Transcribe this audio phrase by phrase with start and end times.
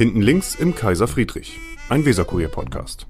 [0.00, 3.04] Hinten links im Kaiser Friedrich, ein Weserkurier-Podcast.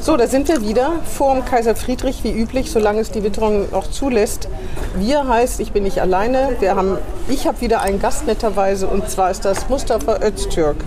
[0.00, 3.70] So, da sind wir wieder vor dem Kaiser Friedrich, wie üblich, solange es die Witterung
[3.70, 4.48] noch zulässt.
[4.96, 6.56] Wir heißt, ich bin nicht alleine.
[6.58, 6.98] Wir haben,
[7.28, 10.78] ich habe wieder einen Gast netterweise und zwar ist das Mustafa Öztürk,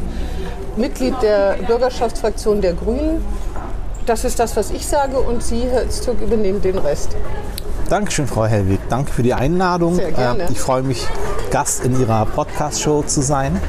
[0.76, 3.24] Mitglied der Bürgerschaftsfraktion der Grünen.
[4.06, 7.16] Das ist das, was ich sage und Sie, Herr Öztürk, übernehmen den Rest.
[7.88, 8.82] Dankeschön, Frau Hellwig.
[8.90, 9.96] Danke für die Einladung.
[9.96, 10.44] Sehr gerne.
[10.44, 11.08] Äh, Ich freue mich,
[11.52, 13.62] Gast in Ihrer Podcast-Show zu sein.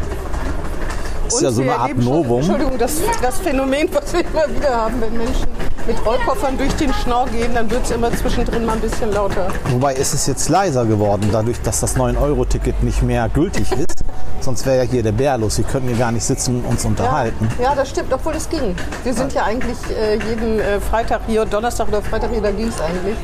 [1.31, 2.39] Das ist Und ja so eine Art Novum.
[2.39, 5.47] Entschuldigung, das, das Phänomen, was wir immer wieder haben, wenn Menschen
[5.87, 9.49] mit Rollkoffern durch den Schnorr gehen, dann wird es immer zwischendrin mal ein bisschen lauter.
[9.71, 14.00] Wobei ist es jetzt leiser geworden, dadurch, dass das 9-Euro-Ticket nicht mehr gültig ist.
[14.41, 15.59] Sonst wäre ja hier der Bär los.
[15.59, 17.49] Wir könnten hier gar nicht sitzen und uns unterhalten.
[17.63, 18.75] Ja, das stimmt, obwohl es ging.
[19.05, 22.69] Wir sind ja eigentlich äh, jeden äh, Freitag hier, Donnerstag oder Freitag hier, da ging
[22.69, 23.17] es eigentlich.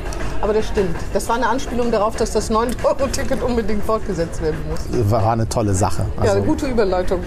[0.42, 0.94] Aber das stimmt.
[1.14, 5.10] Das war eine Anspielung darauf, dass das 9-Euro-Ticket unbedingt fortgesetzt werden muss.
[5.10, 6.04] War eine tolle Sache.
[6.16, 7.20] Ja, Also, eine gute Überleitung.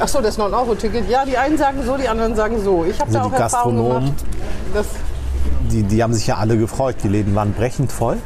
[0.00, 1.08] Ach so, das 9-Euro-Ticket.
[1.08, 2.84] Ja, die einen sagen so, die anderen sagen so.
[2.84, 4.14] Ich habe Also da auch Gastronomen?
[4.72, 4.88] gemacht.
[5.70, 6.96] Die, die haben sich ja alle gefreut.
[7.04, 8.16] Die Läden waren brechend voll.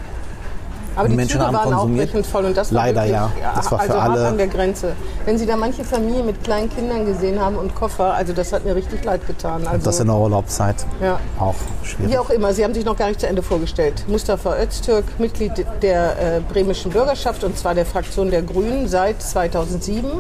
[0.97, 2.45] Aber die Menschen Züge waren auch brechend voll.
[2.47, 3.31] Und das war Leider, wirklich, ja.
[3.55, 4.93] Das war für also hart alle- an der Grenze.
[5.25, 8.65] Wenn Sie da manche Familien mit kleinen Kindern gesehen haben und Koffer, also das hat
[8.65, 9.67] mir richtig leid getan.
[9.67, 10.77] Also, Das in der Urlaubszeit.
[11.03, 11.19] ja.
[11.39, 12.13] Auch schwierig.
[12.13, 14.05] Wie auch immer, Sie haben sich noch gar nicht zu Ende vorgestellt.
[14.09, 20.11] Mustafa Öztürk, Mitglied der äh, bremischen Bürgerschaft und zwar der Fraktion der Grünen seit 2007.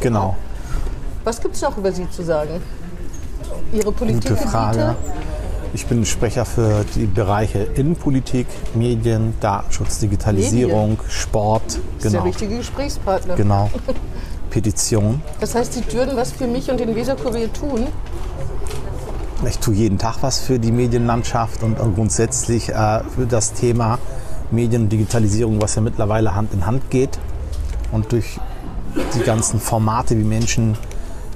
[0.00, 0.36] Genau.
[1.24, 2.62] Was gibt es noch über Sie zu sagen?
[3.72, 4.48] Ihre Gute Politikgebiete?
[4.48, 4.96] Frage.
[5.74, 12.22] Ich bin Sprecher für die Bereiche Innenpolitik, Medien, Datenschutz, Digitalisierung, Sport, Das ist der genau,
[12.24, 13.34] richtige Gesprächspartner.
[13.36, 13.70] genau.
[14.50, 15.22] Petition.
[15.40, 17.86] Das heißt, Sie würden was für mich und den Weserkurier tun?
[19.46, 23.98] Ich tue jeden Tag was für die Medienlandschaft und grundsätzlich äh, für das Thema
[24.50, 27.18] Medien und Digitalisierung, was ja mittlerweile Hand in Hand geht.
[27.92, 28.40] Und durch
[29.14, 30.76] die ganzen Formate, wie Menschen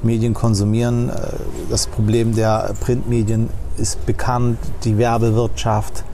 [0.03, 1.13] Medien konsumieren, äh,
[1.71, 6.05] das Problem der Printmedien ist bekannt, die Werbewirtschaft,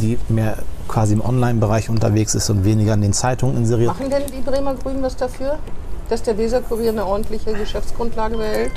[0.00, 3.88] die mehr quasi im Online-Bereich unterwegs ist und weniger in den Zeitungen inseriert.
[3.88, 5.58] Machen denn die Bremer Grünen was dafür,
[6.08, 8.72] dass der Weserkurier eine ordentliche Geschäftsgrundlage behält?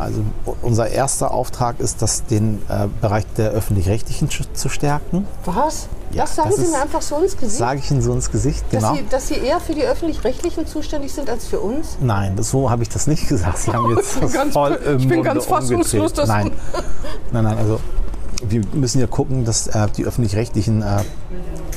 [0.00, 0.22] Also
[0.62, 5.26] unser erster Auftrag ist, das den äh, Bereich der öffentlich-rechtlichen zu- stärken.
[5.44, 5.88] Was?
[6.12, 7.58] Ja, das sagen das Sie ist- mir einfach so ins Gesicht?
[7.58, 8.94] Sage ich Ihnen so ins Gesicht, dass, genau.
[8.96, 11.96] Sie, dass Sie eher für die Öffentlich-Rechtlichen zuständig sind als für uns?
[12.00, 13.58] Nein, das, so habe ich das nicht gesagt.
[13.58, 16.50] Sie haben jetzt Ich bin ganz- voll im ich bin Munde ganz fassungslos, dass- Nein,
[17.32, 17.58] nein, nein.
[17.58, 17.78] Also
[18.48, 21.02] wir müssen ja gucken, dass äh, die öffentlich-rechtlichen äh,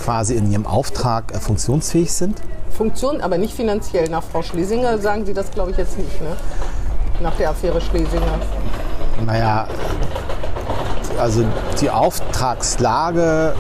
[0.02, 2.42] quasi in ihrem Auftrag äh, funktionsfähig sind.
[2.76, 4.10] Funktion, aber nicht finanziell.
[4.10, 6.30] Nach Frau Schlesinger sagen Sie das, glaube ich, jetzt nicht, ne?
[7.24, 8.38] Nach der Affäre Schlesinger.
[9.26, 9.66] Naja,
[11.18, 11.46] also
[11.80, 13.56] die Auftragslage,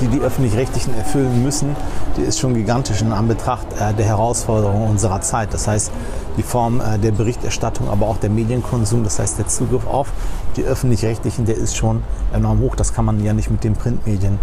[0.00, 1.76] die die öffentlich-rechtlichen erfüllen müssen,
[2.16, 5.54] die ist schon gigantisch in Anbetracht äh, der Herausforderungen unserer Zeit.
[5.54, 5.92] Das heißt,
[6.36, 10.08] die Form äh, der Berichterstattung, aber auch der Medienkonsum, das heißt der Zugriff auf
[10.56, 12.02] die öffentlich-rechtlichen, der ist schon
[12.32, 12.74] enorm hoch.
[12.74, 14.40] Das kann man ja nicht mit den Printmedien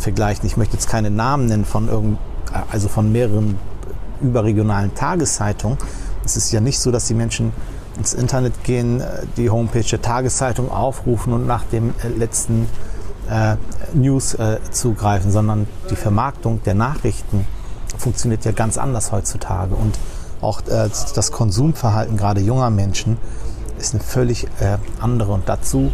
[0.00, 0.44] vergleichen.
[0.46, 2.18] Ich möchte jetzt keine Namen nennen von irgend,
[2.52, 3.56] äh, also von mehreren
[4.20, 5.78] überregionalen Tageszeitungen.
[6.28, 7.54] Es ist ja nicht so, dass die Menschen
[7.96, 12.68] ins Internet gehen, äh, die Homepage der Tageszeitung aufrufen und nach dem äh, letzten
[13.30, 13.56] äh,
[13.94, 17.46] News äh, zugreifen, sondern die Vermarktung der Nachrichten
[17.96, 19.74] funktioniert ja ganz anders heutzutage.
[19.74, 19.98] Und
[20.42, 23.16] auch äh, das Konsumverhalten gerade junger Menschen
[23.78, 25.32] ist eine völlig äh, andere.
[25.32, 25.90] Und dazu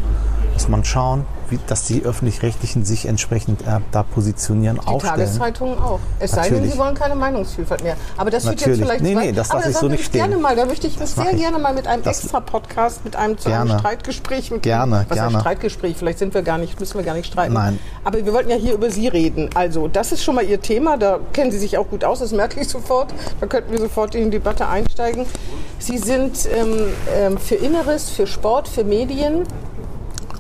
[0.53, 1.27] muss man schauen,
[1.67, 5.17] dass die Öffentlich-Rechtlichen sich entsprechend äh, da positionieren, Die aufstellen.
[5.19, 6.01] Tageszeitungen auch.
[6.19, 6.73] Es sei denn, Natürlich.
[6.73, 7.97] Sie wollen keine Meinungsvielfalt mehr.
[8.17, 8.81] Aber das wird jetzt Natürlich.
[8.85, 9.03] vielleicht.
[9.03, 10.43] Nee, nee, das lasse ich so nicht ich gerne stehen.
[10.43, 11.39] mal, da möchte ich Das sehr ich.
[11.39, 13.79] gerne mal mit einem Das- extra Podcast, mit einem, zu einem Gerne.
[13.81, 15.33] Streitgespräch mit Gerne, Was gerne.
[15.35, 15.97] Heißt Streitgespräch?
[15.97, 17.55] Vielleicht sind wir gar nicht, müssen wir gar nicht streiten.
[17.55, 17.79] Nein.
[18.05, 19.51] Aber wir wollten ja hier über Sie reden.
[19.55, 20.97] Also, das ist schon mal Ihr Thema.
[20.97, 22.19] Da kennen Sie sich auch gut aus.
[22.21, 23.13] Das merke ich sofort.
[23.41, 25.27] Da könnten wir sofort in die Debatte einsteigen.
[25.79, 29.43] Sie sind ähm, ähm, für Inneres, für Sport, für Medien.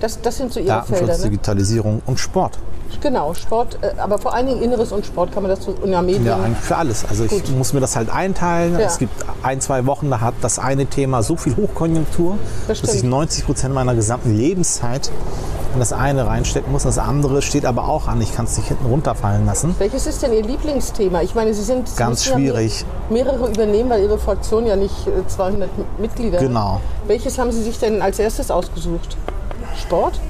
[0.00, 1.16] Das, das sind so Ihre Datenschutz, Felder.
[1.18, 1.24] Ne?
[1.24, 2.58] Digitalisierung und Sport.
[3.00, 6.00] Genau, Sport, äh, aber vor allen Dingen Inneres und Sport kann man das und ja,
[6.00, 6.24] Medien.
[6.26, 7.04] Ja, eigentlich für alles.
[7.08, 7.56] Also ich Gut.
[7.56, 8.74] muss mir das halt einteilen.
[8.78, 8.86] Ja.
[8.86, 9.12] Es gibt
[9.42, 12.36] ein, zwei Wochen, da hat das eine Thema so viel Hochkonjunktur,
[12.68, 13.10] Das dass ich stimmt.
[13.10, 15.10] 90 Prozent meiner gesamten Lebenszeit
[15.74, 16.84] in das eine reinstecken muss.
[16.84, 18.20] Das andere steht aber auch an.
[18.20, 19.74] Ich kann es nicht hinten runterfallen lassen.
[19.78, 21.20] Welches ist denn Ihr Lieblingsthema?
[21.22, 22.84] Ich meine, Sie sind Sie Ganz ja schwierig.
[23.10, 26.46] mehr- mehrere übernehmen, weil Ihre Fraktion ja nicht äh, 200 M- Mitglieder hat.
[26.46, 26.80] Genau.
[27.08, 29.16] Welches haben Sie sich denn als erstes ausgesucht?
[29.80, 30.20] Sport?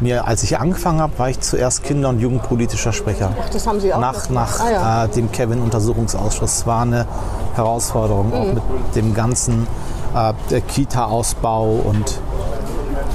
[0.00, 3.30] Mir, als ich angefangen habe, war ich zuerst Kinder- und Jugendpolitischer Sprecher.
[3.40, 4.00] Ach, das haben Sie auch.
[4.00, 5.04] nach, nach ah, ja.
[5.04, 6.58] äh, dem Kevin-Untersuchungsausschuss.
[6.58, 7.06] Es war eine
[7.54, 8.54] Herausforderung, auch Mhm.
[8.54, 8.62] mit
[8.96, 9.66] dem ganzen
[10.14, 12.18] äh, Kita-Ausbau und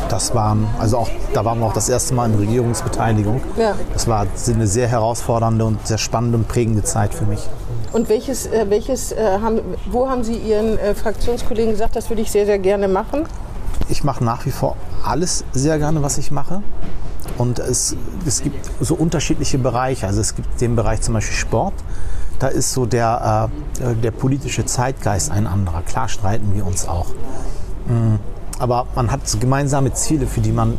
[0.10, 3.42] das waren, also auch, da waren wir auch das erste Mal in Regierungsbeteiligung.
[3.58, 3.76] Ja.
[3.94, 7.48] Das war eine sehr herausfordernde und sehr spannende und prägende Zeit für mich.
[7.92, 9.60] Und welches, äh, welches äh, haben,
[9.92, 13.26] wo haben Sie Ihren äh, Fraktionskollegen gesagt, das würde ich sehr, sehr gerne machen?
[13.90, 16.62] Ich mache nach wie vor alles sehr gerne, was ich mache.
[17.38, 17.96] Und es,
[18.26, 20.08] es gibt so unterschiedliche Bereiche.
[20.08, 21.74] Also es gibt den Bereich zum Beispiel Sport.
[22.40, 23.50] Da ist so der,
[23.82, 25.82] äh, der politische Zeitgeist ein anderer.
[25.82, 27.08] Klar streiten wir uns auch.
[27.88, 28.16] Mm,
[28.60, 30.78] Aber man hat gemeinsame Ziele, für die man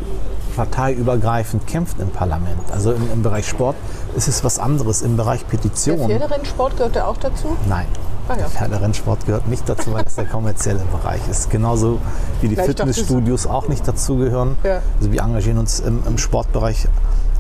[0.57, 2.71] parteiübergreifend kämpft im Parlament.
[2.73, 3.77] Also im, im Bereich Sport
[4.17, 5.03] ist es was anderes.
[5.03, 6.09] Im Bereich Der Petition.
[6.09, 7.57] Pferderennsport gehört da auch dazu?
[7.69, 7.87] Nein.
[8.31, 8.43] Ah ja.
[8.43, 11.51] Der Pferderennsport gehört nicht dazu, weil es der kommerzielle Bereich ist.
[11.51, 11.99] Genauso
[12.41, 14.57] wie die Ja, ich dachte, Fitnessstudios auch nicht dazugehören.
[14.63, 14.83] Ja.
[14.99, 16.87] Also wir engagieren uns im, im Sportbereich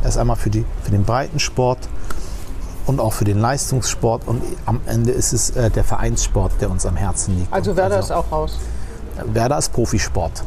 [0.02, 1.78] erst einmal für, die, für den Breitensport
[2.86, 4.26] und auch für den Leistungssport.
[4.26, 7.52] Und am Ende ist es äh, der Vereinssport, der uns am Herzen liegt.
[7.52, 8.58] Also Werder ist auch raus.
[9.26, 10.42] Werder ist Profisport.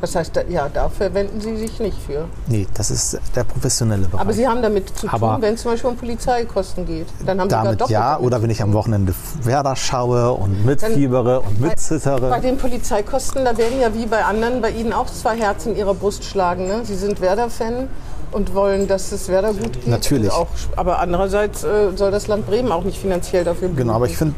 [0.00, 2.26] Das heißt, da, ja, da verwenden Sie sich nicht für.
[2.48, 4.20] Nee, das ist der professionelle Bereich.
[4.20, 7.06] Aber Sie haben damit zu Aber- tun, wenn es zum Beispiel um Polizeikosten geht.
[7.24, 10.32] Dann haben Sie da damit doppelt ja, damit oder wenn ich am Wochenende Werder schaue
[10.32, 12.40] und mitfiebere und Bei mitzittere.
[12.42, 15.94] den Polizeikosten, da werden ja wie bei anderen bei Ihnen auch zwei Herzen in Ihrer
[15.94, 16.66] Brust schlagen.
[16.66, 16.80] Ne?
[16.84, 17.88] Sie sind Werder-Fan
[18.32, 19.86] und wollen, dass es Werder gut geht.
[19.86, 20.30] Natürlich.
[20.30, 24.16] Auch, aber andererseits äh, soll das Land Bremen auch nicht finanziell dafür Genau, aber ich
[24.16, 24.34] finde,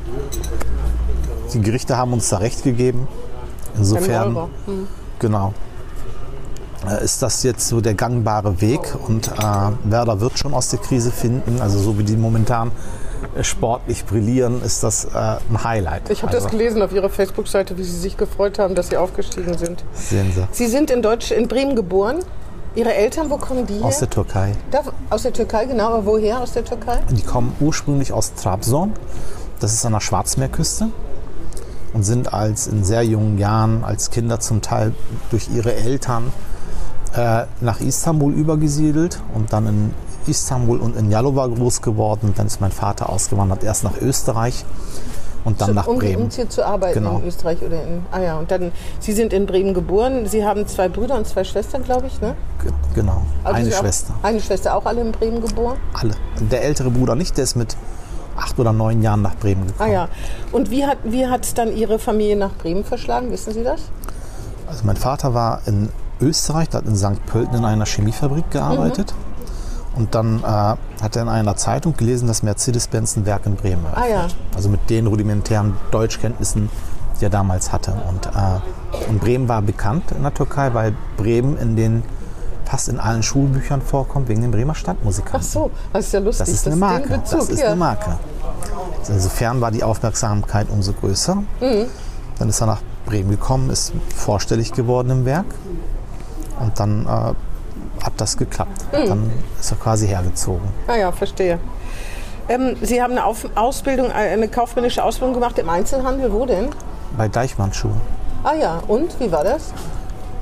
[1.53, 3.09] die Gerichte haben uns da recht gegeben.
[3.77, 4.37] Insofern.
[4.67, 4.87] Hm.
[5.19, 5.55] Genau,
[6.87, 9.33] äh, ist das jetzt so der gangbare Weg und äh,
[9.85, 11.61] Werder wird schon aus der Krise finden.
[11.61, 12.71] Also so wie die momentan
[13.37, 16.11] äh, sportlich brillieren, ist das äh, ein Highlight.
[16.11, 18.97] Ich habe also, das gelesen auf Ihrer Facebook-Seite, wie Sie sich gefreut haben, dass Sie
[18.97, 19.85] aufgestiegen sind.
[19.93, 20.47] Sehen Sie.
[20.53, 22.19] Sie sind in, Deutsch, in Bremen geboren.
[22.75, 23.87] Ihre Eltern, wo kommen die her?
[23.87, 24.53] Aus der Türkei.
[24.71, 25.89] Da, aus der Türkei, genau.
[25.89, 27.01] Aber woher aus der Türkei?
[27.11, 28.93] Die kommen ursprünglich aus Trabzon.
[29.59, 30.89] Das ist an der Schwarzmeerküste.
[31.95, 34.93] Und sind als in sehr jungen Jahren, als Kinder zum Teil
[35.31, 36.33] durch ihre Eltern
[37.15, 39.95] äh, nach Istanbul übergesiedelt und dann in
[40.27, 42.27] Istanbul und in Yalova groß geworden.
[42.29, 44.67] Und dann ist mein Vater ausgewandert, erst nach Österreich
[45.45, 46.25] und dann nach um, Bremen.
[46.25, 47.19] Um hier zu arbeiten Genau.
[47.21, 48.03] in Österreich oder in.
[48.13, 48.71] Ah ja, und dann,
[49.01, 50.27] Sie sind in Bremen geboren.
[50.27, 52.35] Sie haben zwei Brüder und zwei Schwestern, glaube ich, ne?
[52.63, 54.15] G- Genau, Also eine Sie auch- Schwester.
[54.23, 55.79] Eine Schwester, auch alle in Bremen geboren?
[55.95, 56.13] Alle.
[56.51, 57.77] Der ältere Bruder nicht, der ist mit
[58.39, 59.93] acht oder neun Jahren nach Bremen Ah gekommen.
[59.93, 60.09] ja.
[60.53, 63.31] Und wie hat wie hat's dann Ihre Familie nach Bremen verschlagen?
[63.31, 63.83] Wissen Sie das?
[64.69, 65.89] Also mein Vater war in
[66.21, 67.25] Österreich, hat in St.
[67.27, 69.15] Pölten in einer Chemiefabrik gearbeitet.
[69.97, 73.85] Und dann äh, hat er in einer Zeitung gelesen, dass Mercedes-Benz ein Werk in Bremen
[73.95, 74.27] Ah ja.
[74.55, 76.71] Also mit den rudimentären Deutschkenntnissen,
[77.21, 77.95] die er damals hatte.
[78.09, 82.03] Und, äh, und Bremen war bekannt in der Türkei, weil Bremen in den
[82.69, 85.41] fast in allen Schulbüchern vorkommt, wegen den Bremer Stadtmusikanten.
[85.41, 86.47] Ach so, das ist ja lustig.
[86.47, 87.09] Das ist eine Marke.
[87.09, 87.67] Bezug, Das ist ja.
[87.69, 88.19] eine Marke.
[89.09, 91.37] Insofern war die Aufmerksamkeit umso größer.
[91.61, 91.87] Mhm.
[92.39, 95.47] Dann ist er nach Bremen gekommen, ist vorstellig geworden im Werk.
[96.61, 97.09] Und dann äh,
[98.05, 98.85] hat das geklappt.
[98.93, 99.09] Mhm.
[99.09, 100.69] Dann ist er quasi hergezogen.
[100.87, 101.59] Ah ja, verstehe.
[102.51, 106.33] Ähm, Sie haben eine Auf Ausbildung, äh, eine kaufmännische Ausbildung gemacht im Einzelhandel.
[106.33, 106.69] Wo denn?
[107.17, 108.01] Bei Deichmann Schuhen.
[108.45, 109.73] Ah ja, und wie war das?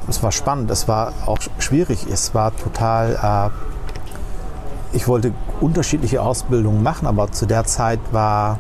[0.09, 2.07] Es war spannend, es war auch schwierig.
[2.11, 3.51] Es war total.
[3.53, 8.59] Äh, ich wollte unterschiedliche Ausbildungen machen, aber zu der Zeit war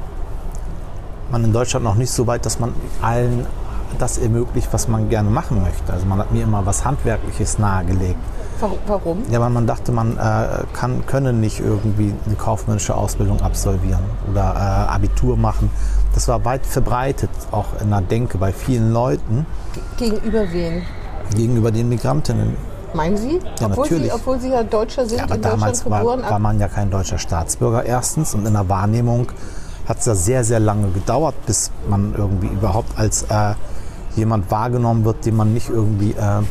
[1.31, 3.47] man in Deutschland noch nicht so weit, dass man allen
[3.99, 5.93] das ermöglicht, was man gerne machen möchte.
[5.93, 8.19] Also man hat mir immer was Handwerkliches nahegelegt.
[8.61, 9.23] Wa- Warum?
[9.31, 14.55] Ja, weil man dachte, man äh, kann, könne nicht irgendwie eine kaufmännische Ausbildung absolvieren oder
[14.55, 15.71] äh, Abitur machen.
[16.15, 19.47] Das war weit verbreitet, auch in der Denke bei vielen Leuten
[19.97, 20.83] Gegenüber wen?
[21.35, 22.57] Gegenüber den Migrantinnen.
[22.95, 23.41] Meinen Sie?
[23.61, 24.05] Ja, obwohl natürlich.
[24.07, 26.23] Sie, obwohl Sie ja Deutscher sind, Ja, aber in Deutschland damals war, geboren.
[26.23, 29.27] war man ja kein deutscher Staatsbürger erstens und in der Wahrnehmung
[29.87, 33.55] hat es ja sehr, sehr lange gedauert, bis man irgendwie überhaupt als äh,
[34.17, 36.43] jemand wahrgenommen wird, den man nicht irgendwie äh,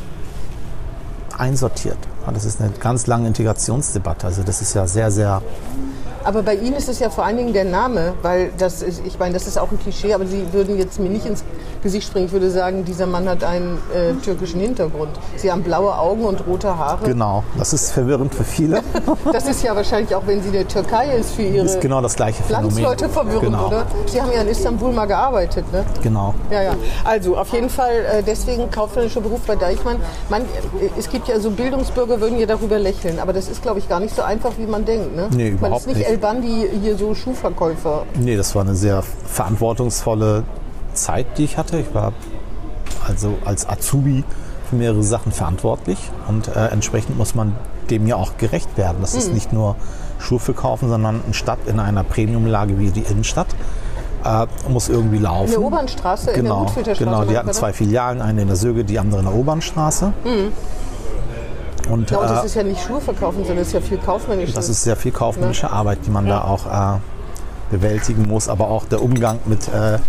[1.37, 1.97] einsortiert.
[2.33, 4.25] Das ist eine ganz lange Integrationsdebatte.
[4.27, 5.41] Also das ist ja sehr, sehr
[6.23, 9.19] Aber bei Ihnen ist es ja vor allen Dingen der Name, weil das ist, ich
[9.19, 11.43] meine, das ist auch ein Klischee, aber Sie würden jetzt mir nicht ins
[11.85, 12.25] Gesicht springen.
[12.25, 15.11] Ich würde sagen, dieser Mann hat einen äh, türkischen Hintergrund.
[15.35, 17.05] Sie haben blaue Augen und rote Haare.
[17.05, 17.43] genau.
[17.59, 18.81] Das ist verwirrend für viele.
[19.31, 22.01] Das ist ja wahrscheinlich auch, wenn sie in der Türkei ist, für ihre ist genau
[22.01, 22.69] das gleiche Phänomen.
[22.69, 23.67] Landsleute verwirrend, genau.
[23.67, 23.85] oder?
[24.07, 25.85] Sie haben ja in Istanbul mal gearbeitet, ne?
[26.01, 26.33] Genau.
[26.49, 26.75] Ja, ja.
[27.03, 29.97] Also auf jeden Fall äh, deswegen kaufmännischer Beruf bei Deichmann.
[30.29, 30.45] Man, äh,
[30.97, 33.99] es gibt ja so Bildungsbürger, würden ja darüber lächeln, aber das ist, glaube ich, gar
[33.99, 35.15] nicht so einfach, wie man denkt.
[35.15, 35.27] Ne?
[35.31, 36.09] Nee, man überhaupt ist nicht, nicht.
[36.09, 38.05] El Bandi hier so Schuhverkäufer.
[38.15, 40.43] Nee, das war eine sehr verantwortungsvolle
[40.95, 41.77] Zeit, die ich hatte.
[41.79, 42.13] Ich war
[43.07, 44.23] also als Azubi
[44.69, 45.97] für mehrere Sachen verantwortlich
[46.27, 47.55] und äh, entsprechend muss man
[47.89, 48.97] dem ja auch gerecht werden.
[49.01, 49.19] Das Mhm.
[49.19, 49.75] ist nicht nur
[50.17, 53.47] Schuhe verkaufen, sondern eine Stadt in einer Premiumlage wie die Innenstadt
[54.23, 55.45] äh, muss irgendwie laufen.
[55.45, 57.05] In der Obernstraße, in der Genau, Gutfilterstraße.
[57.11, 57.25] genau.
[57.29, 57.53] Die hatten oder?
[57.57, 60.13] zwei Filialen, eine in der Söge, die andere in der Obernstraße.
[61.91, 63.99] Und Ja, und das äh, ist ja nicht Schuhe verkaufen, sondern es ist ja viel
[63.99, 64.51] kaufmännisch.
[64.53, 66.97] das ist sehr viel kaufmännische Arbeit, die man da auch äh,
[67.69, 69.99] bewältigen muss, aber auch der Umgang mit äh,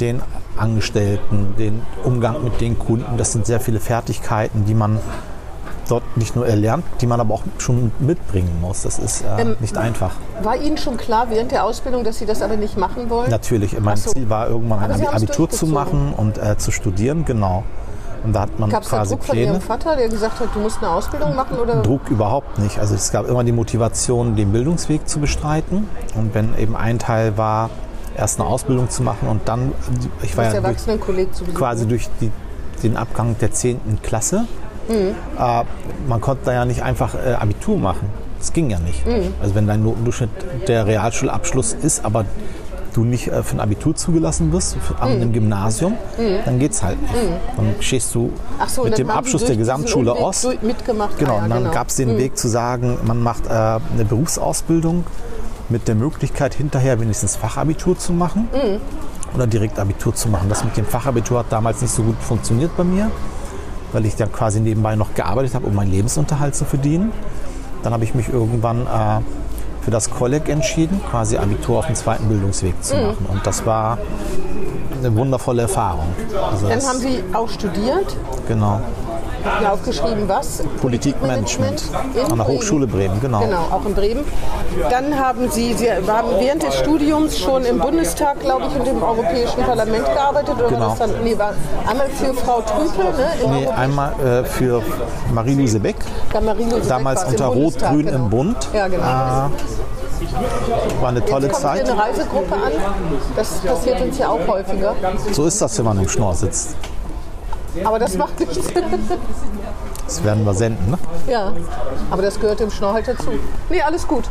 [0.00, 0.20] den
[0.56, 3.16] Angestellten, den Umgang mit den Kunden.
[3.16, 4.98] Das sind sehr viele Fertigkeiten, die man
[5.88, 8.82] dort nicht nur erlernt, die man aber auch schon mitbringen muss.
[8.82, 10.12] Das ist äh, Ähm, nicht einfach.
[10.42, 13.30] War Ihnen schon klar während der Ausbildung, dass Sie das aber nicht machen wollen?
[13.30, 14.10] Natürlich, mein so.
[14.10, 17.64] Ziel war irgendwann ein Aber haben's Abitur zu machen und äh, zu studieren, genau.
[18.24, 19.52] Und da hat man Gab es da quasi Druck von Pläne.
[19.52, 21.58] Ihrem Vater, der gesagt hat, du musst eine Ausbildung machen?
[21.58, 21.82] Oder?
[21.82, 22.78] Druck überhaupt nicht.
[22.78, 25.86] Also es gab immer die Motivation, den Bildungsweg zu bestreiten.
[26.14, 27.68] Und wenn eben ein Teil war,
[28.16, 29.72] erst eine Ausbildung zu machen und dann,
[30.22, 30.76] ich war ja durch,
[31.54, 32.30] quasi durch die,
[32.82, 33.98] den Abgang der 10.
[34.02, 34.46] Klasse.
[34.88, 35.14] Mhm.
[35.38, 35.64] Äh,
[36.08, 38.08] man konnte da ja nicht einfach äh, Abitur machen.
[38.38, 39.06] Das ging ja nicht.
[39.06, 39.32] Mhm.
[39.40, 40.30] Also wenn dein Notendurchschnitt
[40.68, 42.26] der Realschulabschluss ist, aber
[42.92, 45.00] du nicht äh, für ein Abitur zugelassen wirst, für, Mhm.
[45.00, 45.94] an einem Gymnasium,
[46.44, 47.14] dann geht's halt nicht.
[47.56, 48.30] Dann stehst du
[48.68, 51.18] so, mit dem Abschluss der Gesamtschule Ost mitgemacht.
[51.18, 51.74] Genau, Ah, ja, und dann genau.
[51.74, 55.04] gab es den Weg zu sagen, man macht äh, eine Berufsausbildung
[55.68, 58.48] mit der Möglichkeit, hinterher wenigstens Fachabitur zu machen
[59.34, 60.48] oder direkt Abitur zu machen.
[60.48, 63.10] Das mit dem Fachabitur hat damals nicht so gut funktioniert bei mir,
[63.92, 67.12] weil ich dann quasi nebenbei noch gearbeitet habe, um meinen Lebensunterhalt zu verdienen.
[67.82, 69.20] Dann habe ich mich irgendwann äh,
[69.82, 73.26] für das Kolleg entschieden, quasi Abitur auf dem zweiten Bildungsweg zu machen.
[73.28, 73.98] Und das war
[74.98, 76.06] eine wundervolle Erfahrung.
[76.50, 78.16] Also Dann haben Sie auch studiert,
[78.48, 78.80] genau.
[79.44, 80.62] Haben aufgeschrieben, was?
[80.80, 81.82] Politikmanagement
[82.14, 82.46] in an der.
[82.46, 83.40] Hochschule Bremen, genau.
[83.40, 84.24] Genau, auch in Bremen.
[84.90, 89.02] Dann haben Sie, Sie haben während des Studiums schon im Bundestag, glaube ich, und im
[89.02, 90.54] Europäischen Parlament gearbeitet.
[90.58, 90.80] Oder Genau.
[90.80, 91.52] war das dann, nee, war
[91.88, 93.50] einmal für Frau Trüpel, ne?
[93.60, 94.82] Nee, einmal äh, für
[95.32, 95.96] Marie-Louise Beck,
[96.32, 98.16] Ja, Marie-Louise damals unter Rot-Grün genau.
[98.16, 98.56] im Bund.
[98.72, 99.02] Ja, genau.
[99.02, 99.50] Äh,
[101.00, 101.90] war eine tolle Jetzt kommt hier Zeit.
[101.90, 102.72] eine Reisegruppe an.
[103.36, 104.94] Das passiert uns ja auch häufiger.
[105.32, 106.76] So ist das, wenn man im Schnorr sitzt.
[107.82, 108.58] Aber das macht nichts.
[110.06, 110.90] Das werden wir senden.
[110.90, 110.98] Ne?
[111.26, 111.52] ja,
[112.10, 113.30] aber das gehört dem Schnorr halt dazu.
[113.70, 114.24] Nee, alles gut.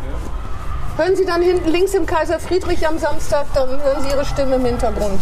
[0.95, 4.55] Hören Sie dann hinten links im Kaiser Friedrich am Samstag, dann hören Sie Ihre Stimme
[4.55, 5.19] im Hintergrund.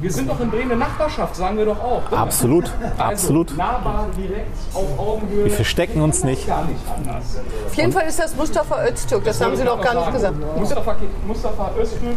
[0.00, 2.02] Wir sind doch in Bremen eine Nachbarschaft, sagen wir doch auch.
[2.10, 2.18] oder?
[2.18, 3.56] Absolut, Also, absolut.
[3.56, 5.46] Nahbar, direkt, auf Augenhöhe.
[5.46, 6.46] Wir verstecken uns nicht.
[6.46, 7.24] Gar nicht anders.
[7.66, 10.36] Auf jeden Fall ist das Mustafa Öztürk, das haben Sie doch gar nicht gesagt.
[10.56, 10.96] Mustafa,
[11.26, 12.16] Mustafa Öztürk,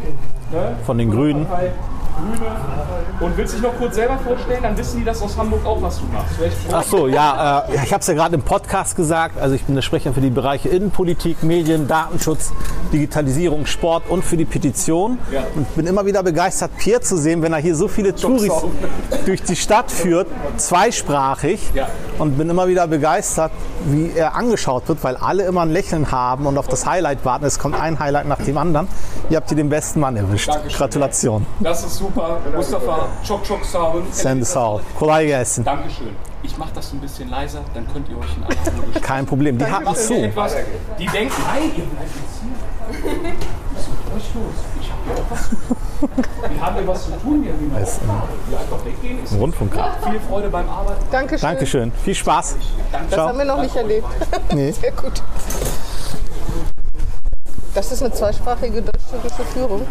[0.51, 0.75] ne?
[0.85, 1.47] Von den Grünen.
[2.15, 2.51] Grüne.
[3.19, 5.99] Und willst dich noch kurz selber vorstellen, dann wissen die das aus Hamburg auch, was
[5.99, 6.35] du machst.
[6.71, 9.39] Ach so, ja, äh, ich habe es ja gerade im Podcast gesagt.
[9.39, 12.51] Also ich bin der Sprecher für die Bereiche Innenpolitik, Medien, Datenschutz,
[12.91, 15.19] Digitalisierung, Sport und für die Petition.
[15.31, 15.43] Ja.
[15.55, 18.51] Und bin immer wieder begeistert, Pierre zu sehen, wenn er hier so viele Touris
[19.25, 20.27] durch die Stadt führt,
[20.57, 21.59] zweisprachig.
[21.73, 21.87] Ja.
[22.17, 23.51] Und bin immer wieder begeistert,
[23.85, 27.45] wie er angeschaut wird, weil alle immer ein Lächeln haben und auf das Highlight warten.
[27.45, 28.87] Es kommt ein Highlight nach dem anderen.
[29.29, 30.49] Ihr habt hier den besten Mann erwischt.
[30.49, 30.77] Dankeschön.
[30.77, 31.45] Gratulation.
[31.59, 32.37] Das ist super.
[32.55, 33.07] Mustafa,
[33.47, 34.05] çok sağ olun.
[34.11, 34.81] Send us out.
[34.99, 35.65] Kolay gelsin.
[35.65, 36.11] Dankeschön.
[36.43, 39.01] Ich mache das ein bisschen leiser, dann könnt ihr euch in aller Ruhe.
[39.01, 39.57] Kein Problem.
[39.59, 40.13] Die hatten zu.
[40.13, 40.55] Etwas,
[40.97, 43.31] die denken, nein, ihr bleibt jetzt hier.
[43.73, 44.57] Was ist mit euch los?
[44.81, 45.75] Ich habe hier auch was zu tun.
[46.49, 47.99] Wir haben hier was zu tun, wir haben ist
[48.51, 49.23] ja, einfach weggehen.
[49.23, 50.03] Ist Rundfunkrat.
[50.03, 51.05] viel Freude beim Arbeiten.
[51.11, 51.49] Dankeschön.
[51.49, 51.91] Dankeschön.
[52.03, 52.55] Viel Spaß.
[53.09, 54.07] Das haben wir noch nicht erlebt.
[54.53, 54.71] Nee.
[54.81, 55.21] Sehr gut.
[57.73, 59.81] Das ist eine zweisprachige deutsch-türkische Führung.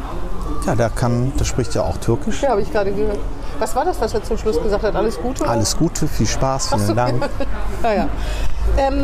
[0.66, 2.42] Ja, der kann, der spricht ja auch Türkisch.
[2.42, 3.18] Ja, habe ich gerade gehört.
[3.58, 4.94] Was war das, was er zum Schluss gesagt hat?
[4.94, 5.46] Alles Gute?
[5.46, 6.94] Alles Gute, viel Spaß, vielen so.
[6.94, 7.22] Dank.
[7.82, 8.08] Ja, ja.
[8.76, 9.02] Ähm,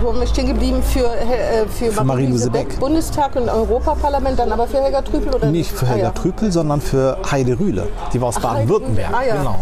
[0.00, 0.82] wo haben wir stehen geblieben?
[0.82, 2.78] Für, äh, für, Marie-Louise Marie-Louise Beck.
[2.78, 6.10] Bundestag und Europaparlament, dann aber für Helga Trüpel oder Nicht für Helga ah, ja.
[6.10, 7.88] Trüpel, sondern für Heide Rühle.
[8.12, 9.10] Die war aus Baden-Württemberg.
[9.12, 9.36] Ah, ja.
[9.36, 9.56] Genau.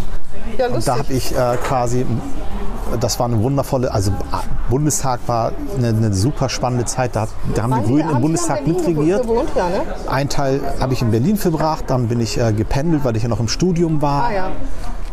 [0.59, 2.05] Ja, Und da habe ich äh, quasi,
[3.01, 7.17] das war eine wundervolle, also ah, Bundestag war eine, eine super spannende Zeit.
[7.17, 9.23] Da, da haben die Grünen im Bundestag mitregiert.
[9.23, 9.83] Gewohnt, ja, ne?
[10.09, 13.29] Ein Teil habe ich in Berlin verbracht, dann bin ich äh, gependelt, weil ich ja
[13.29, 14.25] noch im Studium war.
[14.25, 14.49] Ah ja.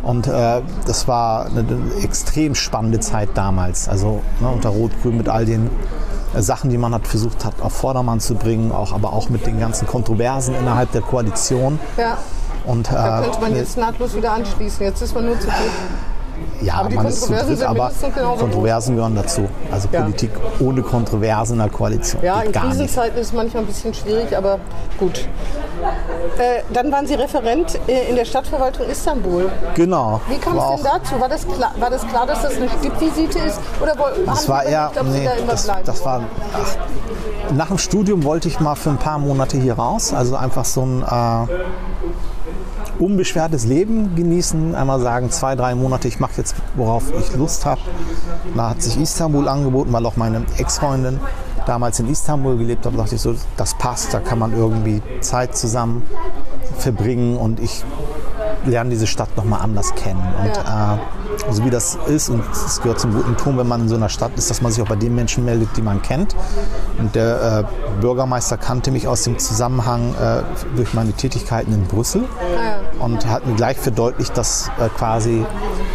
[0.04, 3.88] Und äh, das war eine, eine extrem spannende Zeit damals.
[3.88, 5.70] Also ne, unter Rot-Grün mit all den
[6.34, 9.46] äh, Sachen, die man hat versucht hat, auf Vordermann zu bringen, auch, aber auch mit
[9.46, 11.80] den ganzen Kontroversen innerhalb der Koalition.
[11.98, 12.18] ja.
[12.64, 14.86] Und, Da äh, könnte man jetzt nahtlos wieder anschließen.
[14.86, 15.56] Jetzt ist man nur zu dritt.
[16.62, 17.92] Ja, aber die man ist zu Kontroversen dritt, aber.
[18.38, 19.48] Kontroversen gehören dazu.
[19.72, 20.02] Also Ja.
[20.02, 22.62] Politik ohne Kontroversen in der Koalition Ja, in nicht.
[22.62, 24.60] Krisenzeiten ist es manchmal ein bisschen schwierig, aber
[24.98, 25.28] gut.
[26.38, 29.50] Äh, dann waren Sie Referent äh, in der Stadtverwaltung Istanbul.
[29.76, 30.22] Genau.
[30.30, 31.20] Wie kam es denn dazu?
[31.20, 33.60] War das, klar, war das klar, dass das eine Stippvisite ist?
[33.82, 33.96] Oder
[34.26, 36.22] Das Sie war eher, überlegt, ob Sie nee, da immer das, bleiben das war,
[36.54, 40.66] ach, nach dem Studium wollte ich mal für ein paar Monate hier raus, also einfach
[40.66, 41.54] so ein äh,
[43.02, 47.82] unbeschwertes Leben genießen, einmal sagen, zwei, drei Monate, ich mache jetzt, worauf ich Lust habe.
[48.56, 51.20] Da hat sich Istanbul angeboten, weil auch meine Ex-Freundin
[51.66, 55.02] damals in Istanbul gelebt hat, Da dachte ich so, das passt, da kann man irgendwie
[55.22, 56.04] Zeit zusammen
[56.78, 57.84] verbringen und ich
[58.66, 60.22] lernen diese Stadt nochmal anders kennen.
[60.40, 60.96] Und Ja.
[60.96, 60.98] äh,
[61.50, 64.10] so wie das ist, und es gehört zum guten Ton, wenn man in so einer
[64.10, 66.36] Stadt ist, dass man sich auch bei den Menschen meldet, die man kennt.
[66.98, 70.44] Und der äh, Bürgermeister kannte mich aus dem Zusammenhang äh,
[70.76, 72.26] durch meine Tätigkeiten in Brüssel.
[73.00, 75.46] Und hat mir gleich verdeutlicht, dass äh, quasi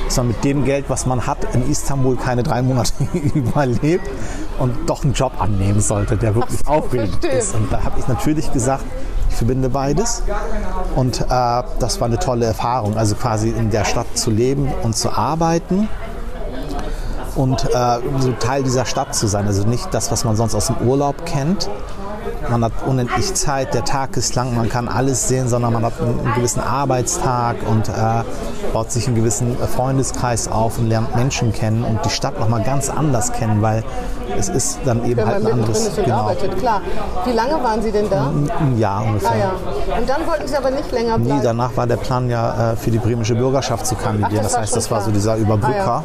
[0.07, 2.93] dass man mit dem Geld, was man hat, in Istanbul keine drei Monate
[3.35, 4.09] überlebt
[4.58, 7.38] und doch einen Job annehmen sollte, der wirklich so, aufregend verstehe.
[7.38, 7.54] ist.
[7.54, 8.84] Und da habe ich natürlich gesagt,
[9.30, 10.22] ich verbinde beides.
[10.94, 14.96] Und äh, das war eine tolle Erfahrung, also quasi in der Stadt zu leben und
[14.96, 15.88] zu arbeiten
[17.36, 19.46] und äh, so Teil dieser Stadt zu sein.
[19.46, 21.68] Also nicht das, was man sonst aus dem Urlaub kennt.
[22.49, 26.00] Man hat unendlich Zeit, der Tag ist lang, man kann alles sehen, sondern man hat
[26.00, 27.92] einen, einen gewissen Arbeitstag und äh,
[28.73, 32.88] baut sich einen gewissen Freundeskreis auf und lernt Menschen kennen und die Stadt nochmal ganz
[32.90, 33.83] anders kennen, weil
[34.38, 36.80] es ist dann eben Wenn halt ein anderes ist und genau, arbeitet, klar.
[37.25, 38.30] Wie lange waren Sie denn da?
[38.61, 39.30] ein Jahr ungefähr.
[39.30, 39.99] Ah ja.
[39.99, 41.42] Und dann wollten Sie aber nicht länger Nee, bleiben.
[41.42, 44.38] danach war der Plan ja äh, für die bremische Bürgerschaft zu kandidieren.
[44.38, 46.02] Ach, das das heißt, das war so dieser Überbrücker.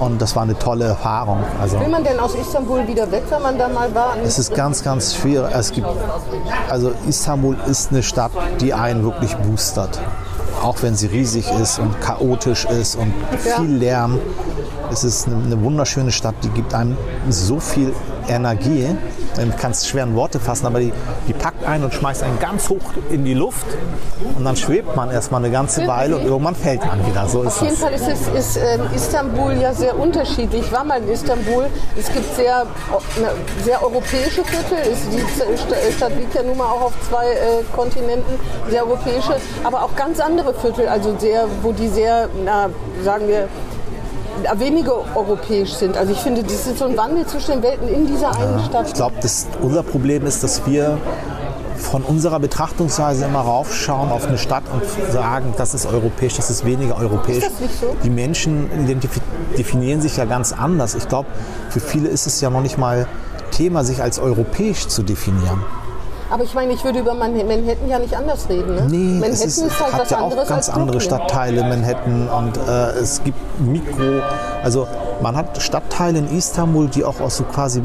[0.00, 1.44] Und das war eine tolle Erfahrung.
[1.60, 4.16] Also Will man denn aus Istanbul wieder weg, wenn man da mal war?
[4.24, 5.54] es ist ganz, ganz schwierig.
[5.54, 5.86] Es gibt,
[6.70, 10.00] also Istanbul ist eine Stadt, die einen wirklich boostert.
[10.62, 14.18] Auch wenn sie riesig ist und chaotisch ist und viel Lärm.
[14.92, 16.96] Es ist eine, eine wunderschöne Stadt, die gibt einem
[17.28, 17.92] so viel
[18.28, 18.88] Energie.
[19.36, 20.92] Man kann es schwer in Worte fassen, aber die,
[21.28, 22.80] die packt einen und schmeißt einen ganz hoch
[23.10, 23.64] in die Luft.
[24.36, 27.26] Und dann schwebt man erstmal eine ganze Weile und irgendwann fällt man wieder.
[27.28, 27.80] So Auf jeden das.
[27.80, 30.62] Fall ist, es, ist ähm, Istanbul ja sehr unterschiedlich.
[30.66, 31.66] Ich war mal in Istanbul.
[31.98, 32.64] Es gibt sehr,
[33.20, 33.28] ne,
[33.64, 34.78] sehr europäische Viertel.
[35.12, 37.36] Die St- Stadt liegt ja nun mal auch auf zwei äh,
[37.74, 38.34] Kontinenten,
[38.68, 40.29] sehr europäische, aber auch ganz andere
[40.60, 42.70] Viertel, also sehr, wo die sehr, na,
[43.04, 43.48] sagen wir,
[44.42, 45.96] na, weniger europäisch sind.
[45.96, 48.88] Also ich finde, das ist so ein Wandel zwischen den Welten in dieser einen Stadt.
[48.88, 49.14] Ich glaube,
[49.60, 50.98] unser Problem ist, dass wir
[51.76, 54.82] von unserer Betrachtungsweise immer raufschauen auf eine Stadt und
[55.12, 57.38] sagen, das ist europäisch, das ist weniger europäisch.
[57.38, 57.96] Ist das nicht so?
[58.04, 58.68] Die Menschen
[59.56, 60.94] definieren sich ja ganz anders.
[60.94, 61.28] Ich glaube,
[61.70, 63.06] für viele ist es ja noch nicht mal
[63.50, 65.64] Thema, sich als europäisch zu definieren.
[66.30, 68.74] Aber ich meine, ich würde über Man- Manhattan ja nicht anders reden.
[68.76, 68.82] Ne?
[68.88, 71.00] Nee, Manhattan es ist, halt hat was ja auch ganz andere.
[71.00, 74.20] Stadtteile, Manhattan und äh, es gibt Mikro,
[74.62, 74.86] also
[75.20, 77.82] man hat Stadtteile in Istanbul, die auch aus so quasi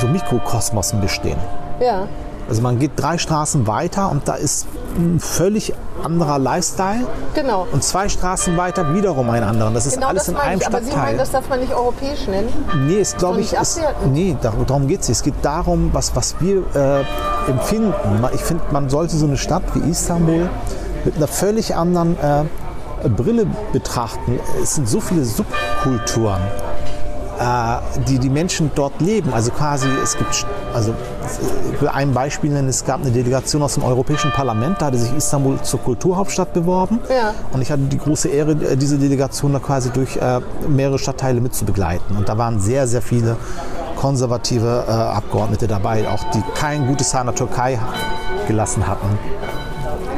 [0.00, 1.38] so Mikrokosmosen bestehen.
[1.80, 2.08] Ja.
[2.48, 7.04] Also man geht drei Straßen weiter und da ist ein völlig anderer Lifestyle
[7.34, 7.66] Genau.
[7.72, 9.70] und zwei Straßen weiter wiederum ein anderer.
[9.72, 10.66] Das ist Genau alles das in einem ich.
[10.66, 11.16] Aber Sie meinen, Stadtteil.
[11.18, 12.48] das darf man nicht europäisch nennen?
[12.86, 13.80] Nee, ist glaube ich, ist,
[14.12, 15.18] nee, dar- darum geht es nicht.
[15.18, 17.92] Es geht darum, was, was wir äh, empfinden.
[18.34, 20.48] Ich finde, man sollte so eine Stadt wie Istanbul
[21.04, 24.38] mit einer völlig anderen äh, Brille betrachten.
[24.62, 26.40] Es sind so viele Subkulturen,
[28.08, 29.32] die die Menschen dort leben.
[29.32, 30.94] Also quasi, es gibt, also
[31.72, 34.98] ich will ein Beispiel nennen, es gab eine Delegation aus dem Europäischen Parlament, da hatte
[34.98, 37.00] sich Istanbul zur Kulturhauptstadt beworben.
[37.10, 37.34] Ja.
[37.52, 41.40] Und ich hatte die große Ehre, äh, diese Delegation da quasi durch äh, mehrere Stadtteile
[41.40, 42.16] mitzubegleiten.
[42.16, 43.36] Und da waren sehr, sehr viele
[43.96, 47.78] konservative äh, Abgeordnete dabei, auch die kein gutes Haar in der Türkei
[48.46, 49.18] gelassen hatten.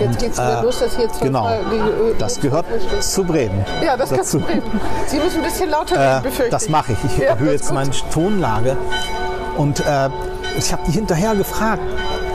[0.00, 2.66] Jetzt geht es wieder äh, los, dass hier jetzt Genau, die, äh, das gehört
[3.00, 3.64] zu Bremen.
[3.84, 4.38] Ja, das du dazu.
[4.38, 4.80] reden.
[5.06, 6.98] Sie müssen ein bisschen lauter reden, Äh, befürchte das mache ich.
[7.04, 7.74] Ich Ja, erhöhe jetzt gut.
[7.74, 8.76] meine Tonlage.
[9.56, 10.08] Und äh,
[10.56, 11.82] ich habe die hinterher gefragt,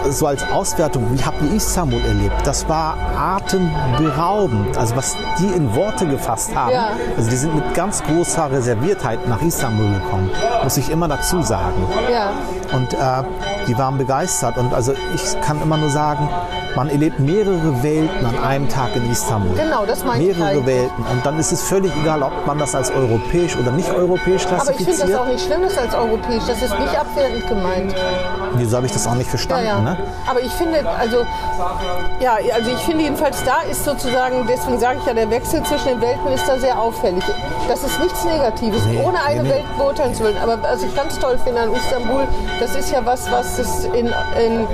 [0.10, 2.36] so als Auswertung, wie habt ihr Istanbul erlebt?
[2.46, 4.78] Das war atemberaubend.
[4.78, 6.72] Also was die in Worte gefasst haben.
[6.72, 6.88] Ja.
[7.18, 10.30] Also die sind mit ganz großer Reserviertheit nach Istanbul gekommen,
[10.64, 11.88] muss ich immer dazu sagen.
[12.12, 12.32] Ja.
[12.74, 12.98] Und äh,
[13.68, 14.58] die waren begeistert.
[14.58, 16.28] Und also ich kann immer nur sagen,
[16.76, 19.56] man erlebt mehrere Welten an einem Tag in Istanbul.
[19.56, 20.66] Genau, das meine ich Mehrere halt.
[20.66, 21.06] Welten.
[21.06, 24.56] Und dann ist es völlig egal, ob man das als europäisch oder nicht europäisch Aber
[24.56, 24.96] ich klassifiziert.
[24.98, 26.44] finde das auch nicht schlimm, das als europäisch.
[26.48, 27.94] Das ist nicht abwertend gemeint.
[28.56, 29.66] Wieso habe ich das auch nicht Ja, verstanden?
[29.68, 29.80] ja.
[29.82, 29.98] Ne?
[30.28, 31.18] Aber ich finde, also,
[32.20, 35.88] ja, also ich finde jedenfalls, da ist sozusagen, deswegen sage ich ja, der Wechsel zwischen
[35.90, 37.24] den Welten ist da sehr auffällig.
[37.68, 39.50] Das ist nichts Negatives, Nee, ohne eine nee.
[39.50, 40.38] Welt beurteilen zu wollen.
[40.42, 42.24] Aber was ich ganz toll finde an Istanbul,
[42.64, 44.66] das ist ja was, was es in, in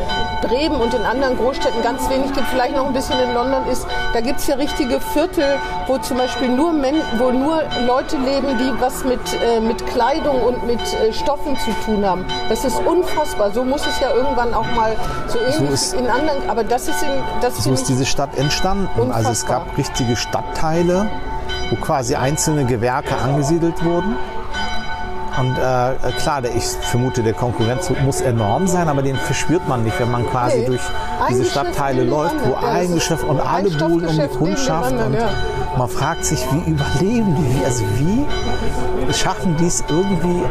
[0.44, 3.88] Bremen und in anderen Großstädten ganz wenig gibt, vielleicht noch ein bisschen in London ist.
[4.14, 8.58] Da gibt es ja richtige Viertel, wo zum Beispiel nur, Men wo nur Leute leben,
[8.60, 12.26] die was mit, äh, mit Kleidung und mit äh, Stoffen zu tun haben.
[12.48, 13.50] Das ist unfassbar.
[13.52, 14.96] So muss es ja irgendwann auch mal
[15.28, 16.48] so ähnlich ist- in anderen.
[16.48, 17.10] Aber das ist in
[17.42, 18.88] das So ist diese Stadt entstanden.
[19.12, 19.66] Also es Unfassbar.
[19.66, 21.10] gab richtige Stadtteile,
[21.72, 24.16] wo quasi einzelne Gewerke angesiedelt wurden.
[25.40, 29.84] Und äh, klar, der, ich vermute, der Konkurrenz muss enorm sein, aber den verspürt man
[29.84, 30.66] nicht, wenn man quasi Nee.
[30.66, 30.82] durch
[31.30, 32.52] diese Stadtteile läuft, wo.
[32.62, 34.92] Ja, ein Geschäft und alle buhlen um die Kundschaft.
[34.92, 35.30] Und ja.
[35.78, 37.66] man fragt sich, wie überleben die?
[37.66, 38.26] Also wie
[39.14, 40.44] schaffen die es irgendwie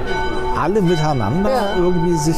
[0.58, 1.62] alle miteinander Ja.
[1.76, 2.36] irgendwie sich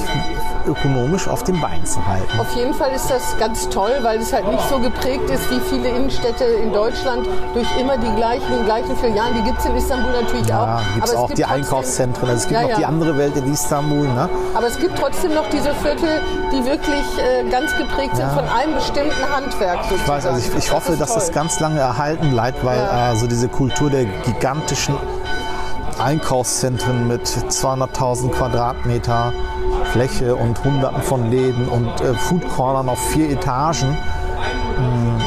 [0.67, 2.39] ökonomisch auf den Beinen zu halten.
[2.39, 5.61] Auf jeden Fall ist das ganz toll, weil es halt nicht so geprägt ist wie
[5.61, 9.35] viele Innenstädte in Deutschland durch immer die gleichen, gleichen Filialen.
[9.35, 10.95] Die gibt es in Istanbul natürlich Ja, auch.
[10.95, 12.29] gibt es aber auch gibt die trotzdem- Einkaufszentren.
[12.31, 14.07] Also es gibt Ja, noch die andere Welt in Istanbul.
[14.09, 14.29] Ne?
[14.55, 16.21] Aber es gibt trotzdem noch diese Viertel,
[16.53, 19.79] die wirklich äh, ganz geprägt sind von einem bestimmten Handwerk.
[19.95, 21.35] Ich weiß, also ich, ich hoffe, dass das toll.
[21.35, 24.95] ganz lange erhalten bleibt, weil äh, so diese Kultur der gigantischen
[26.01, 29.33] Einkaufszentren mit 200.000 Quadratmeter
[29.93, 33.97] Fläche und Hunderten von Läden und äh, Foodcornern auf vier Etagen
[34.79, 35.25] mh,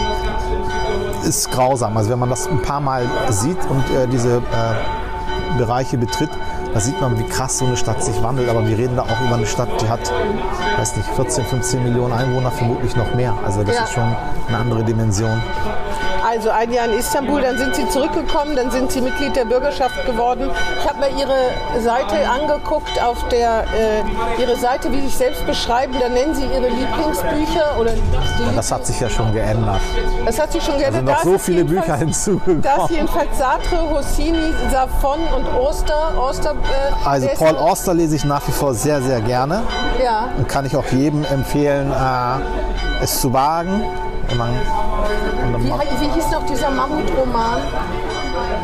[1.27, 1.95] ist grausam.
[1.97, 6.29] Also wenn man das ein paar Mal sieht und äh, diese äh, Bereiche betritt,
[6.73, 8.49] da sieht man, wie krass so eine Stadt sich wandelt.
[8.49, 10.11] Aber wir reden da auch über eine Stadt, die hat,
[10.77, 13.35] weiß nicht, 14, 15 Millionen Einwohner, vermutlich noch mehr.
[13.45, 13.83] Also das Ja.
[13.83, 14.15] ist schon
[14.47, 15.41] eine andere Dimension.
[16.25, 20.05] Also ein Jahr in Istanbul, dann sind Sie zurückgekommen, dann sind Sie Mitglied der Bürgerschaft
[20.05, 20.49] geworden.
[20.81, 23.63] Ich habe mir Ihre Seite angeguckt, auf der
[24.37, 28.55] äh, Ihre Seite, wie Sie sich selbst beschreiben, da nennen Sie Ihre Lieblingsbücher oder die
[28.55, 29.81] Das hat sich ja schon geändert.
[30.25, 30.95] das hat sich schon Da geändert.
[30.95, 32.61] sind noch Da so viele Bücher hinzugekommen.
[32.61, 36.13] Da ist jedenfalls Sartre, Rossini, Safon und Oster.
[36.17, 39.63] Oster äh, Also Paul Auster lese ich nach wie vor sehr, sehr gerne.
[40.03, 43.83] Ja, Und kann ich auch jedem empfehlen, äh, es zu wagen.
[44.29, 44.49] Dann
[45.63, 45.69] wie,
[46.01, 47.61] wie hieß noch dieser Mammutroman?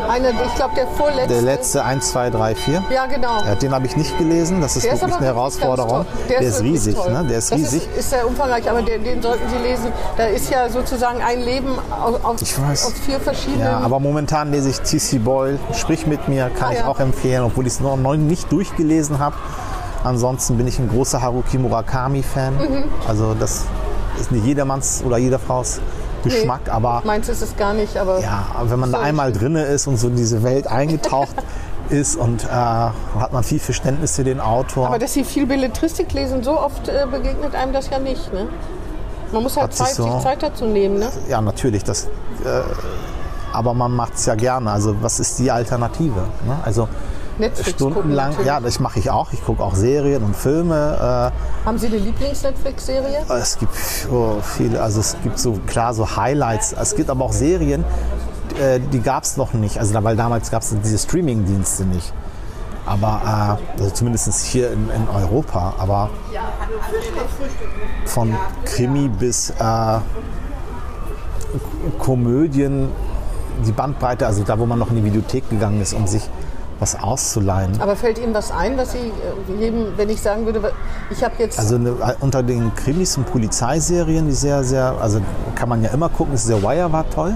[0.09, 1.27] Einer, ich glaube der vorletzte.
[1.33, 2.83] der letzte 1, 2, 3, 4.
[2.89, 3.43] Ja, genau.
[3.45, 4.59] Ja, den habe ich nicht gelesen.
[4.61, 5.89] Das ist Der ist wirklich aber eine Herausforderung.
[5.91, 6.05] toll.
[6.29, 7.25] Der, ist riesig, ne?
[7.29, 7.87] Der ist das riesig.
[7.91, 9.91] Ist, ist sehr umfangreich, aber den, den sollten Sie lesen.
[10.17, 13.59] Da ist ja sozusagen ein Leben aus, aus, vier verschiedenen.
[13.61, 15.19] Ja, aber momentan lese ich T.C.
[15.19, 16.87] Boyle, Sprich mit mir, kann Ah, ich ja.
[16.87, 19.35] auch empfehlen, obwohl ich es noch neu nicht durchgelesen habe.
[20.03, 22.55] Ansonsten bin ich ein großer Haruki Murakami-Fan.
[22.57, 22.83] Mhm.
[23.07, 23.65] Also das
[24.19, 25.79] ist nicht jedermanns oder jeder Frau's
[26.23, 29.63] Geschmack, aber Meins ist es gar nicht, aber ja, aber wenn man da einmal drinne
[29.63, 31.33] ist und so in diese Welt eingetaucht
[31.89, 34.87] ist und äh, hat man viel Verständnis für den Autor.
[34.87, 38.33] Aber dass Sie viel Belletristik lesen, so oft äh, begegnet einem das ja nicht.
[38.33, 38.47] Ne?
[39.31, 40.99] Man muss halt Hat sich Zeit, so- sich Zeit dazu nehmen.
[40.99, 41.09] Ne?
[41.29, 42.07] ja, natürlich, das, äh,
[43.53, 44.71] aber man macht es ja gerne.
[44.71, 46.19] Also was ist die Alternative?
[46.45, 46.57] Ne?
[46.63, 46.89] Also
[47.39, 49.31] Netflix stundenlang, gucken, ja, das mache ich auch.
[49.33, 51.31] Ich gucke auch Serien und Filme.
[51.65, 53.25] Haben Sie eine Lieblings-Netflix-Serie?
[53.29, 53.73] Äh, es gibt
[54.11, 56.73] oh, viele, also es gibt so klar so Highlights.
[56.73, 57.83] Es gibt aber auch Serien,
[58.59, 59.77] äh, die gab es noch nicht.
[59.77, 62.13] Also weil damals gab es diese Streaming-Dienste nicht.
[62.85, 65.75] Aber äh, also zumindest hier in, in Europa.
[65.77, 66.09] Aber
[68.05, 69.99] von Krimi bis äh,
[71.99, 72.89] Komödien,
[73.65, 76.29] die Bandbreite, also da, wo man noch in die Videothek gegangen ist, um sich
[76.79, 77.79] was auszuleihen.
[77.81, 80.71] Aber fällt Ihnen was ein, was Sie äh, jedem, wenn ich sagen würde,
[81.09, 85.19] ich habe jetzt Also eine, unter den Krimis und Polizeiserien, die sehr, sehr, also
[85.55, 87.35] kann man ja immer gucken, ist der Wire war toll,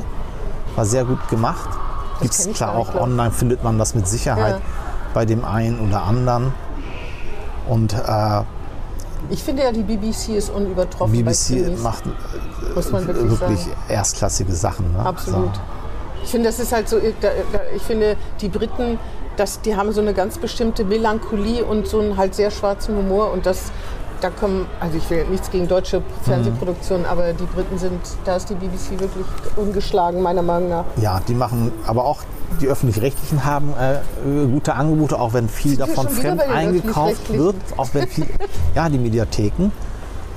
[0.76, 1.70] war sehr gut gemacht.
[2.22, 4.62] Gibt es klar auch glaub online, findet man das mit Sicherheit Ja.
[5.14, 6.54] bei dem einen oder anderen.
[7.68, 8.42] Und äh,
[9.30, 11.14] Ich finde ja, die BBC ist unübertroffen.
[11.14, 14.94] BBC macht äh, wirklich, wirklich erstklassige Sachen.
[14.94, 15.00] Ne?
[15.06, 15.52] Absolut.
[16.24, 18.98] Ich finde, das ist halt so, da- da- ich finde, die Briten,
[19.38, 23.32] das, die haben so eine ganz bestimmte Melancholie und so einen halt sehr schwarzen Humor
[23.32, 23.72] und das,
[24.22, 28.50] da kommen, also ich will nichts gegen deutsche Fernsehproduktionen, aber die Briten sind, da ist
[28.50, 30.86] die BBC wirklich ungeschlagen, meiner Meinung nach.
[30.98, 32.22] Ja, die machen, aber auch
[32.62, 38.08] die öffentlich-rechtlichen haben äh, gute Angebote, auch wenn viel davon fremd eingekauft wird, auch wenn
[38.08, 38.28] viel,
[38.76, 39.72] ja, die Mediatheken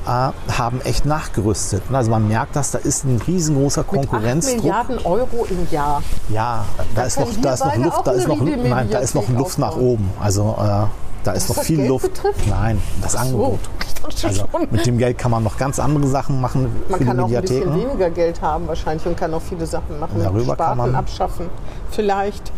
[0.06, 1.82] haben echt nachgerüstet.
[1.92, 4.56] Also man merkt das, da ist ein riesengroßer Mit 8 Konkurrenzdruck.
[4.56, 6.02] Milliarden Euro im Jahr.
[6.28, 6.64] Ja,
[6.94, 9.58] da ist noch, da ist noch Luft, da ist noch, nein, da ist noch Luft
[9.58, 10.10] nach oben.
[10.20, 10.86] Also äh,
[11.24, 12.14] da ist noch das viel Geld Luft.
[12.14, 12.46] betrifft?
[12.48, 13.58] Nein, das Angebot.
[13.75, 14.68] ich dachte Also schon.
[14.70, 17.74] mit dem Geld kann man noch ganz andere Sachen machen Man kann auch ein bisschen
[17.74, 20.20] weniger Geld haben wahrscheinlich und kann auch viele Sachen machen.
[20.22, 21.50] Darüber kann Sparten man- abschaffen.
[21.90, 22.52] Vielleicht.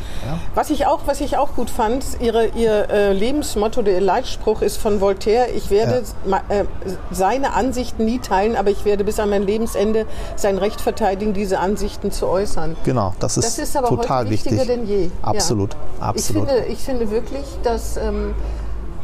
[0.55, 4.79] Was, ich auch, was ich auch gut fand, ihre, ihr äh, Lebensmotto, der Leitspruch ist
[4.79, 6.65] von Voltaire, ich werde ma- äh,
[7.13, 11.61] seine Ansichten nie teilen, aber ich werde bis an mein Lebensende sein Recht verteidigen, diese
[11.61, 12.77] Ansichten zu äußern.
[12.85, 14.69] Genau, das ist, Das ist aber total heute wichtiger wichtig.
[14.69, 15.11] denn je.
[15.23, 16.07] Absolut, ja.
[16.09, 16.45] absolut.
[16.49, 18.35] Ich finde, ich finde wirklich, dass, ähm,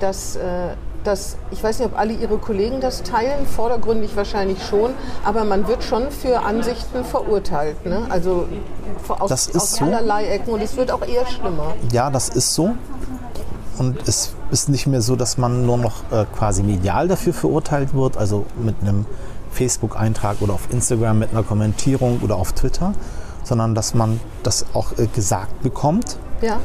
[0.00, 0.40] dass, äh,
[1.04, 4.92] dass, ich weiß nicht, ob alle Ihre Kollegen das teilen, vordergründig wahrscheinlich schon,
[5.24, 7.84] aber man wird schon für Ansichten verurteilt.
[7.86, 8.06] Ne?
[8.08, 8.46] Also
[9.08, 9.84] aus, Das ist aus so.
[9.84, 11.74] allerlei Ecken und es wird auch eher schlimmer.
[11.92, 12.74] Ja, das ist so.
[13.76, 17.92] Und es ist nicht mehr so, dass man nur noch äh, quasi medial dafür verurteilt
[17.94, 19.04] wird, also mit einem
[19.50, 22.94] Facebook-Eintrag oder auf Instagram mit einer Kommentierung oder auf Twitter,
[23.44, 26.58] sondern dass man das auch äh, gesagt bekommt, Ja.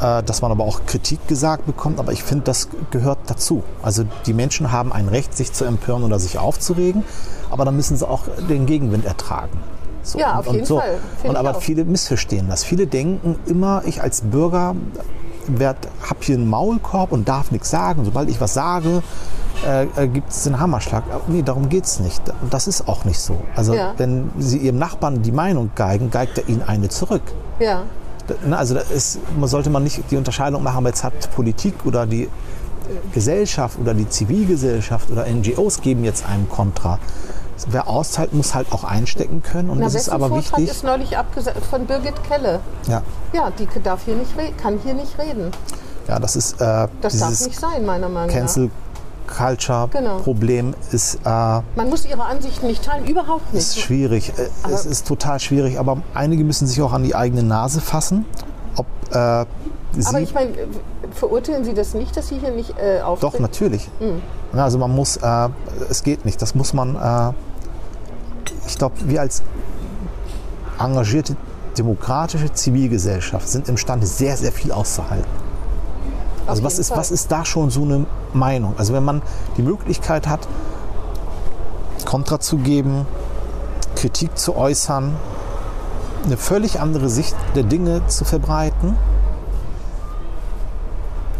[0.00, 1.98] äh, dass man aber auch Kritik gesagt bekommt.
[1.98, 3.62] Aber ich finde, das gehört dazu.
[3.82, 7.02] Also die Menschen haben ein Recht, sich zu empören oder sich aufzuregen,
[7.50, 9.58] aber dann müssen sie auch den Gegenwind ertragen.
[10.02, 10.98] So, Ja, auf jeden Fall.
[11.22, 11.62] Finde Und aber auch.
[11.62, 12.62] viele missverstehen das.
[12.62, 14.74] Viele denken immer, ich als Bürger
[15.48, 18.04] habe hier einen Maulkorb und darf nichts sagen.
[18.04, 19.02] Sobald ich was sage,
[19.66, 21.04] äh, äh, gibt es den Hammerschlag.
[21.10, 22.22] Aber Nee, darum geht es nicht.
[22.42, 23.36] Und das ist auch nicht so.
[23.54, 23.94] Also Ja.
[23.96, 27.22] wenn Sie Ihrem Nachbarn die Meinung geigen, geigt er Ihnen eine zurück.
[27.60, 27.82] Ja.
[28.46, 32.22] Ne, Also ist, man sollte man nicht die Unterscheidung machen, jetzt hat Politik oder die
[32.24, 32.28] äh,
[33.12, 36.98] Gesellschaft oder die Zivilgesellschaft oder NGOs geben jetzt einem Kontra.
[37.68, 39.70] Wer austeilt, muss halt auch einstecken können.
[39.70, 40.74] Und Na, es ist aber Vortrag wichtig.
[40.74, 42.60] ist neulich abgesagt von Birgit Kelle.
[42.88, 45.50] Ja, Ja, die darf hier nicht kann hier nicht reden.
[46.08, 48.34] ja, das ist äh, Das darf nicht sein, meiner Meinung nach.
[48.34, 48.70] Cancel
[49.26, 50.18] Culture Genau.
[50.18, 53.84] Problem ist, äh, Man muss ihre Ansichten nicht teilen, überhaupt ist nicht.
[53.86, 54.32] schwierig.
[54.36, 58.26] Äh, es ist total schwierig, aber einige müssen sich auch an die eigene Nase fassen.
[58.76, 59.46] Ob äh,
[60.02, 60.52] sie Aber ich meine,
[61.12, 63.42] verurteilen Sie das nicht, dass Sie hier nicht äh, Doch, auftreten?
[63.42, 63.88] natürlich.
[63.98, 64.20] Hm.
[64.54, 65.48] Ja, also man muss, äh,
[65.88, 66.40] es geht nicht.
[66.40, 67.32] Das muss man, äh,
[68.66, 69.42] ich glaube, wir als
[70.78, 71.36] engagierte
[71.76, 75.26] demokratische Zivilgesellschaft sind imstande, sehr, sehr viel auszuhalten.
[76.46, 76.98] Also was ist, Fall.
[76.98, 78.74] was ist da schon so eine Meinung?
[78.76, 79.22] Also wenn man
[79.56, 80.46] die Möglichkeit hat,
[82.04, 83.06] Kontra zu geben,
[83.96, 85.16] Kritik zu äußern,
[86.24, 88.96] eine völlig andere Sicht der Dinge zu verbreiten.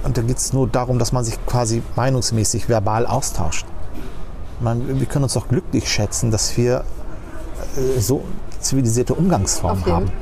[0.05, 3.67] Und da geht es nur darum, dass man sich quasi meinungsmäßig verbal austauscht.
[4.61, 6.85] Man, wir können uns auch glücklich schätzen, dass wir
[7.77, 8.23] äh, so
[8.61, 10.13] zivilisierte Umgangsformen haben.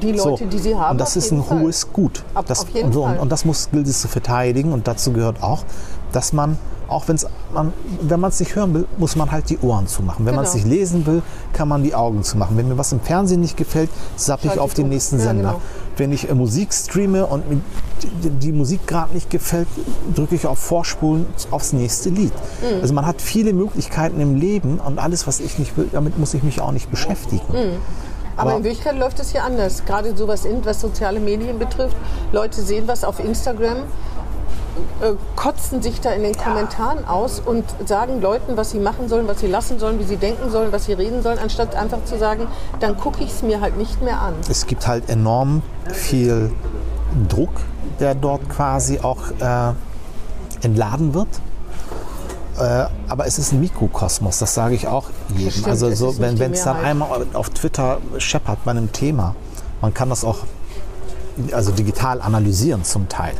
[0.00, 0.92] Die Leute, die Sie haben.
[0.92, 1.60] Und das ist ein Fall.
[1.60, 2.24] hohes Gut.
[2.34, 3.04] Auf- das, und, so.
[3.04, 4.72] Und, das muss gilt es zu verteidigen.
[4.72, 5.64] Und dazu gehört auch,
[6.12, 6.56] dass man,
[6.88, 10.24] auch wenn's, man, wenn man es nicht hören will, muss man halt die Ohren zumachen.
[10.26, 10.64] Wenn man es Genau.
[10.66, 12.56] nicht lesen will, kann man die Augen zumachen.
[12.56, 15.42] Wenn mir was im Fernsehen nicht gefällt, zappe ich auf den nächsten Ja, Sender.
[15.50, 15.60] genau.
[15.96, 17.60] Wenn ich äh, Musik streame und mir
[18.40, 19.68] die, Musik gerade nicht gefällt,
[20.14, 22.32] drücke ich auf Vorspulen aufs nächste Lied.
[22.60, 22.80] Mhm.
[22.80, 26.34] Also man hat viele Möglichkeiten im Leben und alles, was ich nicht will, damit muss
[26.34, 27.44] ich mich auch nicht beschäftigen.
[27.52, 27.76] Mhm.
[28.36, 29.84] Aber, Aber- in Wirklichkeit läuft es hier anders.
[29.84, 31.96] Gerade so was, was soziale Medien betrifft.
[32.32, 33.78] Leute sehen was auf Instagram,
[35.00, 39.28] äh, kotzen sich da in den Kommentaren aus und sagen Leuten, was sie machen sollen,
[39.28, 42.18] was sie lassen sollen, wie sie denken sollen, was sie reden sollen, anstatt einfach zu
[42.18, 42.46] sagen,
[42.80, 44.34] dann gucke ich es mir halt nicht mehr an.
[44.48, 46.52] Es gibt halt enorm viel
[47.28, 47.52] Druck,
[48.00, 49.72] der dort quasi auch äh,
[50.64, 51.28] entladen wird.
[52.58, 55.06] Äh, aber es ist ein Mikrokosmos, das sage ich auch
[55.36, 55.50] jedem.
[55.50, 59.34] stimmt, also so, wenn es dann einmal auf Twitter scheppert bei einem Thema,
[59.80, 60.38] man kann das auch
[61.52, 63.34] also digital analysieren zum Teil.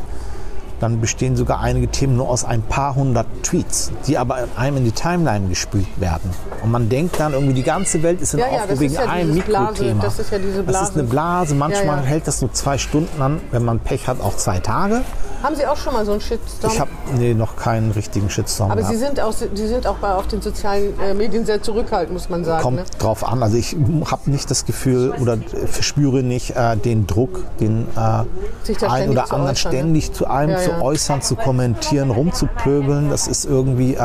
[0.83, 4.83] Dann bestehen sogar einige Themen nur aus ein paar hundert Tweets, die aber einem in
[4.83, 6.29] die Timeline gespült werden.
[6.61, 8.93] Und man denkt dann irgendwie, die ganze Welt ist in Ja, ja, Aufruhr das wegen
[8.93, 10.03] ja einem Blase, Mikrothema.
[10.03, 11.53] das ist ja diese Das ist eine Blase.
[11.53, 11.55] Blase.
[11.55, 12.07] Manchmal Ja, ja.
[12.09, 15.03] hält das nur zwei Stunden an, wenn man Pech hat, auch zwei Tage.
[15.43, 16.71] Haben Sie auch schon mal so einen Shitstorm?
[16.73, 18.95] Ich habe nee, noch keinen richtigen Shitstorm Aber gehabt.
[18.95, 22.29] Sie sind auch, Sie sind auch bei, auf den sozialen äh, Medien sehr zurückhaltend, muss
[22.29, 22.63] man sagen.
[22.63, 22.85] Kommt Ne?
[22.97, 23.43] drauf an.
[23.43, 23.75] Also ich
[24.05, 28.23] habe nicht das Gefühl oder verspüre nicht äh, den Druck, den äh,
[28.63, 29.77] Sich da ein ständig oder anderen äußern, ne?
[29.77, 30.81] ständig zu einem Ja, zu ja.
[30.81, 33.09] äußern, zu kommentieren, rumzupöbeln.
[33.09, 33.97] Das ist irgendwie,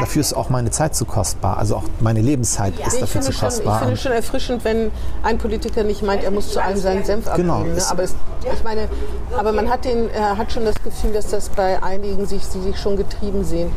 [0.00, 1.58] dafür ist auch meine Zeit zu kostbar.
[1.58, 3.78] Also auch meine Lebenszeit ist Nee, ich, dafür zu schon, ich kostbar.
[3.80, 4.90] finde schon erfrischend, wenn
[5.22, 7.48] ein Politiker nicht meint, er muss zu allem seinen Senf abgeben.
[7.48, 7.60] Genau.
[7.64, 7.72] Ne?
[7.76, 8.14] Es- Aber es,
[8.52, 8.88] ich meine,
[9.36, 12.60] aber man hat, den, er hat schon das Gefühl, dass das bei einigen sich, die
[12.60, 13.70] sich schon getrieben sehen.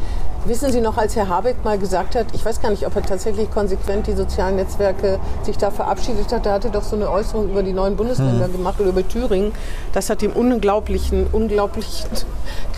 [0.47, 3.01] Wissen Sie noch, als Herr Habeck mal gesagt hat, ich weiß gar nicht, ob er
[3.01, 7.10] tatsächlich konsequent die sozialen Netzwerke sich da verabschiedet hat, da hat er doch so eine
[7.12, 8.53] Äußerung über die neuen Bundesländer Hm.
[8.53, 9.51] gemacht oder über Thüringen.
[9.91, 12.10] Das hat ihm unglaublichen, unglaublichen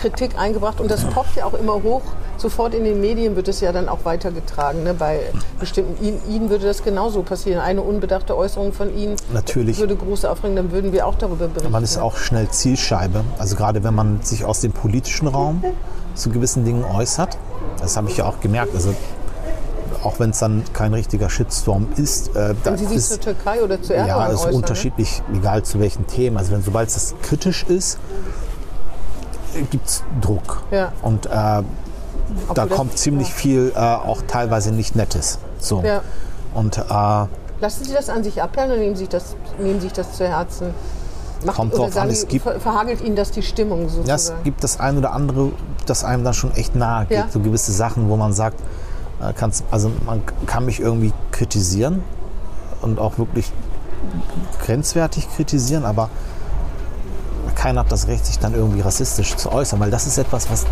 [0.00, 2.02] Kritik eingebracht und das poppt ja auch immer hoch.
[2.38, 4.82] Sofort in den Medien wird es ja dann auch weitergetragen.
[4.82, 4.94] Ne?
[4.94, 5.20] Bei
[5.60, 7.60] bestimmten, Ihnen, Ihnen würde das genauso passieren.
[7.60, 9.78] Eine unbedachte Äußerung von Ihnen Natürlich.
[9.78, 11.70] würde große aufregen, dann würden wir auch darüber berichten.
[11.70, 13.22] Man ist auch schnell Zielscheibe.
[13.38, 15.62] Also gerade wenn man sich aus dem politischen Raum
[16.14, 17.38] zu gewissen Dingen äußert.
[17.80, 18.74] Das habe ich ja auch gemerkt.
[18.74, 18.94] Also
[20.02, 23.62] auch wenn es dann kein richtiger Shitstorm ist, äh, da Wenn Sie sich zur Türkei
[23.62, 24.56] oder zu Erdogan ja, ist äußern, ne?
[24.56, 26.36] unterschiedlich, egal zu welchen Themen.
[26.36, 27.98] Also wenn sobald es kritisch ist,
[29.70, 30.62] gibt es Druck.
[30.70, 30.92] Ja.
[31.02, 33.34] Und äh, da kommt ziemlich ja.
[33.34, 35.38] viel äh, auch teilweise nicht Nettes.
[35.58, 35.82] So.
[35.82, 36.02] Ja.
[36.54, 36.82] Und äh,
[37.60, 40.14] Lassen Sie das an sich abperlen oder nehmen Sie sich das, nehmen Sie sich das
[40.14, 40.72] zu Herzen?
[41.44, 44.08] Macht, Kommt drauf an, es gibt- ver- verhagelt Ihnen das die Stimmung sozusagen?
[44.08, 45.52] Ja, es gibt das ein oder andere,
[45.86, 47.16] das einem dann schon echt nahe geht.
[47.18, 47.28] Ja.
[47.32, 48.60] So gewisse Sachen, wo man sagt,
[49.22, 52.02] äh, kann's, also man kann mich irgendwie kritisieren
[52.82, 53.50] und auch wirklich
[54.64, 56.10] grenzwertig kritisieren, aber
[57.54, 60.64] keiner hat das Recht, sich dann irgendwie rassistisch zu äußern, weil das ist etwas, was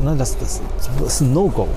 [0.00, 0.60] ne, das, das,
[0.98, 1.68] das ist ein No-Go.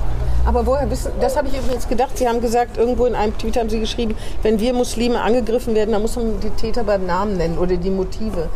[0.45, 3.57] Aber woher wissen, das habe ich übrigens gedacht, Sie haben gesagt, irgendwo in einem Tweet
[3.57, 7.37] haben Sie geschrieben, wenn wir Muslime angegriffen werden, dann muss man die Täter beim Namen
[7.37, 8.49] nennen oder die Motive.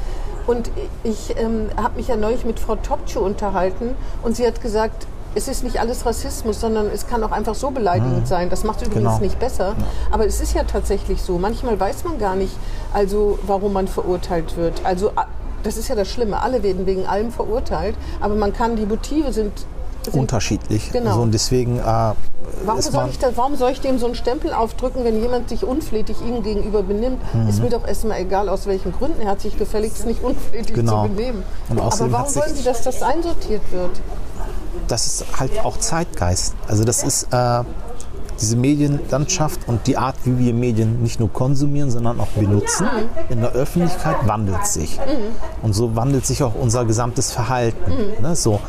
[0.48, 0.70] Und
[1.04, 5.48] ich ähm, habe mich ja neulich mit Frau Topçu unterhalten und sie hat gesagt, es
[5.48, 8.50] ist nicht alles Rassismus, sondern es kann auch einfach so beleidigend sein.
[8.50, 9.20] Das macht übrigens Genau.
[9.20, 9.76] nicht besser.
[10.10, 11.38] Aber es ist ja tatsächlich so.
[11.38, 12.54] Manchmal weiß man gar nicht,
[12.94, 14.82] also warum man verurteilt wird.
[14.84, 15.12] Also
[15.64, 16.42] Das ist ja das Schlimme.
[16.42, 19.52] Alle werden wegen allem verurteilt, aber man kann, die Motive sind.
[20.14, 20.92] Unterschiedlich.
[20.92, 21.16] Genau.
[21.16, 22.14] So, und deswegen äh,
[22.66, 25.64] Warum soll, ich da, warum soll ich dem so einen Stempel aufdrücken, wenn jemand sich
[25.64, 27.22] unflätig ihm gegenüber benimmt?
[27.48, 29.22] Ist mir doch erstmal egal, aus welchen Gründen.
[29.22, 31.04] Er hat sich gefälligst nicht unflätig Genau.
[31.04, 31.44] zu benehmen.
[31.70, 33.92] Und Aber warum wollen Sie, dass das einsortiert wird?
[34.88, 36.54] das ist halt auch Zeitgeist.
[36.68, 37.64] Also das ist äh,
[38.40, 42.88] diese Medienlandschaft und die Art, wie wir Medien nicht nur konsumieren, sondern auch benutzen
[43.30, 45.00] in der Öffentlichkeit wandelt sich.
[45.62, 47.92] Und so wandelt sich auch unser gesamtes Verhalten.
[48.22, 48.36] Ne?
[48.36, 48.60] So,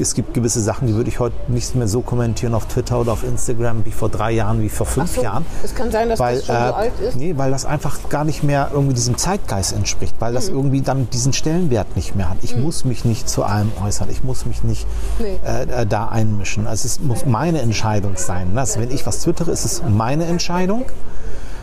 [0.00, 3.12] es gibt gewisse Sachen, die würde ich heute nicht mehr so kommentieren auf Twitter oder
[3.12, 5.44] auf Instagram wie vor drei Jahren, wie vor fünf so, Jahren.
[5.64, 7.16] es kann sein, dass weil, das schon äh, so alt ist.
[7.16, 10.56] Nee, weil das einfach gar nicht mehr irgendwie diesem Zeitgeist entspricht, weil das Mhm.
[10.56, 12.38] irgendwie dann diesen Stellenwert nicht mehr hat.
[12.42, 14.86] Ich muss mich nicht zu allem äußern, ich muss mich nicht
[15.18, 15.38] Nee.
[15.46, 16.66] äh, äh, da einmischen.
[16.66, 18.52] Also es muss meine Entscheidung sein.
[18.54, 18.60] ne?
[18.60, 20.84] Also wenn ich was twittere, ist es meine Entscheidung.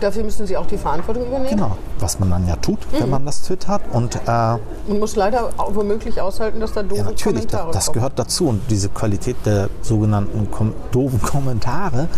[0.04, 1.50] Dafür müssen Sie auch die Verantwortung übernehmen.
[1.56, 3.04] Genau, was man dann ja tut, Mhm.
[3.04, 3.82] wenn man das twittert.
[3.94, 7.72] Und äh, Und muss leider auch womöglich aushalten, dass da doofe ja, natürlich, das, Kommentare
[7.72, 7.94] das kommen.
[7.96, 8.48] gehört dazu.
[8.50, 12.10] Und diese Qualität der sogenannten kom doofen Kommentare,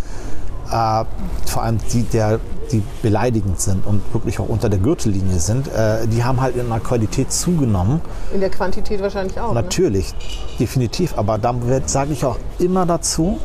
[0.71, 1.03] äh,
[1.45, 2.39] vor allem die, der,
[2.71, 6.67] die beleidigend sind und wirklich auch unter der Gürtellinie sind, äh, die haben halt in
[6.67, 8.01] der Qualität zugenommen.
[8.33, 9.49] In der Quantität wahrscheinlich auch.
[9.49, 9.61] Ne?
[9.61, 10.15] Natürlich,
[10.59, 11.15] definitiv.
[11.19, 11.53] Aber da
[11.85, 13.37] sage ich auch immer dazu,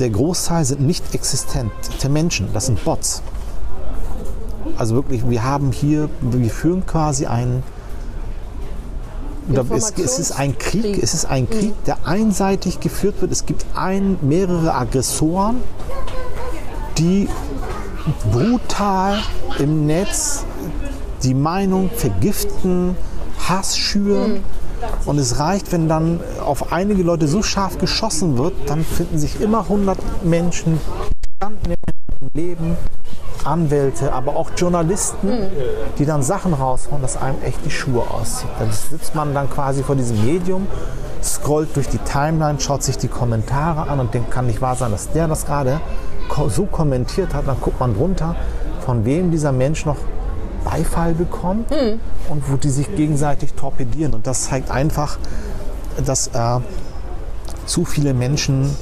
[0.00, 2.48] der Großteil sind nicht existente Menschen.
[2.52, 3.22] Das sind Bots.
[4.76, 7.62] Also wirklich, wir haben hier, wir führen quasi einen.
[9.50, 11.02] Oder es, es ist ein Krieg, Krieg.
[11.02, 13.30] es ist ein Krieg, der einseitig geführt wird.
[13.30, 15.56] Es gibt ein, mehrere Aggressoren,
[16.96, 17.28] die
[18.32, 19.18] brutal
[19.58, 20.44] im Netz
[21.22, 22.96] die Meinung vergiften,
[23.38, 24.42] Hass schüren.
[25.06, 29.40] Und es reicht, wenn dann auf einige Leute so scharf geschossen wird, dann finden sich
[29.40, 30.78] immer 100 Menschen,
[31.42, 32.76] die nehmen, leben,
[33.44, 35.48] Anwälte, aber auch Journalisten,
[35.98, 38.48] die dann Sachen raushauen, dass einem echt die Schuhe auszieht.
[38.58, 40.66] Dann sitzt man dann quasi vor diesem Medium,
[41.22, 44.90] scrollt durch die Timeline, schaut sich die Kommentare an und denkt, kann nicht wahr sein,
[44.90, 45.80] dass der das gerade
[46.48, 47.46] so kommentiert hat.
[47.46, 48.36] Dann guckt man drunter,
[48.84, 49.96] von wem dieser Mensch noch
[50.64, 51.70] Beifall bekommt
[52.28, 54.14] und wo die sich gegenseitig torpedieren.
[54.14, 55.18] Und das zeigt einfach,
[56.04, 56.60] dass äh,
[57.66, 58.74] zu viele Menschen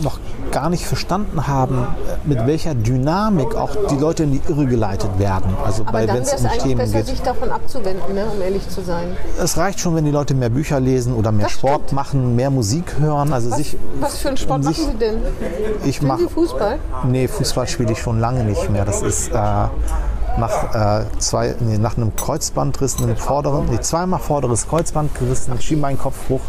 [0.00, 0.18] noch
[0.52, 5.10] gar nicht verstanden haben, äh, mit welcher Dynamik auch die Leute in die Irre geleitet
[5.18, 5.54] werden.
[5.64, 7.06] Also Aber bei, wenn es um Themen besser, geht.
[7.06, 9.16] sich davon abzuwenden, ne, um ehrlich zu sein.
[9.42, 11.92] Es reicht schon, wenn die Leute mehr Bücher lesen oder mehr Das Sport stimmt.
[11.92, 13.32] machen, mehr Musik hören.
[13.32, 15.16] Also Was, sich, was für einen Sport um sich- machen Sie denn?
[15.84, 16.78] Ich mache Fußball?
[17.08, 18.84] Nee, Fußball spiele ich schon lange nicht mehr.
[18.84, 19.34] Das ist äh,
[20.38, 26.40] nach, äh, zwei, nee, nach einem Kreuzbandriss, einem vorderen, nee, zweimal vorderes Kreuzband gerissen, Schienbeinkopfbruch.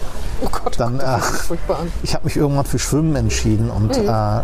[0.43, 1.91] Oh Gott, Dann, äh, sich furchtbar an.
[2.03, 4.07] Ich habe mich irgendwann für Schwimmen entschieden und Mhm.
[4.09, 4.41] äh,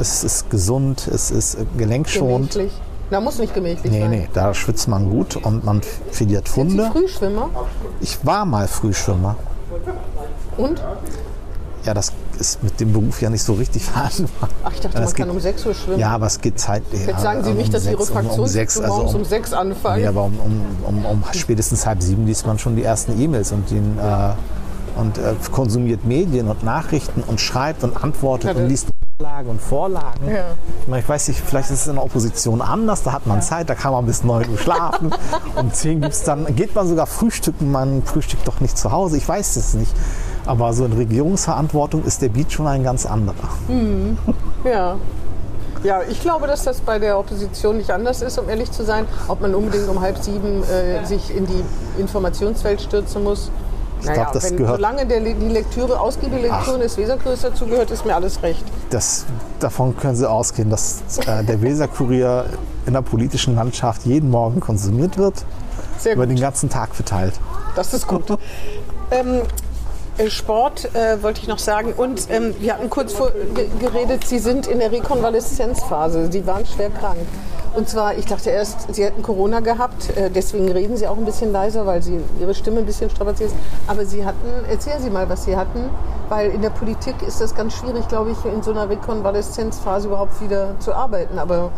[0.00, 2.52] es ist gesund, es ist äh, gelenkschonend.
[2.52, 2.80] Gemächlich.
[3.10, 4.10] Na, muss nicht gemächlich Nee, sein.
[4.10, 6.90] nee, da schwitzt man gut und man verliert Sind Sie Funde.
[6.92, 7.50] Frühschwimmer?
[8.00, 9.36] Ich war mal Frühschwimmer.
[10.56, 10.82] Und?
[11.86, 14.48] Ja, das ist mit dem Beruf ja nicht so richtig vereinbar.
[14.64, 15.98] Ach, ich dachte, Das man kann geht- um 6 Uhr schwimmen.
[16.00, 17.06] Ja, aber es geht zeitlich.
[17.06, 19.20] Jetzt sagen Sie um nicht, dass Ihre sechs- um, um Fraktion sechs, also morgens um,
[19.20, 20.00] um 6 anfangen.
[20.02, 25.00] Nee, aber um, spätestens halb sieben liest man schon die ersten E-Mails und, den, äh,
[25.00, 29.62] und äh, konsumiert Medien und Nachrichten und schreibt und antwortet Ja, und liest Unterlagen und
[29.62, 30.28] Vorlagen.
[30.30, 30.44] Ja.
[30.82, 33.40] Ich, meine, ich weiß nicht, vielleicht ist es in der Opposition anders, da hat man
[33.40, 35.10] Zeit, da kann man bis 9 Uhr schlafen.
[35.56, 39.26] um 10 gibt's dann, geht man sogar frühstücken, man frühstückt doch nicht zu Hause, ich
[39.26, 39.90] weiß es nicht.
[40.46, 43.34] Aber so in Regierungsverantwortung ist der Beat schon ein ganz anderer.
[44.64, 44.96] Ja.
[45.82, 49.04] Ja, ich glaube, dass das bei der Opposition nicht anders ist, um ehrlich zu sein.
[49.28, 51.62] Ob man unbedingt um halb sieben äh, sich in die
[52.00, 53.50] Informationswelt stürzen muss.
[54.02, 58.04] Naja, glaub, das wenn, gehört- solange der, die Lektüre, ausgiebige Lektüre des Weserkuriers dazugehört, ist
[58.04, 58.64] mir alles recht.
[58.90, 59.26] Das,
[59.60, 62.46] davon können Sie ausgehen, dass äh, der Weserkurier
[62.86, 65.44] in der politischen Landschaft jeden Morgen konsumiert wird,
[65.98, 66.36] Sehr über gut.
[66.36, 67.34] den ganzen Tag verteilt.
[67.74, 68.24] Das ist gut.
[69.10, 69.42] ähm, äh,
[70.28, 71.92] Sport äh, wollte ich noch sagen.
[71.94, 76.30] Und ähm, wir hatten kurz vor ge geredet, Sie sind in der Rekonvaleszenzphase.
[76.32, 77.18] Sie waren schwer krank.
[77.74, 81.26] Und zwar, ich dachte erst, Sie hätten Corona gehabt, äh, deswegen reden Sie auch ein
[81.26, 83.56] bisschen leiser, weil Sie Ihre Stimme ein bisschen strapaziert ist.
[83.86, 85.90] Aber Sie hatten, erzählen Sie mal, was Sie hatten,
[86.30, 90.40] weil in der Politik ist das ganz schwierig, glaube ich, in so einer Rekonvaleszenzphase überhaupt
[90.40, 91.38] wieder zu arbeiten.
[91.38, 91.70] Aber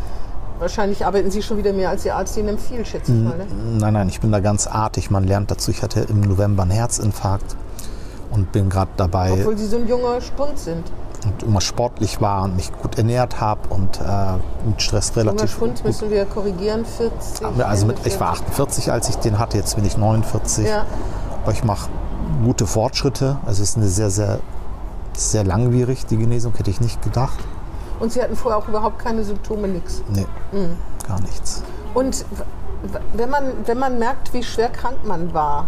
[0.61, 3.37] wahrscheinlich arbeiten Sie schon wieder mehr, als Ihr Arzt Ihnen empfiehlt, schätze ich mal.
[3.37, 3.47] Ne?
[3.79, 5.11] Nein, nein, ich bin da ganz artig.
[5.11, 5.73] Man lernt dazu.
[5.73, 7.57] Ich hatte im November einen Herzinfarkt
[8.31, 10.85] und bin gerade dabei Obwohl Sie so ein junger Spund sind.
[11.25, 14.35] und immer sportlich war und mich gut ernährt habe und äh,
[14.67, 15.85] mit Stress Junger relativ Schwund gut.
[15.85, 17.45] müssen wir korrigieren, 40.
[17.65, 18.49] Also mit, ich war 40.
[18.49, 20.67] 48, als ich den hatte, jetzt bin ich 49.
[20.67, 20.85] Ja.
[21.43, 21.89] Aber ich mache
[22.45, 23.39] gute Fortschritte.
[23.47, 24.39] Also es ist eine sehr, sehr,
[25.15, 27.39] sehr langwierig, die Genesung, hätte ich nicht gedacht.
[28.01, 30.03] Und Sie hatten vorher auch überhaupt keine Symptome, nichts.
[30.13, 30.27] Nee,
[31.07, 31.63] gar nichts.
[31.95, 32.25] Und
[33.13, 35.67] Wenn man, wenn man merkt, wie schwer krank man war,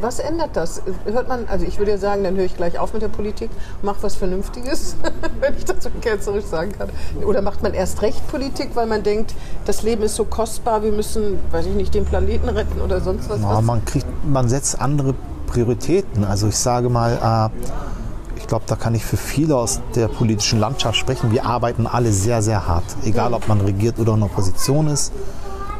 [0.00, 0.82] was ändert das?
[1.04, 3.50] Hört man, also ich würde ja sagen, dann höre ich gleich auf mit der Politik,
[3.82, 4.96] mach was Vernünftiges,
[5.40, 6.88] wenn ich das so ketzerisch sagen kann.
[7.24, 10.92] Oder macht man erst recht Politik, weil man denkt, das Leben ist so kostbar, wir
[10.92, 13.40] müssen, weiß ich nicht, den Planeten retten oder sonst was?
[13.40, 15.14] Ja, man, kriegt, man setzt andere
[15.46, 16.24] Prioritäten.
[16.24, 20.60] Also ich sage mal, äh, ich glaube, da kann ich für viele aus der politischen
[20.60, 21.32] Landschaft sprechen.
[21.32, 25.12] Wir arbeiten alle sehr, sehr hart, egal ob man regiert oder in Opposition ist.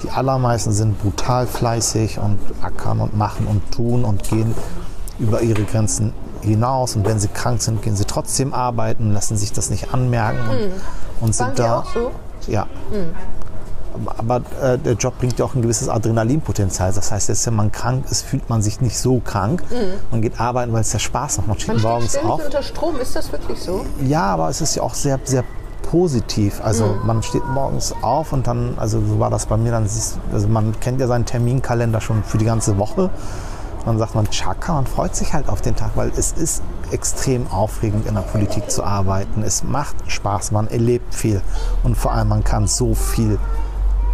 [0.06, 4.54] Die allermeisten sind brutal fleißig und ackern und machen und tun und gehen
[5.18, 6.94] über ihre Grenzen hinaus.
[6.94, 10.58] Und wenn sie krank sind, gehen sie trotzdem arbeiten, lassen sich das nicht anmerken und,
[11.28, 11.80] und Waren sind da.
[11.80, 12.12] auch so?
[12.46, 12.66] Ja.
[14.18, 16.92] Aber äh, der Job bringt ja auch ein gewisses Adrenalinpotenzial.
[16.92, 19.64] Das heißt, jetzt, wenn man krank ist, fühlt man sich nicht so krank.
[20.12, 21.48] Man geht arbeiten, weil es ja Spaß macht.
[21.48, 22.44] Man steht Man steht morgens ständig auf.
[22.44, 23.84] unter Strom, ist das wirklich so?
[24.04, 25.42] Ja, aber es ist ja auch sehr, sehr
[25.90, 26.60] positiv.
[26.62, 30.18] Also man steht morgens auf und dann, also so war das bei mir, dann siehst,
[30.32, 33.10] also man kennt ja seinen Terminkalender schon für die ganze Woche.
[33.84, 37.46] Dann sagt man Chaka und freut sich halt auf den Tag, weil es ist extrem
[37.52, 39.42] aufregend in der Politik zu arbeiten.
[39.42, 41.40] Es macht Spaß, man erlebt viel
[41.84, 43.38] und vor allem man kann so viel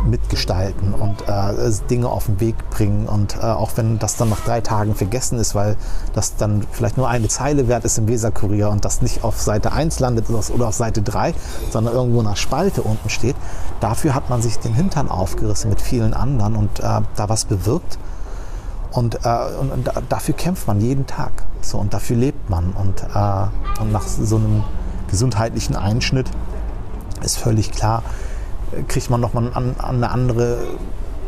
[0.05, 3.09] mitgestalten und äh, Dinge auf den Weg bringen.
[3.09, 5.77] Und äh, auch wenn das dann nach drei Tagen vergessen ist, weil
[6.15, 9.73] das dann vielleicht nur eine Zeile wert ist im Weserkurier und das nicht auf Seite
[9.73, 11.35] 1 landet oder auf Seite 3,
[11.71, 13.37] sondern irgendwo in einer Spalte unten steht,
[13.81, 16.83] dafür hat man sich den Hintern aufgerissen mit vielen anderen und äh,
[17.17, 17.99] da was bewirkt.
[18.93, 21.33] Und, äh, und, und da- dafür kämpft man jeden Tag.
[21.63, 22.73] So, und dafür lebt man.
[22.73, 24.65] Und, äh, und nach so einem
[25.09, 26.29] gesundheitlichen Einschnitt
[27.23, 28.03] ist völlig klar,
[28.89, 30.59] kriegt man nochmal an, an eine andere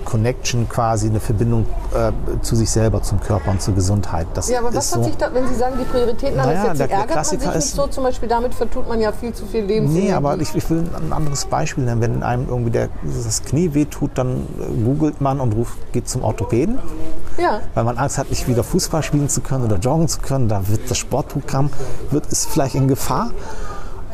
[0.04, 1.64] Connection quasi, eine Verbindung
[1.94, 4.26] äh, zu sich selber, zum Körper und zur Gesundheit.
[4.34, 5.08] Das Ja, aber was ist hat so.
[5.08, 7.38] sich da, wenn Sie sagen, die Prioritäten haben Naja, es jetzt, der- ärgert man sich
[7.38, 7.86] Klassiker nicht ist- so?
[7.86, 10.08] Zum Beispiel damit vertut man ja viel zu viel Lebensenergie.
[10.08, 12.02] Nee, aber ich, ich will ein anderes Beispiel nennen.
[12.02, 16.22] Wenn einem irgendwie der, das Knie wehtut, dann äh, googelt man und ruft, geht zum
[16.22, 16.78] Orthopäden.
[17.38, 20.48] Ja, weil man Angst hat, nicht wieder Fußball spielen zu können oder joggen zu können.
[20.48, 21.70] Da wird das Sportprogramm
[22.10, 23.30] wird, ist vielleicht in Gefahr.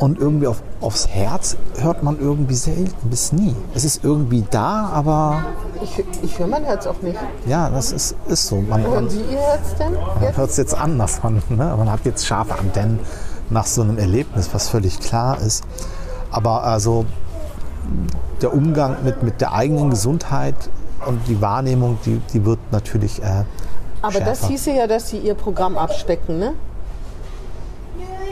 [0.01, 3.55] Und irgendwie auf, aufs Herz hört man irgendwie selten bis nie.
[3.75, 5.43] Es ist irgendwie da, aber
[5.83, 7.19] ich, ich höre mein Herz auch nicht.
[7.45, 8.61] ja, das ist, ist so.
[8.61, 9.93] Man, Hören Sie Ihr Herz denn?
[9.93, 11.21] man hört es jetzt anders.
[11.21, 11.75] Man, ne?
[11.77, 12.99] man hat jetzt scharfe Antennen
[13.51, 15.63] nach so einem Erlebnis, was völlig klar ist.
[16.31, 17.05] Aber also
[18.41, 20.55] der Umgang mit, mit der eigenen Gesundheit
[21.05, 23.43] und die Wahrnehmung, die, die wird natürlich äh,
[24.01, 24.47] Aber das schärfer.
[24.47, 26.53] hieße ja, dass Sie Ihr Programm abspecken, ne?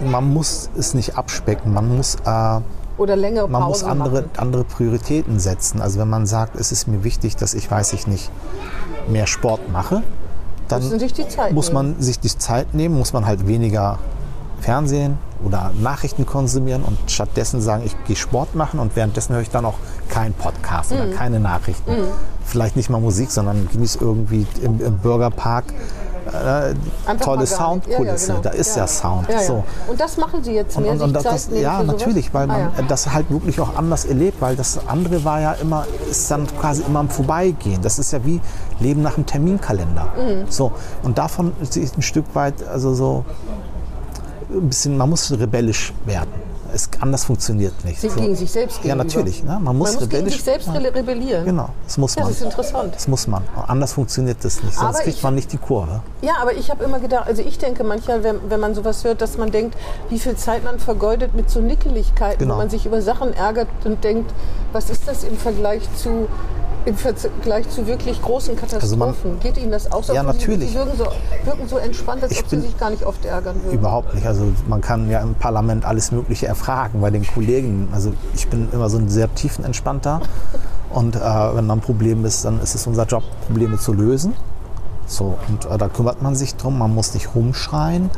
[0.06, 2.60] Man muss es nicht abspecken, man muss, äh,
[2.98, 4.30] Oder längere Pausen man muss andere, machen.
[4.38, 5.82] andere Prioritäten setzen.
[5.82, 8.30] Also wenn man sagt, es ist mir wichtig, dass ich, weiß ich nicht,
[9.08, 10.04] mehr Sport mache,
[10.68, 10.82] dann
[11.54, 11.74] muss nehmen.
[11.74, 13.98] man sich die Zeit nehmen, muss man halt weniger
[14.62, 19.50] Fernsehen oder Nachrichten konsumieren und stattdessen sagen, ich gehe Sport machen und währenddessen höre ich
[19.50, 19.76] dann auch
[20.10, 20.98] keinen Podcast Mhm.
[20.98, 21.92] oder keine Nachrichten.
[22.44, 25.64] Vielleicht nicht mal Musik, sondern genieße irgendwie im, im Bürgerpark
[26.30, 27.52] äh, tolle nicht.
[27.52, 28.28] Ja, ja, Soundkulisse.
[28.28, 28.40] genau.
[28.42, 29.28] Da ist ja, Sound.
[29.30, 29.42] Ja, ja.
[29.42, 29.64] So.
[29.88, 32.82] Und das machen Sie jetzt mehr, Und, und sich das, ja, natürlich, weil man Ah,
[32.88, 36.84] das halt wirklich auch anders erlebt, weil das andere war ja immer, ist dann quasi
[36.84, 37.82] immer am Vorbeigehen.
[37.82, 38.42] Das ist ja wie
[38.80, 40.08] Leben nach dem Terminkalender.
[40.18, 40.46] Mhm.
[40.50, 40.72] So,
[41.04, 43.26] und davon ist ein Stück weit, also so
[44.52, 46.49] ein bisschen, man muss rebellisch werden.
[46.74, 48.00] Es, anders funktioniert nicht.
[48.02, 48.20] Sie so.
[48.20, 49.04] gegen sich selbst Ja, gegenüber.
[49.06, 49.44] natürlich.
[49.44, 49.60] Ne?
[49.62, 51.46] Man muss Man muss gegen sich selbst re- rebellieren.
[51.46, 52.30] Genau, das muss Ja, man.
[52.32, 52.96] das ist interessant.
[52.96, 53.44] Das muss man.
[53.68, 56.02] Anders funktioniert das nicht, sonst Aber kriegt ich- man nicht die Kurve.
[56.22, 59.22] Ja, aber ich habe immer gedacht, also ich denke manchmal, wenn, wenn man sowas hört,
[59.22, 59.76] dass man denkt,
[60.10, 62.56] wie viel Zeit man vergeudet mit so Nickeligkeiten, Genau.
[62.56, 64.32] wo man sich über Sachen ärgert und denkt,
[64.74, 66.28] was ist das im Vergleich zu
[66.86, 69.02] im Vergleich zu wirklich großen Katastrophen.
[69.02, 70.14] Also man- Geht Ihnen das auch so?
[70.14, 70.70] Ja, Sie- natürlich.
[70.70, 71.06] Sie wirken so,
[71.46, 73.74] wirken so entspannt, als Ich ob Sie sich gar nicht oft ärgern würden.
[73.78, 74.26] Überhaupt nicht.
[74.26, 77.90] Also man kann ja im Parlament alles Mögliche erfragen bei den Kollegen.
[77.92, 80.22] Also ich bin immer so ein sehr tiefenentspannter.
[80.92, 84.34] Und äh, wenn da ein Problem ist, dann ist es unser Job, Probleme zu lösen.
[85.06, 86.78] So, und äh, da kümmert man sich drum.
[86.80, 88.10] Man muss nicht rumschreien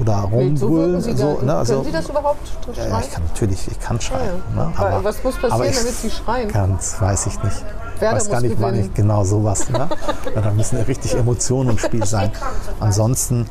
[0.00, 0.68] oder Nee, so
[1.14, 1.54] so, ne?
[1.54, 2.38] also, Können Sie das überhaupt
[2.68, 2.90] ja, schreien?
[2.90, 4.42] ja, ich kann natürlich, ich kann schreien.
[4.56, 4.68] Ja, ja.
[4.68, 4.72] Ne?
[4.76, 6.48] Weil was muss passieren, aber ich damit Sie schreien?
[6.48, 7.64] Kann's, weiß ich nicht.
[8.00, 9.68] Werder weiß gar nicht, wann ich genau sowas.
[9.68, 9.88] Ne?
[10.34, 12.30] Ja, da müssen richtig Emotionen im Spiel sein.
[12.80, 13.46] Ansonsten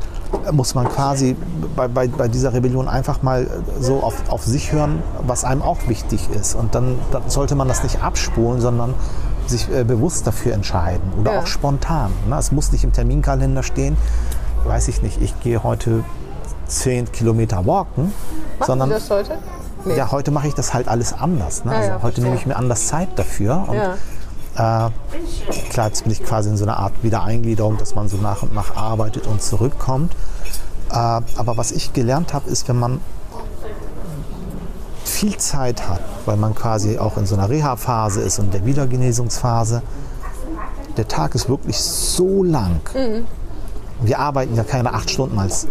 [0.52, 1.36] muss man quasi
[1.76, 3.48] bei, bei, bei dieser Rebellion einfach mal
[3.80, 6.56] so auf, auf sich hören, was einem auch wichtig ist.
[6.56, 8.96] Und dann, dann sollte man das nicht abspulen, sondern
[9.46, 11.40] sich äh, bewusst dafür entscheiden oder Ja.
[11.42, 12.12] auch spontan.
[12.28, 12.36] Ne?
[12.38, 13.98] Es muss nicht im Terminkalender stehen.
[14.66, 16.04] Weiß ich nicht, ich gehe heute
[16.70, 18.06] 10 Kilometer walken,
[18.60, 19.38] Machen sondern Sie das heute?
[19.86, 19.96] Nee.
[19.96, 21.64] ja, heute mache ich das halt alles anders.
[21.64, 21.72] Ne?
[21.72, 22.24] Ja, also ja, heute verstehe.
[22.26, 23.66] nehme ich mir anders Zeit dafür.
[23.68, 24.90] Und äh,
[25.70, 28.54] klar, jetzt bin ich quasi in so einer Art Wiedereingliederung, dass man so nach und
[28.54, 30.14] nach arbeitet und zurückkommt.
[30.92, 33.00] Äh, aber was ich gelernt habe, ist, wenn man
[35.06, 39.82] viel Zeit hat, weil man quasi auch in so einer Reha-Phase ist und der Wiedergenesungsphase,
[40.98, 42.82] der Tag ist wirklich so lang.
[44.02, 45.68] Wir arbeiten ja keine acht Stunden als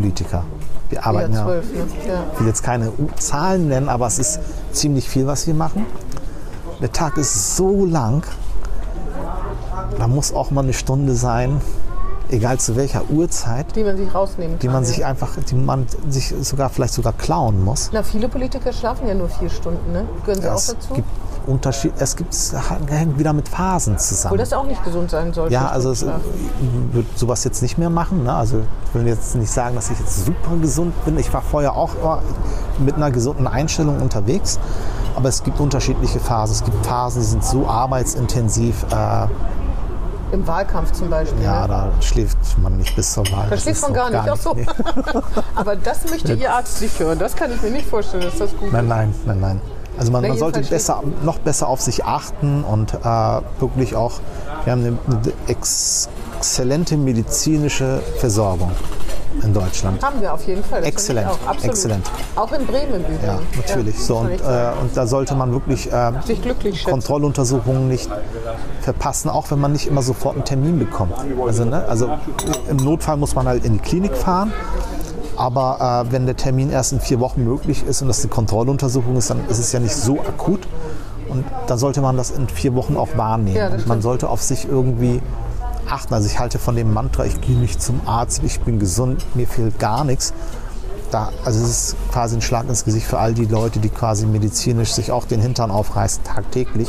[0.00, 0.44] Politiker.
[0.90, 1.78] Wir Ja, arbeiten ja, zwölf, ne?
[2.06, 2.24] Ja.
[2.34, 4.40] ich will jetzt keine Zahlen nennen, aber es ist
[4.72, 5.86] ziemlich viel, was wir machen.
[6.82, 8.22] Der Tag ist so lang,
[9.98, 11.60] da muss auch mal eine Stunde sein,
[12.30, 14.88] egal zu welcher Uhrzeit, Die man sich rausnehmen die man ja.
[14.88, 17.90] sich einfach, die man sich sogar vielleicht sogar klauen muss.
[17.92, 20.04] Na, viele Politiker schlafen ja nur vier Stunden, ne?
[20.24, 20.94] Gehören Sie Es auch dazu?
[20.94, 21.08] gibt
[21.46, 22.34] Unterschied, es gibt
[22.88, 24.38] hängt wieder mit Phasen Obwohl zusammen.
[24.38, 25.52] das auch nicht gesund sein sollte.
[25.54, 26.90] Ja, also es, ich Schlafen.
[26.92, 28.24] würde sowas jetzt nicht mehr machen.
[28.24, 28.32] Ne?
[28.34, 31.18] Also ich will jetzt nicht sagen, dass ich jetzt super gesund bin.
[31.18, 32.20] Ich war vorher auch immer
[32.78, 34.58] mit einer gesunden Einstellung unterwegs.
[35.14, 36.54] Aber es gibt unterschiedliche Phasen.
[36.56, 38.84] Es gibt Phasen, die sind so arbeitsintensiv.
[38.92, 39.26] Äh,
[40.32, 41.42] Im Wahlkampf zum Beispiel.
[41.42, 43.44] ja, da schläft man nicht bis zur Wahl.
[43.44, 44.28] Da Das schläft man so gar nicht.
[44.30, 44.56] Ach so.
[45.54, 47.18] Aber das möchte Ihr Arzt nicht hören.
[47.18, 48.88] Das kann ich mir nicht vorstellen, dass das gut Nein, ist.
[48.90, 49.60] nein, nein, nein.
[49.98, 52.98] Also man, man sollte besser, noch besser auf sich achten und äh,
[53.60, 54.20] wirklich auch,
[54.64, 58.70] wir haben eine, eine ex exzellente medizinische Versorgung
[59.42, 60.02] in Deutschland.
[60.02, 60.80] Haben wir auf jeden Fall.
[60.80, 61.64] Das Exzellent, Auch, absolut.
[61.64, 62.10] exzellent.
[62.36, 63.22] Auch in Bremen übrigens.
[63.24, 63.98] Ja, natürlich.
[63.98, 66.90] so, muss man und, äh, und da sollte man wirklich äh, Sich glücklich schätzen.
[66.90, 68.08] Kontrolluntersuchungen nicht
[68.80, 71.14] verpassen, auch wenn man nicht immer sofort einen Termin bekommt.
[71.46, 72.10] Also, ne, also
[72.70, 74.52] im Notfall muss man halt in die Klinik fahren.
[75.36, 79.16] Aber äh, wenn der Termin erst in vier Wochen möglich ist und das eine Kontrolluntersuchung
[79.16, 80.66] ist, dann ist es ja nicht so akut.
[81.28, 83.56] Und dann sollte man das in vier Wochen auch wahrnehmen.
[83.56, 85.20] Ja, man sollte auf sich irgendwie
[85.88, 86.14] achten.
[86.14, 89.46] Also ich halte von dem Mantra, ich gehe nicht zum Arzt, ich bin gesund, mir
[89.46, 90.32] fehlt gar nichts.
[91.10, 94.26] Da, also es ist quasi ein Schlag ins Gesicht für all die Leute, die quasi
[94.26, 96.88] medizinisch sich auch den Hintern aufreißen tagtäglich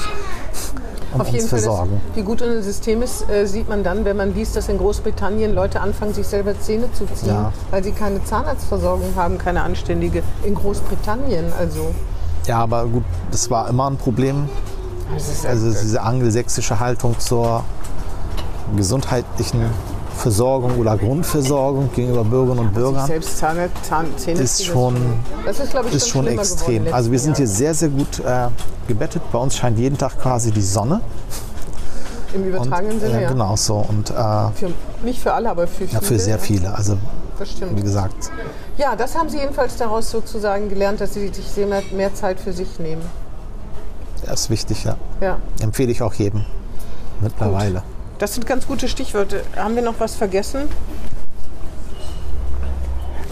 [1.14, 2.02] und Auf uns jeden Fall, das, versorgen.
[2.16, 5.54] wie gut unser System ist, äh, sieht man dann, wenn man liest, dass in Großbritannien
[5.56, 7.54] Leute anfangen, sich selber Zähne zu ziehen, Ja.
[7.72, 10.22] weil sie keine Zahnarztversorgung haben, keine anständige.
[10.44, 11.94] In Großbritannien also.
[12.46, 14.50] Ja, aber gut, das war immer ein Problem.
[15.48, 17.64] Also diese angelsächsische Haltung zur
[18.76, 19.62] gesundheitlichen
[20.18, 24.96] Versorgung oder Grundversorgung gegenüber Bürgerinnen und Bürgern Zahn, Zähne ist schon,
[25.46, 26.80] das ist, ich, ist schon extrem.
[26.84, 28.48] geworden Also wir sind hier sehr, sehr gut äh,
[28.88, 29.22] gebettet.
[29.32, 31.02] Bei uns scheint jeden Tag quasi die Sonne.
[32.34, 33.30] im Und, übertragenen Sinne, äh, ja.
[33.30, 33.76] Genau so.
[33.88, 34.72] Und äh, ja, Für,
[35.04, 36.02] nicht für alle, aber für viele.
[36.02, 36.74] für sehr viele.
[36.76, 36.98] Also
[37.40, 37.82] Das wie stimmt.
[37.82, 38.32] gesagt,
[38.78, 42.54] Ja, das haben Sie jedenfalls daraus sozusagen gelernt, dass Sie sich mehr, mehr Zeit für
[42.54, 43.02] sich nehmen.
[44.26, 44.98] das ist wichtig, ja.
[45.22, 45.38] Ja.
[45.62, 46.46] Empfehle ich auch jedem
[47.22, 47.84] mittlerweile.
[48.20, 49.44] Das sind ganz gute Stichworte.
[49.56, 50.70] Haben wir noch was vergessen?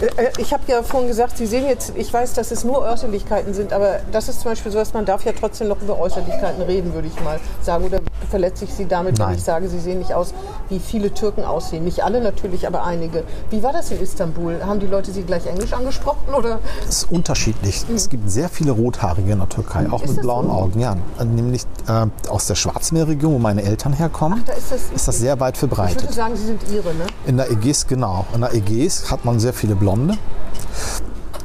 [0.00, 2.80] Äh, äh, Ich habe ja vorhin gesagt, Sie sehen jetzt, ich weiß, dass es nur
[2.82, 5.98] Äußerlichkeiten sind, aber das ist zum Beispiel so, dass man darf ja trotzdem noch über
[5.98, 7.84] Äußerlichkeiten reden, würde ich mal sagen.
[7.84, 9.36] Oder verletze ich Sie damit, wenn Nein.
[9.36, 10.34] ich sage, Sie sehen nicht aus,
[10.68, 11.84] wie viele Türken aussehen?
[11.84, 13.24] Nicht alle natürlich, aber einige.
[13.50, 14.60] Wie war das in Istanbul?
[14.64, 16.34] Haben die Leute Sie gleich Englisch angesprochen?
[16.36, 16.58] Oder?
[16.84, 17.84] Das ist unterschiedlich.
[17.94, 20.52] Es gibt sehr viele Rothaarige in der Türkei, auch Ist mit blauen so?
[20.52, 20.80] Augen.
[20.80, 25.18] Ja, nämlich äh, aus der Schwarzmeerregion, wo meine Eltern herkommen, Da ist das, ist das
[25.18, 26.12] sehr weit ich würde verbreitet.
[26.12, 27.06] sagen, Sie sind Ihre, ne?
[27.26, 28.26] In der Ägäis, genau.
[28.34, 30.18] In der Ägäis hat man sehr viele Blonde.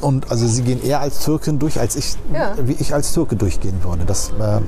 [0.01, 2.53] Und also sie gehen eher als Türkin durch, als ich, Ja.
[2.65, 4.03] wie ich als Türke durchgehen würde.
[4.05, 4.59] Das äh,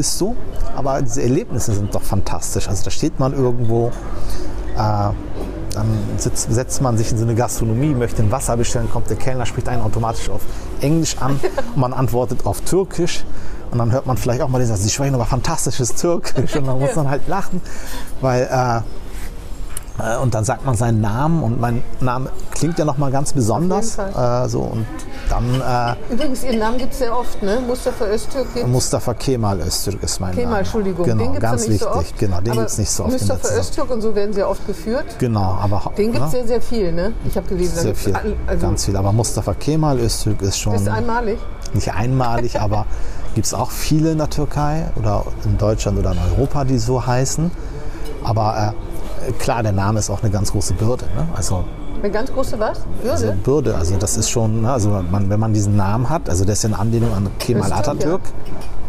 [0.00, 0.36] ist so.
[0.76, 2.68] Aber diese Erlebnisse sind doch fantastisch.
[2.68, 5.86] Also da steht man irgendwo, äh, dann
[6.16, 9.46] sitzt, setzt man sich in so eine Gastronomie, möchte ein Wasser bestellen, kommt der Kellner,
[9.46, 10.42] spricht einen automatisch auf
[10.80, 11.40] Englisch an
[11.74, 13.24] und man antwortet auf Türkisch.
[13.72, 16.54] Und dann hört man vielleicht auch mal den Satz, sie sprechen aber fantastisches Türkisch.
[16.54, 17.60] Und dann muss man halt lachen,
[18.20, 18.80] weil äh,
[20.02, 23.98] äh, Und dann sagt man seinen Namen und mein Name klingt ja nochmal ganz besonders.
[23.98, 24.86] Äh, so, und
[25.30, 25.62] dann
[26.10, 27.58] Übrigens, Ihren Namen gibt es sehr oft, ne?
[27.66, 30.58] Mustafa Öztürk äh, gibt Mustafa Kemal Öztürk ist mein Kemal, Name.
[30.58, 31.88] Entschuldigung, Genau, den gibt es ganz nicht wichtig.
[31.92, 32.18] so oft.
[32.18, 33.12] Genau, den gibt es nicht so oft.
[33.12, 35.04] Mustafa Öztürk und so werden sehr oft geführt.
[35.18, 37.12] Genau, aber Den gibt es ne, sehr, sehr viel, ne?
[37.26, 37.78] Ich habe gelesen.
[37.80, 38.14] sehr viel,
[38.46, 38.96] Also, ganz viel.
[38.96, 41.38] Aber Mustafa Kemal Öztürk ist schon ist einmalig.
[41.72, 42.86] nicht einmalig, aber
[43.34, 47.06] gibt es auch viele in der Türkei oder in Deutschland oder in Europa, die so
[47.06, 47.50] heißen.
[48.24, 48.91] Aber äh,
[49.38, 51.04] klar, der Name ist auch eine ganz große Bürde.
[51.16, 51.26] Ne?
[51.34, 51.64] Also
[52.02, 52.80] Eine ganz große was?
[53.08, 53.36] Also Würde?
[53.38, 56.54] Bürde, also das ist schon, ne, also man, wenn man diesen Namen hat, also der
[56.54, 58.22] ist ja eine Anlehnung an Kemal Atatürk,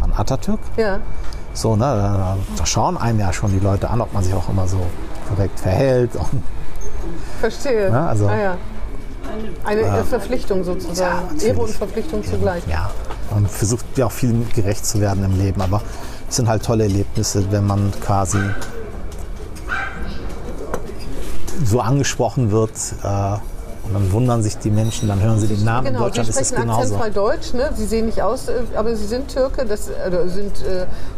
[0.01, 0.99] an Atatürk, Ja.
[1.53, 4.49] so, ne, da, da schauen einem ja schon die Leute an, ob man sich auch
[4.49, 4.77] immer so
[5.29, 6.11] korrekt verhält.
[7.39, 7.89] Verstehe.
[7.89, 8.57] Ja, also- ah, ja.
[9.65, 11.23] Eine äh, Verpflichtung sozusagen.
[11.27, 11.43] natürlich.
[11.45, 12.61] Ehre und Verpflichtung zugleich.
[12.67, 12.91] ja,
[13.33, 15.81] man versucht ja auch viel gerecht zu werden im Leben, aber
[16.29, 18.37] es sind halt tolle Erlebnisse, wenn man quasi
[21.65, 22.71] so angesprochen wird,
[23.03, 23.37] äh,
[23.85, 25.87] Und dann wundern sich die Menschen, dann hören sie den Namen.
[25.87, 26.81] Genau, in Deutschland sie ist es sprechen genauso.
[26.95, 27.53] akzentfrei Deutsch.
[27.53, 27.69] Ne?
[27.75, 29.93] Sie sehen nicht aus, äh, aber sie sind Türke, das, äh,
[30.27, 30.53] sind,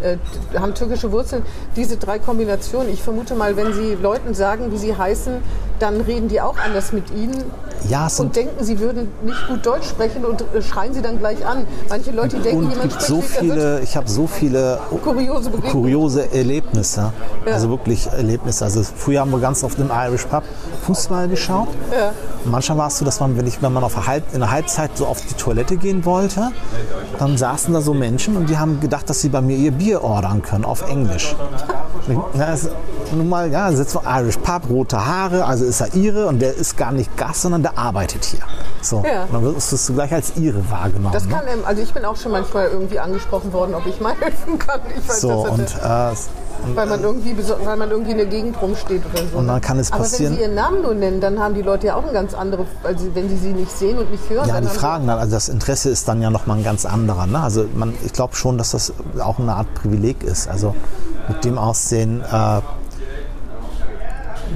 [0.02, 0.18] äh, äh,
[0.60, 1.44] haben türkische Wurzeln.
[1.76, 5.34] Diese drei Kombinationen, ich vermute mal, wenn Sie Leuten sagen, wie sie heißen,
[5.80, 7.44] dann reden die auch anders mit ihnen
[7.90, 11.20] Ja, es sind und denken, sie würden nicht gut Deutsch sprechen und schreien sie dann
[11.20, 11.68] gleich an.
[11.90, 17.12] Manche Leute denken, jemand spricht so viele, ich habe so viele kuriose kuriose Erlebnisse.
[17.46, 17.54] Ja.
[17.54, 18.64] Also wirklich Erlebnisse.
[18.64, 20.44] Also früher haben wir ganz oft im Irish Pub
[20.86, 21.68] Fußball geschaut.
[21.92, 22.14] Ja.
[22.56, 24.92] Manchmal war es so, dass man, wenn, ich, wenn man auf Halb, in der Halbzeit
[24.96, 26.54] so auf die Toilette gehen wollte,
[27.20, 30.06] dann saßen da so Menschen und die haben gedacht, dass sie bei mir ihr Bier
[30.06, 31.36] ordern können auf Englisch.
[32.38, 32.70] Ja, ist,
[33.16, 36.56] nun mal, ja, sitzt so Irish Pub, rote Haare, also ist er ihre und der
[36.56, 38.42] ist gar nicht Gast, sondern der arbeitet hier.
[38.82, 39.04] So.
[39.06, 39.24] Ja.
[39.24, 41.14] Und dann wirst du gleich als ihre wahrgenommen.
[41.14, 41.32] Das ne?
[41.34, 44.60] kann, ähm, also ich bin auch schon manchmal irgendwie angesprochen worden, ob ich mal helfen
[44.60, 44.80] kann.
[44.96, 46.12] Ich weiß, So, und, äh,
[46.74, 49.38] weil, man irgendwie, weil man irgendwie in der Gegend rumsteht oder so.
[49.38, 49.62] Und dann ne?
[49.62, 51.96] kann es Aber passieren- wenn sie ihren Namen nur nennen, dann haben die Leute ja
[51.96, 54.48] auch eine ganz andere, also wenn sie sie nicht sehen und nicht hören.
[54.48, 57.28] Ja, die fragen dann, also das Interesse ist dann ja nochmal ein ganz anderer.
[57.28, 57.40] Ne?
[57.40, 60.48] Also man, ich glaube schon, dass das auch eine Art Privileg ist.
[60.48, 60.76] Also
[61.28, 62.62] mit dem Aussehen, äh,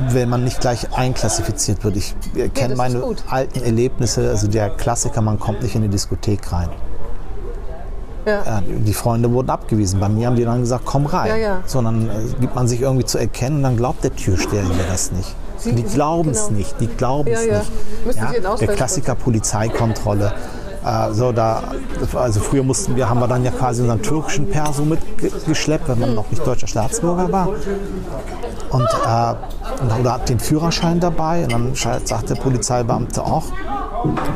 [0.10, 1.98] wenn man nicht gleich einklassifiziert wird.
[1.98, 5.88] Ich äh, kenne ist meine alten Erlebnisse, also der Klassiker, man kommt nicht in die
[5.90, 6.70] Diskothek rein.
[8.26, 8.44] Ja.
[8.46, 10.00] Ja, die Freunde wurden abgewiesen.
[10.00, 11.30] Bei mir haben die dann gesagt, komm rein.
[11.30, 11.60] Ja, ja.
[11.66, 15.12] Sondern äh, gibt man sich irgendwie zu erkennen und dann glaubt der Türsteher mir das
[15.12, 15.36] nicht.
[15.58, 16.58] Sie- die glauben es genau.
[16.60, 16.76] nicht.
[16.80, 17.60] Die glauben es Ja, ja.
[18.06, 18.62] nicht.
[18.62, 20.34] Der Klassiker Polizeikontrolle.
[20.84, 21.64] Äh, da,
[22.16, 26.16] also früher mussten wir, haben wir dann ja quasi unseren türkischen Perso mitgeschleppt, wenn man
[26.16, 27.48] noch nicht deutscher Staatsbürger war.
[28.70, 33.46] Und, äh, und hat den Führerschein dabei und dann sagt der Polizeibeamte auch,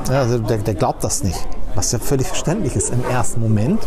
[0.09, 1.47] also der, der glaubt das nicht.
[1.75, 3.81] Was ja völlig verständlich ist im ersten Moment,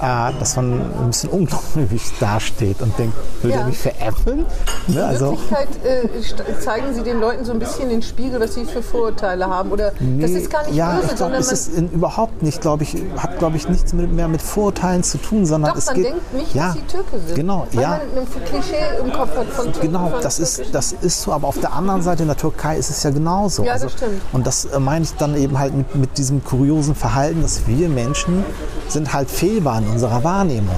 [0.00, 3.58] äh, dass man ein bisschen ungläubig dasteht und denkt, will Ja.
[3.58, 4.44] der mich veräppeln?
[4.86, 8.54] Ne, In also, Wirklichkeit äh, zeigen sie den Leuten so ein bisschen den Spiegel, was
[8.54, 9.70] sie für Vorurteile haben.
[9.70, 12.60] Oder das ist gar nicht ja, böse, ich glaube, sondern es ist in, überhaupt nicht,
[12.60, 15.86] glaube ich, hat, glaube ich, nichts mit, mehr mit Vorurteilen zu tun, sondern doch, es
[15.86, 16.04] man geht.
[16.06, 17.34] denkt nicht, ja, dass sie Türke sind.
[17.34, 17.88] Genau, weil ja.
[17.90, 19.80] man ein Klischee im Kopf hat von Türken.
[19.80, 21.32] Genau, von das ist, das ist so.
[21.32, 23.64] Aber auf der anderen Seite in der Türkei ist es ja genauso.
[23.64, 24.20] Ja, das stimmt.
[24.32, 27.88] Und das äh, meine ich dann eben halt mit, mit diesem kuriosen Verhalten, dass wir
[27.88, 28.44] Menschen
[28.88, 30.74] sind halt fehlbar in unserer Wahrnehmung.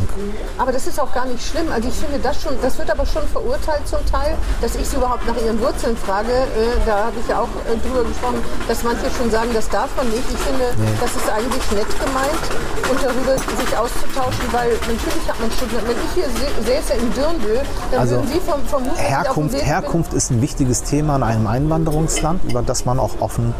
[0.59, 1.68] Aber das ist auch gar nicht schlimm.
[1.72, 4.97] Also ich finde das schon, das wird aber schon verurteilt zum Teil, dass ich sie
[4.97, 6.29] überhaupt nach ihren Wurzeln frage.
[6.33, 9.89] Äh, da habe ich ja auch äh, drüber gesprochen, dass manche schon sagen, das darf
[9.97, 10.24] man nicht.
[10.31, 10.66] Ich finde,
[11.01, 12.45] das ist eigentlich nett gemeint
[12.91, 17.12] und darüber sich auszutauschen, weil natürlich hat man schon, wenn ich hier sä- säße in
[17.14, 17.61] Dirndl,
[17.91, 22.45] dann Also würden Sie vom, dem Herkunft, Herkunft ist ein wichtiges Thema in einem Einwanderungsland,
[22.45, 23.55] über das man auch offen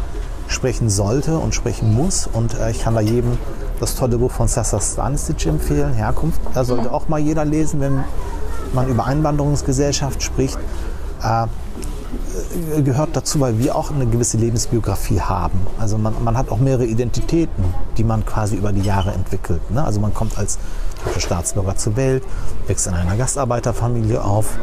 [0.49, 2.27] sprechen sollte und sprechen muss.
[2.31, 3.37] Und äh, ich kann da jedem
[3.79, 6.41] das tolle Buch von Sasa Stanisic empfehlen, Herkunft.
[6.53, 8.03] Da sollte auch mal jeder lesen, wenn
[8.73, 10.59] man über Einwanderungsgesellschaft spricht.
[11.23, 11.47] Äh,
[12.83, 15.59] gehört dazu, weil wir auch eine gewisse Lebensbiografie haben.
[15.77, 17.63] Also man, man hat auch mehrere Identitäten,
[17.97, 19.69] die man quasi über die Jahre entwickelt.
[19.71, 19.83] Ne?
[19.83, 20.57] Also man kommt als
[21.17, 22.23] Staatsbürger zur Welt,
[22.67, 24.57] wächst in einer Gastarbeiterfamilie auf,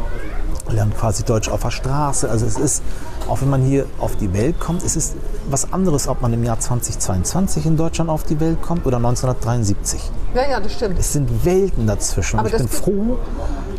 [0.70, 2.28] lernt quasi Deutsch auf der Straße.
[2.28, 2.82] Also es ist,
[3.28, 5.14] auch wenn man hier auf die Welt kommt, es ist
[5.48, 10.00] was anderes, ob man im Jahr 2022 in Deutschland auf die Welt kommt oder 1973.
[10.34, 10.98] Ja, ja, das stimmt.
[10.98, 12.38] Es sind Welten dazwischen.
[12.38, 13.18] Aber Und ich bin froh,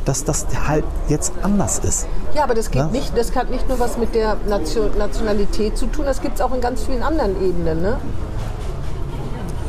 [0.06, 2.08] dass das halt jetzt anders ist.
[2.34, 2.90] Ja, aber das geht Ne?
[2.92, 6.42] nicht, das hat nicht nur was mit der Nation, Nationalität zu tun, das gibt es
[6.42, 7.82] auch in ganz vielen anderen Ebenen.
[7.82, 7.98] Ne?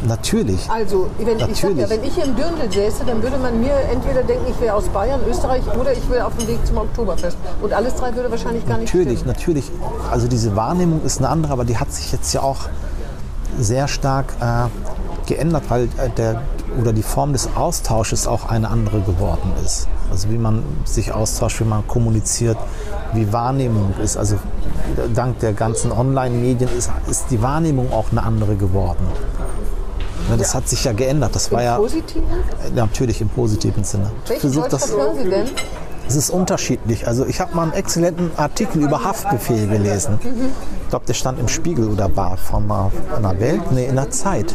[0.06, 0.70] Natürlich.
[0.70, 1.90] Also, wenn, ich sag ja, Natürlich.
[1.90, 4.84] wenn ich hier im Dürndl säße, dann würde man mir entweder denken, ich wäre aus
[4.88, 7.36] Bayern, Österreich oder ich will auf dem Weg zum Oktoberfest.
[7.60, 9.34] Und alles drei würde wahrscheinlich gar nicht Natürlich, stimmen.
[9.34, 9.70] natürlich.
[10.10, 12.68] Also diese Wahrnehmung ist eine andere, aber die hat sich jetzt ja auch
[13.58, 14.68] sehr stark äh,
[15.26, 16.42] geändert, weil äh, der
[16.80, 19.88] oder die Form des Austausches auch eine andere geworden ist.
[20.10, 22.58] Also wie man sich austauscht, wie man kommuniziert,
[23.14, 24.16] wie Wahrnehmung ist.
[24.16, 24.36] Also
[25.14, 29.06] dank der ganzen Online-Medien ist, ist die Wahrnehmung auch eine andere geworden.
[30.30, 31.34] Ne, das hat sich ja geändert.
[31.34, 32.22] Das war Im ja Positiven?
[32.66, 34.10] äh, natürlich im positiven Sinne.
[34.26, 35.46] Welchen Versucht das- hören Sie denn?
[36.06, 37.06] es ist unterschiedlich.
[37.06, 40.18] Also ich habe mal einen exzellenten Artikel über Haftbefehl gelesen.
[40.84, 44.10] Ich glaube, der stand im Spiegel oder war von einer, einer Welt, nee, in der
[44.10, 44.54] Zeit.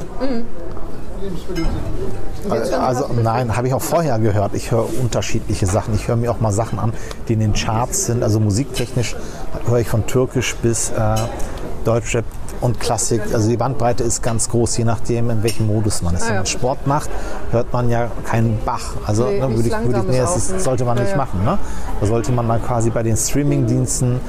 [2.49, 4.53] Also, also nein, habe ich auch vorher gehört.
[4.55, 5.93] Ich höre unterschiedliche Sachen.
[5.93, 6.91] Ich höre mir auch mal Sachen an,
[7.27, 8.23] die in den Charts sind.
[8.23, 9.15] Also musiktechnisch
[9.67, 11.15] höre ich von Türkisch bis äh,
[11.85, 12.25] Deutschrap
[12.63, 13.21] und Klassik.
[13.33, 16.23] Also die Bandbreite ist ganz groß, je nachdem, in welchem Modus man ist.
[16.23, 16.39] Ah, Wenn ja.
[16.39, 17.09] man Sport macht,
[17.51, 18.95] hört man ja keinen Bach.
[19.05, 21.03] Also Nee, ne, würde ich, würde ich, nee, das ist, sollte man nicht.
[21.03, 21.25] nicht Ja, ja.
[21.25, 21.43] machen.
[21.43, 21.57] Ne?
[21.99, 24.21] Da sollte man dann quasi bei den Streamingdiensten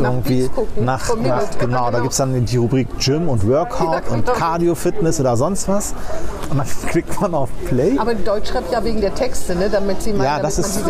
[0.00, 1.58] irgendwie nach, nach Limit.
[1.58, 4.38] genau, da gibt es dann die Rubrik Gym und Workout und genau.
[4.38, 5.94] Cardio Fitness oder sonst was.
[6.50, 7.96] Und dann klickt man auf Play.
[7.98, 9.68] Aber Deutschrap ja wegen der Texte, ne?
[9.70, 10.80] damit sie mal Ja, das ist,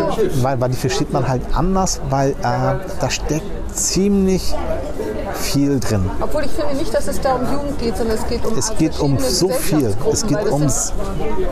[0.43, 3.43] weil, weil die versteht man halt anders, weil äh, da steckt
[3.73, 4.53] ziemlich
[5.35, 6.09] viel drin.
[6.21, 8.75] Obwohl ich finde nicht, dass es da um Jugend geht, sondern es geht um Es
[8.77, 9.93] geht um so viel.
[10.11, 10.93] Es geht ums.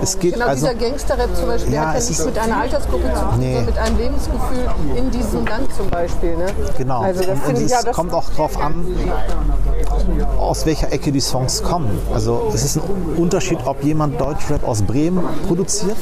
[0.02, 0.68] Es geht Genau, also.
[0.68, 3.40] dieser Gangsterrap zum Beispiel Ja, hat ja es nicht ist- mit einer Altersgruppe zu tun,
[3.40, 3.56] Nee.
[3.56, 6.38] sondern mit einem Lebensgefühl in diesem Land zum Beispiel.
[6.38, 6.46] Ne?
[6.78, 7.02] Genau.
[7.02, 8.86] Also das und es kommt auch darauf an,
[10.40, 11.90] aus welcher Ecke die Songs kommen.
[12.14, 12.82] Also es ist ein
[13.18, 15.98] Unterschied, ob jemand Deutschrap aus Bremen produziert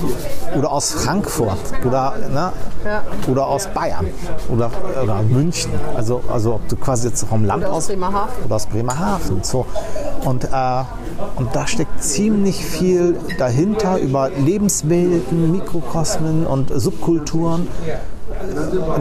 [0.57, 2.51] oder aus Frankfurt oder, ne,
[2.85, 3.03] Ja.
[3.29, 4.07] oder aus Bayern
[4.49, 4.71] oder,
[5.03, 5.71] oder München.
[5.95, 8.45] Also, also ob du quasi jetzt vom Land Oder aus Bremerhaven.
[8.45, 9.43] oder aus Bremerhaven.
[9.43, 9.65] So.
[10.25, 10.47] Und, äh,
[11.35, 17.67] und da steckt ziemlich viel dahinter über Lebenswelten, Mikrokosmen und Subkulturen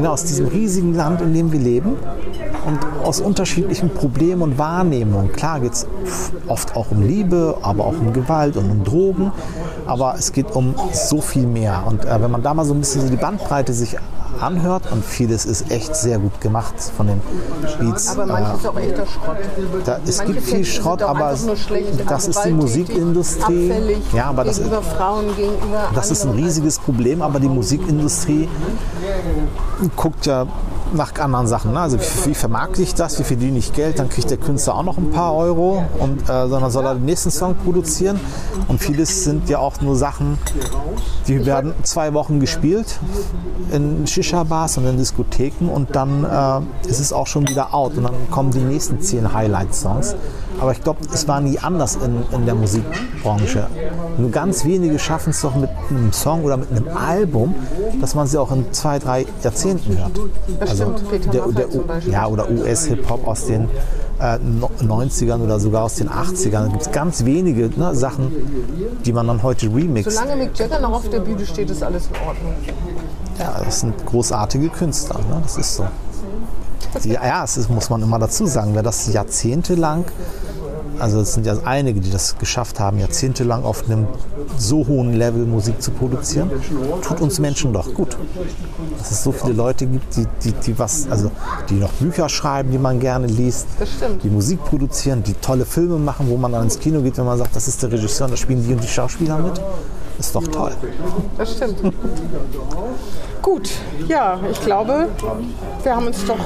[0.07, 1.97] aus diesem riesigen Land, in dem wir leben
[2.67, 5.33] und aus unterschiedlichen Problemen und Wahrnehmungen.
[5.33, 5.87] Klar geht es
[6.47, 9.33] oft auch um Liebe, aber auch um Gewalt und um Drogen,
[9.87, 11.85] aber es geht um so viel mehr.
[11.87, 13.97] Und äh, wenn man da mal so ein bisschen so die Bandbreite sich
[14.41, 17.21] anhört und vieles ist echt sehr gut gemacht von den
[17.79, 18.09] Beats.
[18.11, 19.37] Aber manches ist auch echter Schrott.
[19.85, 21.35] Da, es Manche gibt viel Texte Schrott, aber
[22.07, 23.73] das ist die Musikindustrie.
[24.13, 25.27] Ja, aber das, gegenüber Frauen,
[25.95, 28.49] das ist ein riesiges Problem, aber die Musikindustrie
[29.97, 30.47] guckt ja
[30.93, 31.73] nach anderen Sachen.
[31.73, 31.81] Ne?
[31.81, 34.83] Also wie, wie vermarkte ich das, wie verdiene ich Geld, dann kriegt der Künstler auch
[34.83, 38.19] noch ein paar Euro und äh, sondern soll er den nächsten Song produzieren.
[38.69, 40.39] Und vieles sind ja auch nur Sachen,
[41.27, 42.99] die werden zwei Wochen gespielt
[43.71, 48.05] in Shisha-Bars und in Diskotheken und dann äh, ist es auch schon wieder out und
[48.05, 50.17] dann kommen die nächsten zehn Highlight-Songs.
[50.61, 53.69] Aber ich glaube, es war nie anders in, in der Musikbranche.
[54.19, 57.55] Nur ganz wenige schaffen es doch mit einem Song oder mit einem Album,
[58.01, 60.19] dass man sie auch in zwei, drei Jahrzehnten hört.
[61.11, 61.69] Peter der, der,
[62.11, 63.69] ja, oder US-Hip-Hop aus den
[64.21, 66.51] äh, no- 90ern oder sogar aus den 80ern.
[66.51, 68.33] Da gibt es ganz wenige ne, Sachen,
[69.05, 70.17] die man dann heute remixt.
[70.19, 72.55] Solange Mick Jagger noch auf der Bühne steht, ist alles in Ordnung.
[73.39, 75.41] Ja, das sind großartige Künstler, ne?
[75.43, 75.87] das ist so.
[77.05, 80.07] Ja, ja es ist, muss man immer dazu sagen, wer das jahrzehntelang,
[80.99, 84.09] also es sind ja einige, die das geschafft haben, jahrzehntelang auf einem
[84.57, 86.51] so hohen Level Musik zu produzieren,
[87.03, 88.17] tut uns Menschen doch gut.
[88.99, 91.31] Dass es so viele Leute gibt, die, die, die was, also
[91.69, 93.69] die noch Bücher schreiben, die man gerne liest,
[94.25, 97.39] die Musik produzieren, die tolle Filme machen, wo man dann ins Kino geht, wenn man
[97.39, 99.61] sagt, das ist der Regisseur und da spielen die und die Schauspieler mit.
[100.19, 100.73] Ist doch toll.
[101.37, 101.79] Das stimmt.
[103.41, 103.71] Gut,
[104.09, 105.09] ja, ich glaube,
[105.83, 106.39] wir haben uns doch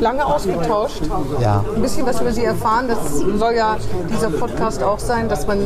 [0.00, 1.02] lange ausgetauscht.
[1.40, 1.64] Ja.
[1.74, 2.88] Ein bisschen was über Sie erfahren.
[2.88, 2.98] Das
[3.38, 3.76] soll ja
[4.12, 5.58] dieser Podcast auch sein, dass man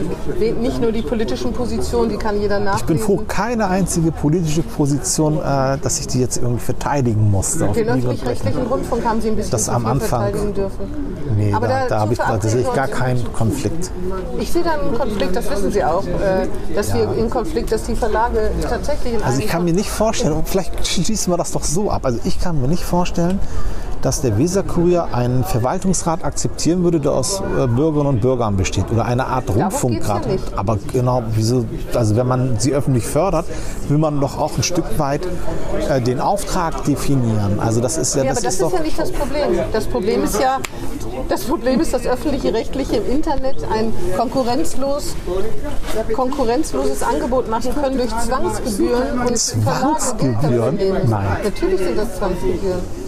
[0.61, 2.81] nicht nur die politischen Positionen, die kann jeder nachlesen.
[2.81, 7.67] Ich bin froh, keine einzige politische Position, äh, dass ich die jetzt irgendwie verteidigen musste.
[7.69, 8.63] Den öffentlich-rechtlichen.
[8.67, 10.23] Rundfunk haben Sie ein bisschen Das am Anfang.
[10.23, 11.15] verteidigen dürfen.
[11.37, 13.91] Nee, Aber da, da, hab ich, da sehe ich gar keinen Konflikt.
[14.39, 17.85] Ich sehe da einen Konflikt, das wissen Sie auch, äh, dass wir im Konflikt, dass
[17.85, 21.65] die Verlage tatsächlich in Also ich kann mir nicht vorstellen, vielleicht schließen wir das doch
[21.65, 23.39] so ab, also ich kann mir nicht vorstellen,
[24.05, 29.07] dass der Weserkurier einen Verwaltungsrat akzeptieren würde, der aus äh, Bürgerinnen und Bürgern besteht oder
[29.07, 30.27] eine Art ja Rundfunkrat.
[30.27, 30.45] nicht.
[30.55, 33.47] Aber genau, wieso, also wenn man sie öffentlich fördert,
[33.89, 35.23] will man doch auch ein Stück weit
[35.89, 37.59] äh, den Auftrag definieren.
[37.59, 39.59] Also das ist ja, Ja, das aber das ist ist doch ja nicht das Problem.
[39.73, 40.59] Das Problem ist ja,
[41.31, 45.15] das Problem ist, dass öffentliche Rechtliche im Internet ein konkurrenzlos,
[46.15, 50.79] konkurrenzloses Angebot machen können durch Zwangsgebühren und Zwangsgebühren?
[51.09, 51.27] Nein.
[51.43, 53.04] Natürlich sind das Zwangsgebühren.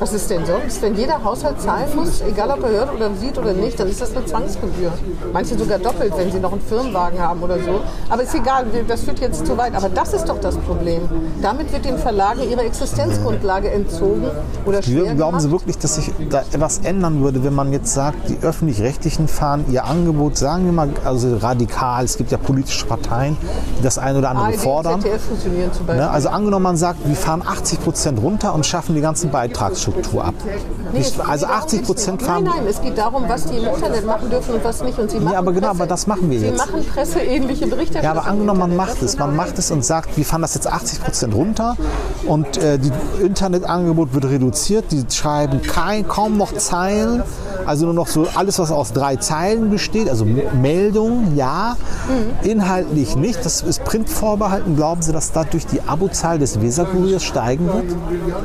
[0.00, 0.80] Was ist denn sonst?
[0.80, 4.00] Wenn jeder Haushalt zahlen muss, egal ob er hört oder sieht oder nicht, dann ist
[4.00, 4.92] das eine Zwangsgebühr.
[5.32, 7.80] Manche sogar doppelt, wenn sie noch einen Firmenwagen haben oder so.
[8.08, 9.74] Aber ist egal, das führt jetzt zu weit.
[9.74, 11.02] Aber das ist doch das Problem.
[11.42, 14.24] Damit wird den Verlagen ihre Existenzgrundlage entzogen
[14.66, 15.62] oder schwer Glauben Sie gemacht.
[15.62, 19.84] wirklich, dass sich da etwas ändern würde, wenn man jetzt sagt, die öffentlich-rechtlichen fahren ihr
[19.84, 23.36] Angebot, sagen wir mal, also radikal, es gibt ja politische Parteien,
[23.78, 25.00] die das eine oder andere ARD fordern.
[25.00, 26.04] ZDF fusionieren zum Beispiel.
[26.04, 26.10] Ne?
[26.10, 29.30] Also angenommen, man sagt, wir fahren 80 Prozent runter und schaffen die ganzen
[29.90, 30.34] Beitragsstruktur ab.
[30.92, 32.44] Nee, Nicht, also darum 80 Prozent fahren.
[32.44, 34.98] Nein, nein, es geht darum, was die im Internet machen dürfen und was nicht.
[34.98, 36.58] Und sie machen aber genau, Presse, aber das machen wir sie jetzt.
[36.58, 38.04] machen presseähnliche Berichterstattung.
[38.16, 39.18] Ja, aber angenommen, man macht es.
[39.18, 41.76] Man macht es und sagt, wir fahren das jetzt 80 Prozent runter
[42.26, 44.86] und äh, die Internetangebot wird reduziert.
[44.90, 47.22] Die schreiben kein, kaum noch Zeilen,
[47.66, 51.76] also nur noch so alles, was aus drei Zeilen besteht, also Meldungen, ja,
[52.08, 52.48] Mhm.
[52.48, 53.44] inhaltlich nicht.
[53.44, 54.76] Das ist Print vorbehalten.
[54.76, 57.84] Glauben Sie, dass dadurch die Abozahl des Weserkuriers steigen wird?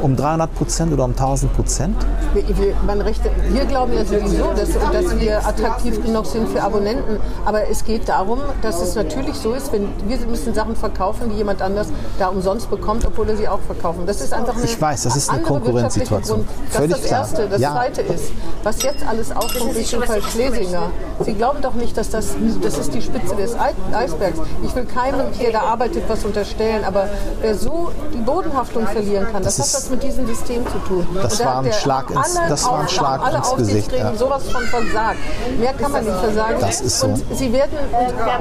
[0.01, 1.95] Um 300 Prozent oder um 1000 Prozent?
[2.33, 6.61] Wir, wir, man rechte, wir glauben ja sowieso, dass, dass wir attraktiv genug sind für
[6.63, 7.17] Abonnenten.
[7.45, 11.35] Aber es geht darum, dass es natürlich so ist, wenn wir müssen Sachen verkaufen, die
[11.37, 11.87] jemand anders
[12.19, 14.05] da umsonst bekommt, obwohl er sie auch verkaufen.
[14.05, 16.45] Das ist einfach eine Ich weiß, das ist eine andere Konkurrenzsituation.
[16.67, 17.19] Das Völlig ist das klar.
[17.21, 17.47] Erste.
[17.49, 17.71] Das Ja.
[17.73, 18.31] Zweite ist,
[18.63, 20.91] was jetzt alles aufkommt durch den Fall Schlesinger.
[21.25, 22.27] Sie glauben doch nicht, dass das,
[22.61, 24.39] das ist die Spitze des Ei- Eisbergs.
[24.63, 26.83] Ich will keinem, der da arbeitet, was unterstellen.
[26.83, 27.07] Aber
[27.41, 30.77] wer so die Bodenhaftung verlieren kann, das, Das hat ist- was mit diesem System zu
[30.87, 31.07] tun.
[31.23, 34.13] Das war ein Schlag ins- alle das war ein Schlag alle ins Gesicht, ja.
[34.15, 35.17] sowas von versagt.
[35.59, 36.57] Mehr kann man nicht versagen.
[36.59, 37.07] Das ist so.
[37.07, 37.77] Und sie werden,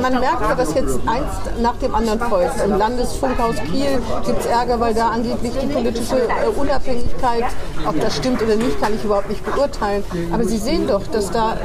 [0.00, 2.62] man merkt ja, dass jetzt eins nach dem anderen folgt.
[2.64, 7.44] Im Landesfunkhaus Kiel gibt es Ärger, weil da angeblich die politische äh, Unabhängigkeit,
[7.86, 10.04] ob das stimmt oder nicht, kann ich überhaupt nicht beurteilen.
[10.32, 11.56] Aber Sie sehen doch, dass da,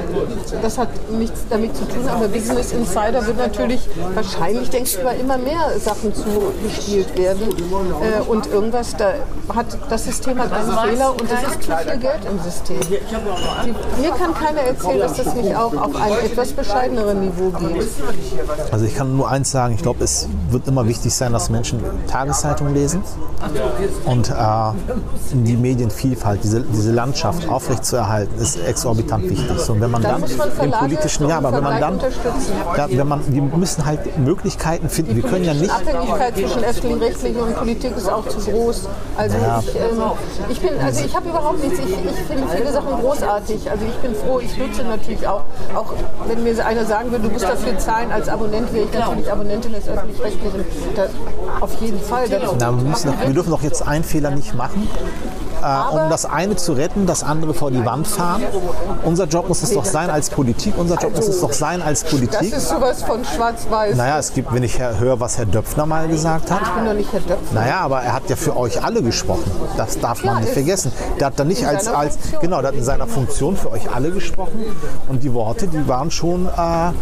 [0.62, 3.82] das hat nichts damit zu tun, aber Business Insider wird natürlich
[4.14, 7.42] wahrscheinlich, denke ich, über immer mehr Sachen zugespielt werden.
[7.50, 9.14] Äh, und irgendwas, da
[9.56, 12.80] hat das System hat einen Fehler und es ist zu viel Geld im System.
[14.02, 17.88] Mir kann keiner erzählen, dass das nicht auch auf ein etwas bescheideneren Niveau geht.
[18.72, 21.82] Also ich kann nur eins sagen, ich glaube, es wird immer wichtig sein, dass Menschen
[22.08, 23.04] Tageszeitungen lesen
[24.06, 24.34] und äh,
[25.32, 29.60] die Medienvielfalt, diese, diese Landschaft aufrechtzuerhalten, ist exorbitant wichtig.
[29.60, 32.00] So, und wenn man Dann dann, im politischen, ja, aber wenn man dann,
[32.76, 35.16] ja, wenn man, wir müssen halt Möglichkeiten finden.
[35.16, 38.88] Wir können ja nicht, Abhängigkeit zwischen öffentlich-rechtlichen und Politik ist auch zu groß.
[39.18, 40.02] Also ich, ähm,
[40.50, 41.80] ich bin, also ich habe überhaupt nichts.
[41.80, 43.70] Ich, ich finde viele Sachen großartig.
[43.70, 44.40] Also ich bin froh.
[44.40, 45.44] Ich nutze natürlich auch,
[45.76, 45.94] auch
[46.28, 49.74] wenn mir einer sagen würde, du musst dafür zahlen als Abonnent, wäre ich natürlich Abonnentin
[49.74, 50.66] des öffentlich-rechtlichen.
[51.60, 52.26] Auf jeden Fall.
[52.30, 54.88] Na, wir, müssen wir dürfen doch jetzt einen Fehler nicht machen.
[55.62, 58.44] Äh, um das eine zu retten, das andere vor die Wand fahren.
[59.04, 60.76] Unser Job muss es doch sein als Politik.
[60.78, 62.54] Unser Job muss es doch sein als das Politik.
[62.54, 63.96] ist sowas von schwarz-weiß.
[63.96, 66.94] Naja, es gibt, wenn ich höre, was Herr Döpfner mal gesagt hat, Ich bin doch
[66.94, 67.62] nicht Herr Döpfner.
[67.62, 69.50] Naja, aber er hat ja für euch alle gesprochen.
[69.78, 70.92] Das darf man nicht vergessen.
[71.20, 72.42] Der hat dann nicht in als, seiner als Funktion.
[72.42, 74.64] genau, der hat in seiner Funktion für euch alle gesprochen.
[75.08, 76.94] Und die Worte, die waren schon, äh, da-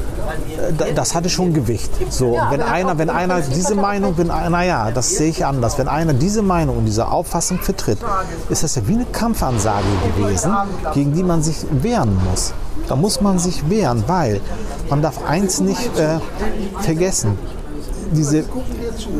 [0.95, 1.91] das hatte schon Gewicht.
[2.09, 5.77] So, und wenn einer, wenn einer diese Meinung, wenn, naja, das sehe ich anders.
[5.77, 7.99] Wenn einer diese Meinung und diese Auffassung vertritt,
[8.55, 9.83] ist das ja wie eine Kampfansage
[10.15, 10.51] gewesen,
[10.93, 12.53] gegen die man sich wehren muss.
[12.87, 14.39] Da muss man sich wehren, weil
[14.89, 16.19] man darf eins nicht äh,
[16.79, 17.37] vergessen
[18.11, 18.43] diese,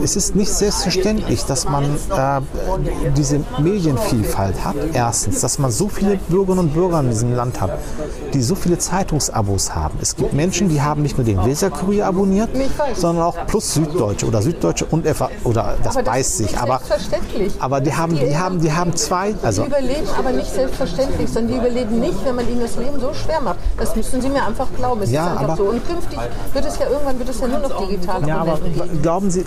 [0.04, 2.42] es ist nicht selbstverständlich, dass man äh,
[3.18, 4.76] diese Medienvielfalt hat.
[4.94, 7.72] Erstens, dass man so viele Bürgerinnen und Bürger in diesem Land hat,
[8.34, 9.98] die so viele Zeitungsabos haben.
[10.02, 12.50] Es gibt Menschen, die haben nicht nur den Weserkurier abonniert,
[12.96, 16.58] sondern auch plus Süddeutsche oder Süddeutsche und FA, oder das beißt sich.
[16.58, 17.54] Aber, selbstverständlich.
[17.60, 21.54] aber die haben, die haben, die haben zwei, Die also überleben aber nicht selbstverständlich, sondern
[21.54, 23.58] die überleben nicht, wenn man ihnen das Leben so schwer macht.
[23.78, 25.02] Das müssen sie mir einfach glauben.
[25.02, 25.64] Es Ja, ist einfach aber- so.
[25.70, 26.20] Und künftig
[26.54, 28.60] wird es ja irgendwann wird es ja nur noch digital Ja, aber.
[29.02, 29.46] Glauben Sie,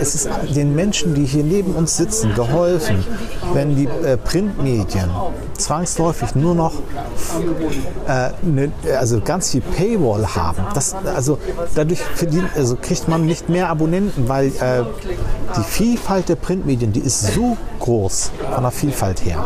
[0.00, 3.04] es ist den Menschen, die hier neben uns sitzen, geholfen,
[3.52, 5.10] wenn die äh, Printmedien
[5.58, 6.74] zwangsläufig nur noch
[8.08, 10.64] äh, ne, also ganz viel Paywall haben.
[10.74, 11.38] Das, also
[11.74, 14.84] dadurch verdient, also kriegt man nicht mehr Abonnenten, weil äh,
[15.56, 19.44] die Vielfalt der Printmedien, die ist so groß von der Vielfalt her,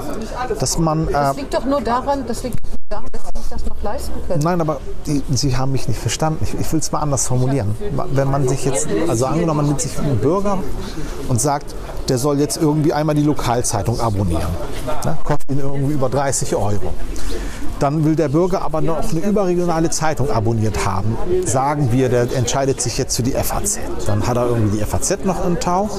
[0.58, 2.58] dass man äh, Das liegt doch nur daran, das liegt
[2.88, 3.23] daran, dass
[3.54, 4.42] das noch leisten können.
[4.42, 6.40] Nein, aber die, Sie haben mich nicht verstanden.
[6.42, 7.74] Ich, ich will es mal anders formulieren.
[8.12, 10.58] Wenn man sich jetzt, also angenommen, man nimmt sich einen Bürger
[11.28, 11.74] und sagt,
[12.08, 14.52] der soll jetzt irgendwie einmal die Lokalzeitung abonnieren.
[15.04, 15.16] Ne?
[15.24, 16.92] Kostet ihn irgendwie über 30 Euro.
[17.80, 21.16] Dann will der Bürger aber noch eine überregionale Zeitung abonniert haben.
[21.44, 23.78] Sagen wir, der entscheidet sich jetzt für die FAZ.
[24.06, 25.90] Dann hat er irgendwie die FAZ noch im Tau.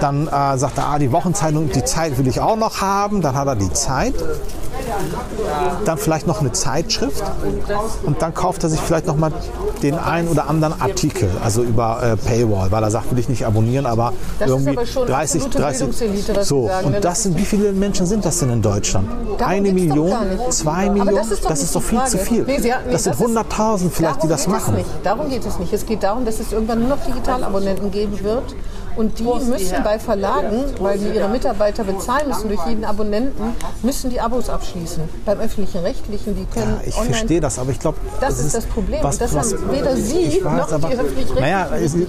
[0.00, 3.22] Dann äh, sagt er, ah, die Wochenzeitung, die Zeit will ich auch noch haben.
[3.22, 4.14] Dann hat er die Zeit
[5.84, 7.22] dann vielleicht noch eine Zeitschrift
[8.04, 9.32] und dann kauft er sich vielleicht noch mal
[9.82, 13.44] den einen oder anderen Artikel, also über äh, Paywall, weil er sagt, will ich nicht
[13.46, 15.78] abonnieren, aber Das ist irgendwie aber schon 30, absolute 30.
[15.88, 19.08] Bildungselite, was So, und Das das sind, wie viele Menschen sind das denn in Deutschland?
[19.38, 20.14] Darum Eine doch Million,
[20.50, 22.10] zwei Aber Millionen, das ist doch nicht die viel Frage.
[22.10, 22.44] zu viel.
[22.44, 24.76] Nee, Sie hat- nee, das sind das ist- 100.000 vielleicht, die das machen.
[25.02, 25.72] Darum geht es nicht.
[25.72, 28.54] Es geht darum, dass es irgendwann nur noch Digitalabonnenten geben wird.
[28.96, 34.10] Und die müssen bei Verlagen, weil die ihre Mitarbeiter bezahlen müssen durch jeden Abonnenten, müssen
[34.10, 35.02] die Abos abschließen.
[35.24, 38.66] Beim öffentlichen Rechtlichen, die können Ich online verstehe das, aber ich glaube, Das ist das
[38.66, 39.04] Problem.
[39.04, 41.68] Und das haben weder Sie ich noch die aber, öffentlich-rechtlichen Naja,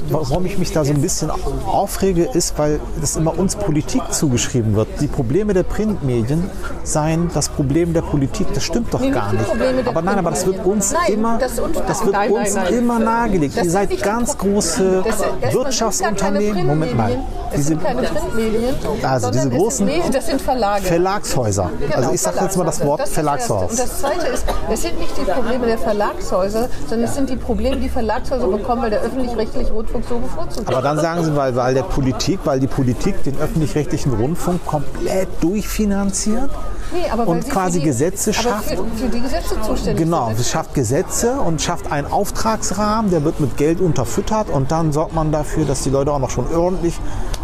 [0.09, 1.31] warum ich mich da so ein bisschen
[1.65, 4.87] aufrege, ist, weil das immer uns Politik zugeschrieben wird.
[5.01, 6.49] Die Probleme der Printmedien
[6.83, 8.47] seien das Problem der Politik.
[8.53, 9.47] Das stimmt doch Nee, nicht gar die nicht.
[9.47, 11.55] Probleme der Aber nein, aber das wird uns Nein, immer, das
[11.87, 12.73] das wird nein, uns nein.
[12.73, 13.57] immer nahegelegt.
[13.57, 15.03] Das Ihr seid die ganz große
[15.51, 16.74] Wirtschaftsunternehmen.
[16.79, 17.17] Moment mal.
[17.51, 20.83] Es Diese sind keine Printmedien, Also diese großen sind, nee, das sind Verlage.
[20.85, 21.69] Verlagshäuser.
[21.79, 22.83] Genau, Also ich sage jetzt mal das.
[22.85, 23.71] Wort Das Verlagshaus.
[23.71, 27.35] Und das Zweite ist, es sind nicht die Probleme der Verlagshäuser, sondern es sind die
[27.37, 30.85] Probleme, die Verlagshäuser bekommen, weil der öffentlich-rechtliche Rundfunk so bevorzugt Aber wird.
[30.85, 36.49] dann sagen Sie, weil, weil der Politik, weil die Politik den öffentlich-rechtlichen Rundfunk komplett durchfinanziert
[36.93, 38.69] Nee, und quasi die, Gesetze schafft.
[38.69, 43.39] Für, für die Gesetze zuständig Genau, es schafft Gesetze und schafft einen Auftragsrahmen, der wird
[43.39, 46.99] mit Geld unterfüttert und dann sorgt man dafür, dass die Leute auch noch schon ordentlich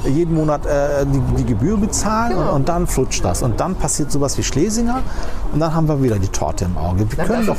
[0.06, 2.56] jeden Monat äh, die, die Gebühr bezahlen und, Genau.
[2.56, 3.42] und dann flutscht das.
[3.44, 5.02] Und dann passiert sowas wie Schlesinger
[5.54, 7.06] und dann haben wir wieder die Torte im Auge.
[7.10, 7.58] Wir können doch,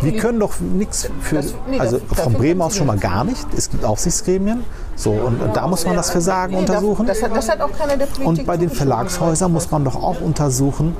[0.00, 1.42] wir können doch nichts für,
[1.78, 3.46] also von Bremen aus schon mal gar nicht.
[3.56, 4.62] Es gibt Aufsichtsgremien,
[4.96, 7.06] so und, und da muss man das Versagen untersuchen.
[7.06, 8.70] Das, hat, auch keiner der Politik Und bei den.
[8.70, 10.96] Verlagshäusern muss man doch auch untersuchen,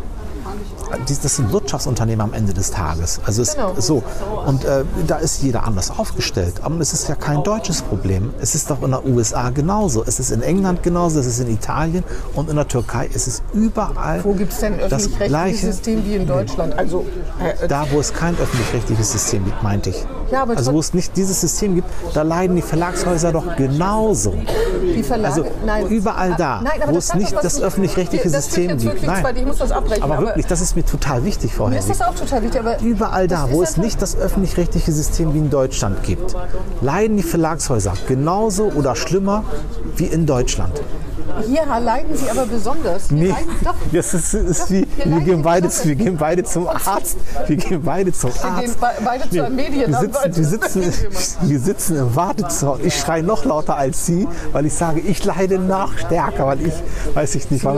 [1.22, 3.20] das sind Wirtschaftsunternehmen am Ende des Tages.
[3.24, 3.74] Also es Genau.
[3.78, 4.02] so.
[4.46, 6.54] Und äh, da ist jeder anders aufgestellt.
[6.62, 8.32] Aber es ist ja kein deutsches Problem.
[8.40, 10.04] Es ist doch in den USA genauso.
[10.06, 13.08] Es ist in England genauso, es ist in Italien und in der Türkei.
[13.12, 15.66] Es ist überall Wo gibt es denn ein das öffentlich-rechtliches gleiche.
[15.66, 16.78] System wie in Deutschland?
[16.78, 17.04] Also,
[17.38, 20.04] äh, Da, wo es kein öffentlich-rechtliches System gibt, meinte ich.
[20.30, 24.34] Ja, also wo es nicht dieses System gibt, da leiden die Verlagshäuser doch genauso.
[24.80, 25.86] Die Verlage, Also nein.
[25.88, 28.84] überall da, Ah, nein, wo es nicht das öffentlich-rechtliche System gibt.
[28.84, 29.22] wirklich Nein.
[29.22, 30.02] zweit, ich muss das abbrechen.
[30.02, 32.60] Aber wirklich, das ist mir total wichtig, Frau mir ist das auch total wichtig.
[32.60, 36.34] Aber Überall da, wo es nicht das öffentlich-rechtliche System wie in Deutschland gibt,
[36.80, 39.44] leiden die Verlagshäuser genauso oder schlimmer
[39.96, 40.72] wie in Deutschland.
[41.46, 43.08] Hier leiden sie aber besonders.
[43.08, 43.34] Hier Nee,
[43.64, 45.86] doch, das ist, ist Doch, wie, wir wir gehen, beide, besonders.
[45.86, 47.16] wir gehen beide zum Arzt.
[47.46, 48.60] Wir gehen beide zum wir Arzt.
[48.62, 50.14] gehen be beide zu einem wir Medienamt.
[50.14, 50.92] sitzen, wir, sitzen,
[51.48, 52.78] wir sitzen im Wartezimmer.
[52.82, 56.74] Ich schreie noch lauter als Sie, weil ich sage, ich leide noch stärker, weil ich,
[57.14, 57.74] weiß ich nicht, paar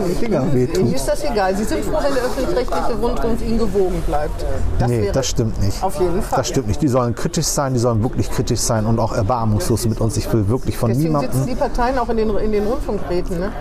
[0.00, 0.18] nicht.
[0.20, 0.92] Finger Ihnen wehtun.
[0.94, 1.56] ist das egal.
[1.56, 4.44] Sie sind froh, wenn der öffentlich-rechtliche Rundfunk Ihnen gewogen bleibt.
[4.78, 5.82] Das Nee, das stimmt nicht.
[5.82, 6.38] Auf jeden Fall.
[6.38, 6.82] Das stimmt nicht.
[6.82, 10.16] Die sollen kritisch sein, die sollen wirklich kritisch sein und auch erbarmungslos mit uns.
[10.16, 11.46] Ich will wirklich von Deswegen sitzen niemandem.
[11.46, 12.66] die Parteien auch in den, in den
[13.00, 13.40] Rundfunkräten.
[13.40, 13.52] Ne?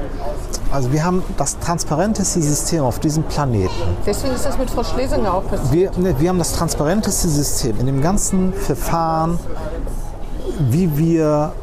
[0.72, 3.72] Also wir haben das transparenteste System auf diesem Planeten.
[4.06, 5.72] Deswegen ist das mit Frau Schlesinger auch passiert.
[5.72, 9.40] Wir, ne, wir haben das transparenteste System in dem ganzen Verfahren,
[10.70, 11.54] wie wir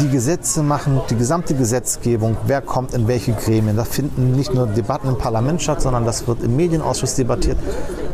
[0.00, 3.76] die Gesetze machen, die gesamte Gesetzgebung, wer kommt in welche Gremien.
[3.76, 7.58] Da finden nicht nur Debatten im Parlament statt, sondern das wird im Medienausschuss debattiert.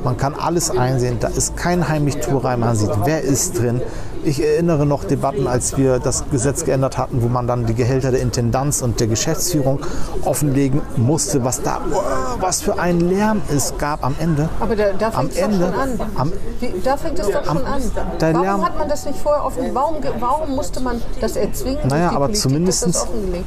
[0.02, 3.80] Man kann alles einsehen, da ist kein Heimlichtuerei, man sieht, wer ist drin.
[4.28, 8.10] Ich erinnere noch Debatten, als wir das Gesetz geändert hatten, wo man dann die Gehälter
[8.10, 9.80] der Intendanz und der Geschäftsführung
[10.22, 11.96] offenlegen musste, was da, oh,
[12.38, 14.50] was für ein Lärm es gab am Ende.
[14.60, 16.00] Aber da, da Am fängt es schon an.
[16.16, 17.80] am- Wie, da fängt es doch schon an.
[18.20, 19.62] Warum Lärm- hat man das nicht vorher offen?
[19.72, 21.88] Warum, warum musste man das erzwingen?
[21.88, 22.86] Naja, aber zumindest,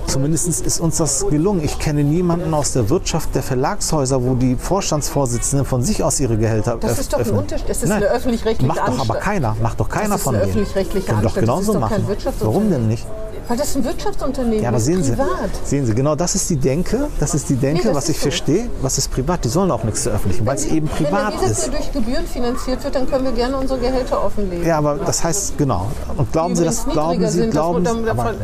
[0.07, 1.63] zumindest ist uns das gelungen.
[1.63, 6.37] Ich kenne niemanden aus der Wirtschaft der Verlagshäuser, wo die Vorstandsvorsitzenden von sich aus ihre
[6.37, 7.29] Gehälter Das ist doch ein.
[7.29, 7.69] Unterschied.
[7.69, 9.55] Das ist Nein, eine öffentlich-rechtliche Macht doch aber keiner.
[9.61, 10.65] Macht doch keiner von denen.
[10.75, 11.25] Öffentlich-rechtliche doch Anstalt.
[11.25, 12.07] Das ist genauso doch kein machen.
[12.07, 12.71] Wirtschaftsunternehmen.
[12.71, 13.05] Warum denn nicht?
[13.47, 15.29] Weil das ein Wirtschaftsunternehmen Ja, aber ist, sehen Sie, privat.
[15.65, 18.17] sehen Sie, genau das ist die Denke, das ist die Denke, Nee, das was ich
[18.17, 18.21] so.
[18.23, 19.43] verstehe, was ist privat.
[19.43, 21.65] Die sollen auch nichts veröffentlichen, weil es eben privat Wenn ist.
[21.65, 24.65] Gesetz durch Gebühren finanziert wird, dann können wir gerne unsere Gehälter offenlegen.
[24.65, 25.87] Ja, aber das heißt, genau.
[26.15, 28.35] Und glauben Sie, das glauben Sie, sind, das glauben Sie, aber, davon-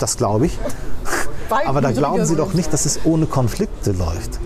[0.00, 0.58] das glaube ich.
[1.66, 4.40] Aber da glauben Sie doch nicht, dass es ohne Konflikte läuft.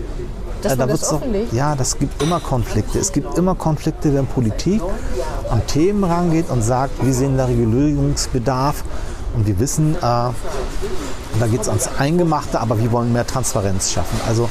[0.63, 1.53] Dass Äh, da das offenlegt?
[1.53, 2.99] ja, das gibt immer Konflikte.
[2.99, 4.83] Es gibt immer Konflikte, wenn Politik
[5.51, 8.85] an Themen rangeht und sagt, wir sehen da Regulierungsbedarf
[9.35, 10.33] und wir wissen, äh, da
[11.51, 14.19] geht es ans Eingemachte, aber wir wollen mehr Transparenz schaffen.
[14.29, 14.49] Also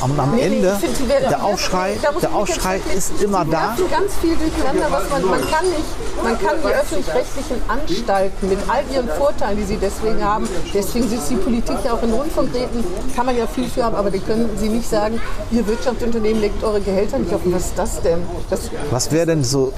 [0.00, 3.76] am, am Nee, nee, Ende, ich find, der Aufschrei, der Aufschrei ist immer da.
[3.90, 8.82] ganz viel durcheinander, was man, man kann nicht, man kann die öffentlich-rechtlichen Anstalten mit all
[8.92, 12.84] ihren Vorteilen, die sie deswegen haben, deswegen sitzt die Politik ja auch in Rundfunkräten,
[13.14, 15.20] kann man ja viel für haben, aber die können sie nicht sagen,
[15.50, 17.52] ihr Wirtschaftsunternehmen legt eure Gehälter nicht offen.
[17.52, 18.22] Was ist das denn?
[18.50, 19.72] Das, Was wäre denn so,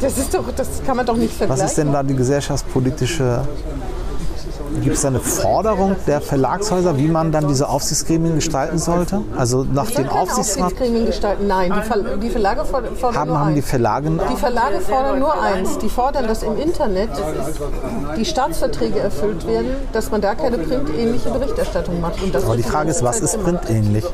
[0.00, 1.62] das ist doch, das kann man doch nicht vergleichen.
[1.62, 3.46] was ist denn da die gesellschaftspolitische
[4.80, 9.22] Gibt es da eine Forderung der Verlagshäuser, wie man dann diese Aufsichtsgremien gestalten sollte?
[9.36, 11.46] Also nach Ich dem Aufsichtsrat Aufsichtsgremien gestalten.
[11.46, 13.68] Nein, die, Ver die Verlage fordern haben, nur haben die eins.
[13.68, 15.78] Verlage Die Verlage fordern nur eins.
[15.78, 17.10] Die fordern, dass im Internet
[18.16, 22.22] die Staatsverträge erfüllt werden, dass man da keine printähnliche Berichterstattung macht.
[22.22, 24.04] Und das Aber die Frage ist, was ist printähnlich?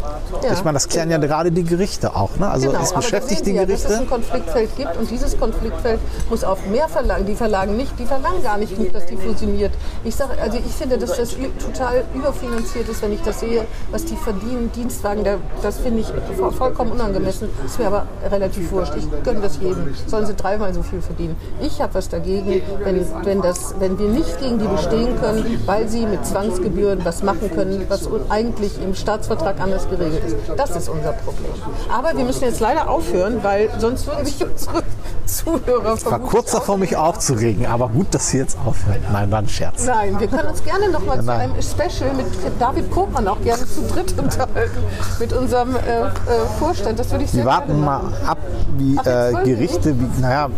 [0.42, 0.52] Ja.
[0.52, 2.36] Ich meine, das klären ja gerade die Gerichte auch.
[2.38, 2.48] Ne?
[2.48, 4.02] Also Genau, es beschäftigt die Sie ja, dass es Gerichte.
[4.04, 6.00] ein Konfliktfeld gibt und dieses Konfliktfeld
[6.30, 7.26] muss auf mehr Verlagen.
[7.26, 9.72] Die Verlagen nicht, die verlangen gar nicht dass die fusioniert.
[10.04, 14.04] Ich sage, also ich finde, dass das total überfinanziert ist, wenn ich das sehe, was
[14.04, 16.06] die verdienen, Dienstwagen, da, das finde ich
[16.38, 17.48] vo- vollkommen unangemessen.
[17.64, 18.94] Ist mir aber relativ wurscht.
[18.96, 19.94] Ich gönne das jedem.
[20.06, 21.36] Sollen sie dreimal so viel verdienen.
[21.60, 25.88] Ich habe was dagegen, wenn, wenn, das, wenn wir nicht gegen die bestehen können, weil
[25.88, 30.36] sie mit Zwangsgebühren was machen können, was eigentlich im Staatsvertrag anders geregelt ist.
[30.56, 31.50] Das ist unser Problem.
[31.92, 34.82] Aber wir müssen jetzt leider aufhören, weil sonst würden sich unsere
[35.26, 39.02] Zuhörer War vermutlich kurz davor, mich aufzuregen, aber gut, dass Sie jetzt aufhören.
[39.12, 39.84] Nein, war ein Scherz.
[39.84, 42.26] Nein, wir können uns gerne noch mal zu einem Special mit
[42.58, 44.78] David Kopmann auch gerne zu dritt unterhalten.
[45.18, 46.10] Mit unserem äh, äh,
[46.58, 46.98] Vorstand.
[46.98, 48.38] Das würde ich sehr Wir warten mal ab,
[48.76, 50.48] wie Ach, äh, Gerichte, wie, naja,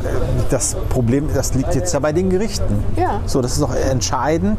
[0.50, 2.84] das Problem, das liegt jetzt ja bei den Gerichten.
[2.96, 3.20] Ja.
[3.26, 4.58] So, das ist doch entscheidend,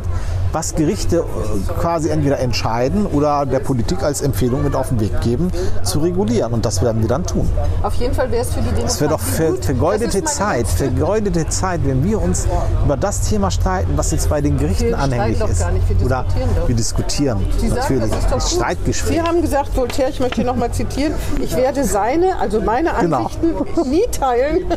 [0.51, 5.19] was Gerichte äh, quasi entweder entscheiden oder der Politik als Empfehlung mit auf den Weg
[5.21, 5.51] geben,
[5.83, 6.53] zu regulieren.
[6.53, 7.49] Und das werden wir dann tun.
[7.83, 11.47] Auf jeden Fall wäre es für die Demokratie Es wäre doch ver vergeudete Zeit, vergeudete
[11.49, 12.47] Zeit, wenn wir uns
[12.85, 14.97] über das Thema streiten, was jetzt bei den Gerichten Wir
[15.39, 15.59] doch ist.
[15.59, 16.67] gar nicht, wir Oder diskutieren doch.
[16.67, 18.09] wir diskutieren, Sie sagen, natürlich.
[18.11, 18.41] das ist doch.
[18.59, 19.13] Streitgespräch.
[19.13, 23.17] Sie haben gesagt, Voltaire, ich möchte noch mal zitieren, ich werde seine, also meine Genau.
[23.17, 24.65] Ansichten nie teilen.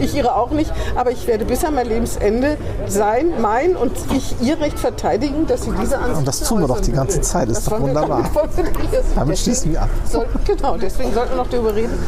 [0.00, 2.56] Ich ihre auch nicht, aber ich werde bis an mein Lebensende
[2.86, 6.68] sein, mein und ich ihr Recht verteidigen, dass sie diese Ansichten Und das tun wir
[6.68, 7.20] doch die ganze.
[7.22, 8.24] Zeit, ist Das doch wollen wir- wunderbar.
[9.14, 9.88] Damit, schließen wir ab.
[10.10, 11.98] Sollten, genau, deswegen sollten wir noch darüber reden.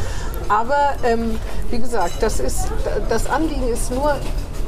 [0.47, 1.37] Aber ähm,
[1.69, 2.67] wie gesagt, das, ist,
[3.09, 4.13] das Anliegen ist nur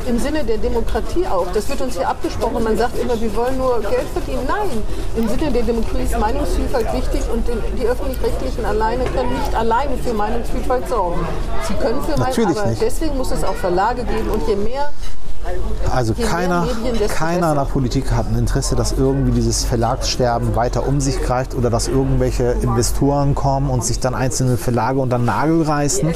[0.08, 1.48] im Sinne der Demokratie auch.
[1.54, 2.64] Das wird uns hier abgesprochen.
[2.64, 4.46] Man sagt immer, wir wollen nur Geld verdienen.
[4.48, 4.70] Nein,
[5.16, 10.14] im Sinne der Demokratie ist Meinungsvielfalt wichtig und die öffentlich-rechtlichen alleine können nicht alleine für
[10.14, 11.26] Meinungsvielfalt sorgen.
[11.68, 12.82] Sie können für Meinung, Natürlich aber nicht.
[12.82, 14.90] deswegen muss es auch Verlage geben und je mehr
[15.94, 16.68] Also keiner,
[17.10, 17.66] keiner in der.
[17.66, 22.56] Politik hat ein Interesse, dass irgendwie dieses Verlagssterben weiter um sich greift oder dass irgendwelche
[22.62, 26.14] Investoren kommen und sich dann einzelne Verlage unter den Nagel reißen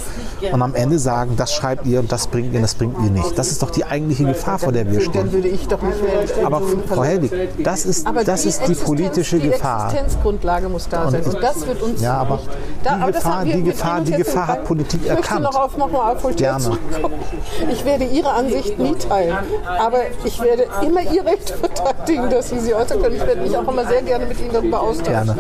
[0.52, 3.38] und am Ende sagen, das schreibt ihr und das bringt ihr, das bringt ihr nicht.
[3.38, 5.30] Das ist doch die eigentliche Gefahr, vor der wir stehen.
[5.44, 5.68] ich.
[5.68, 7.32] Ich Aber Frau Helwig,
[7.64, 9.86] das ist, das ist die politische die Gefahr.
[9.92, 11.24] Existenzgrundlage muss da sein.
[11.24, 12.40] Und das wird uns Ja, aber
[12.84, 14.66] die Gefahr- die Gefahr- und die Gefahr hat.
[14.66, 15.42] Politik ich erkannt.
[15.42, 16.78] möchte noch auf, noch mal auf Gerne.
[17.72, 19.17] Ich werde Ihre Ansicht nie teilen.
[19.80, 23.16] Aber ich werde immer Ihr Recht verteidigen, dass Sie sie äußern können.
[23.16, 25.14] Ich werde mich auch immer sehr gerne mit Ihnen darüber austauschen.
[25.14, 25.36] Gerne.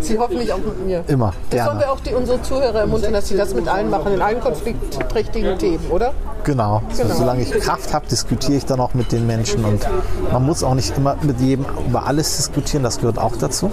[0.00, 1.04] Sie hoffentlich auch mit mir.
[1.08, 1.70] Immer, Das gerne.
[1.70, 4.40] sollen wir auch die, unsere Zuhörer ermuntern, dass sie das mit allen machen, in allen
[4.40, 6.12] konfliktträchtigen Themen, oder?
[6.44, 6.82] Genau.
[6.96, 7.14] Genau.
[7.14, 9.64] Solange ich Kraft habe, diskutiere ich dann auch mit den Menschen.
[9.64, 9.86] Und
[10.32, 13.70] man muss auch nicht immer mit jedem über alles diskutieren, das gehört auch dazu.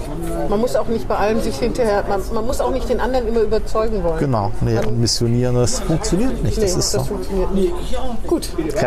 [0.48, 3.26] Man muss auch nicht bei allem sich hinterher, man, man muss auch nicht den anderen
[3.28, 4.18] immer überzeugen wollen.
[4.18, 4.50] Genau.
[4.60, 6.58] Nee, missionieren, das funktioniert nicht.
[6.58, 7.00] Nee, Das ist so.
[7.04, 7.72] funktioniert nicht.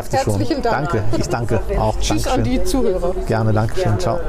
[0.09, 0.39] Kräfte schon.
[0.39, 0.91] herzlichen Dank.
[0.91, 1.17] Danke.
[1.17, 1.99] Ich danke auch.
[1.99, 2.61] Tschüss an Dankeschön.
[2.61, 3.15] die Zuhörer.
[3.27, 3.53] Gerne.
[3.53, 3.99] Dankeschön.
[3.99, 4.19] Ciao.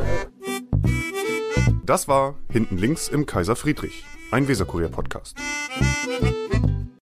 [1.84, 5.36] Das war Hinten links im Kaiser Friedrich, ein Weserkurier-Podcast.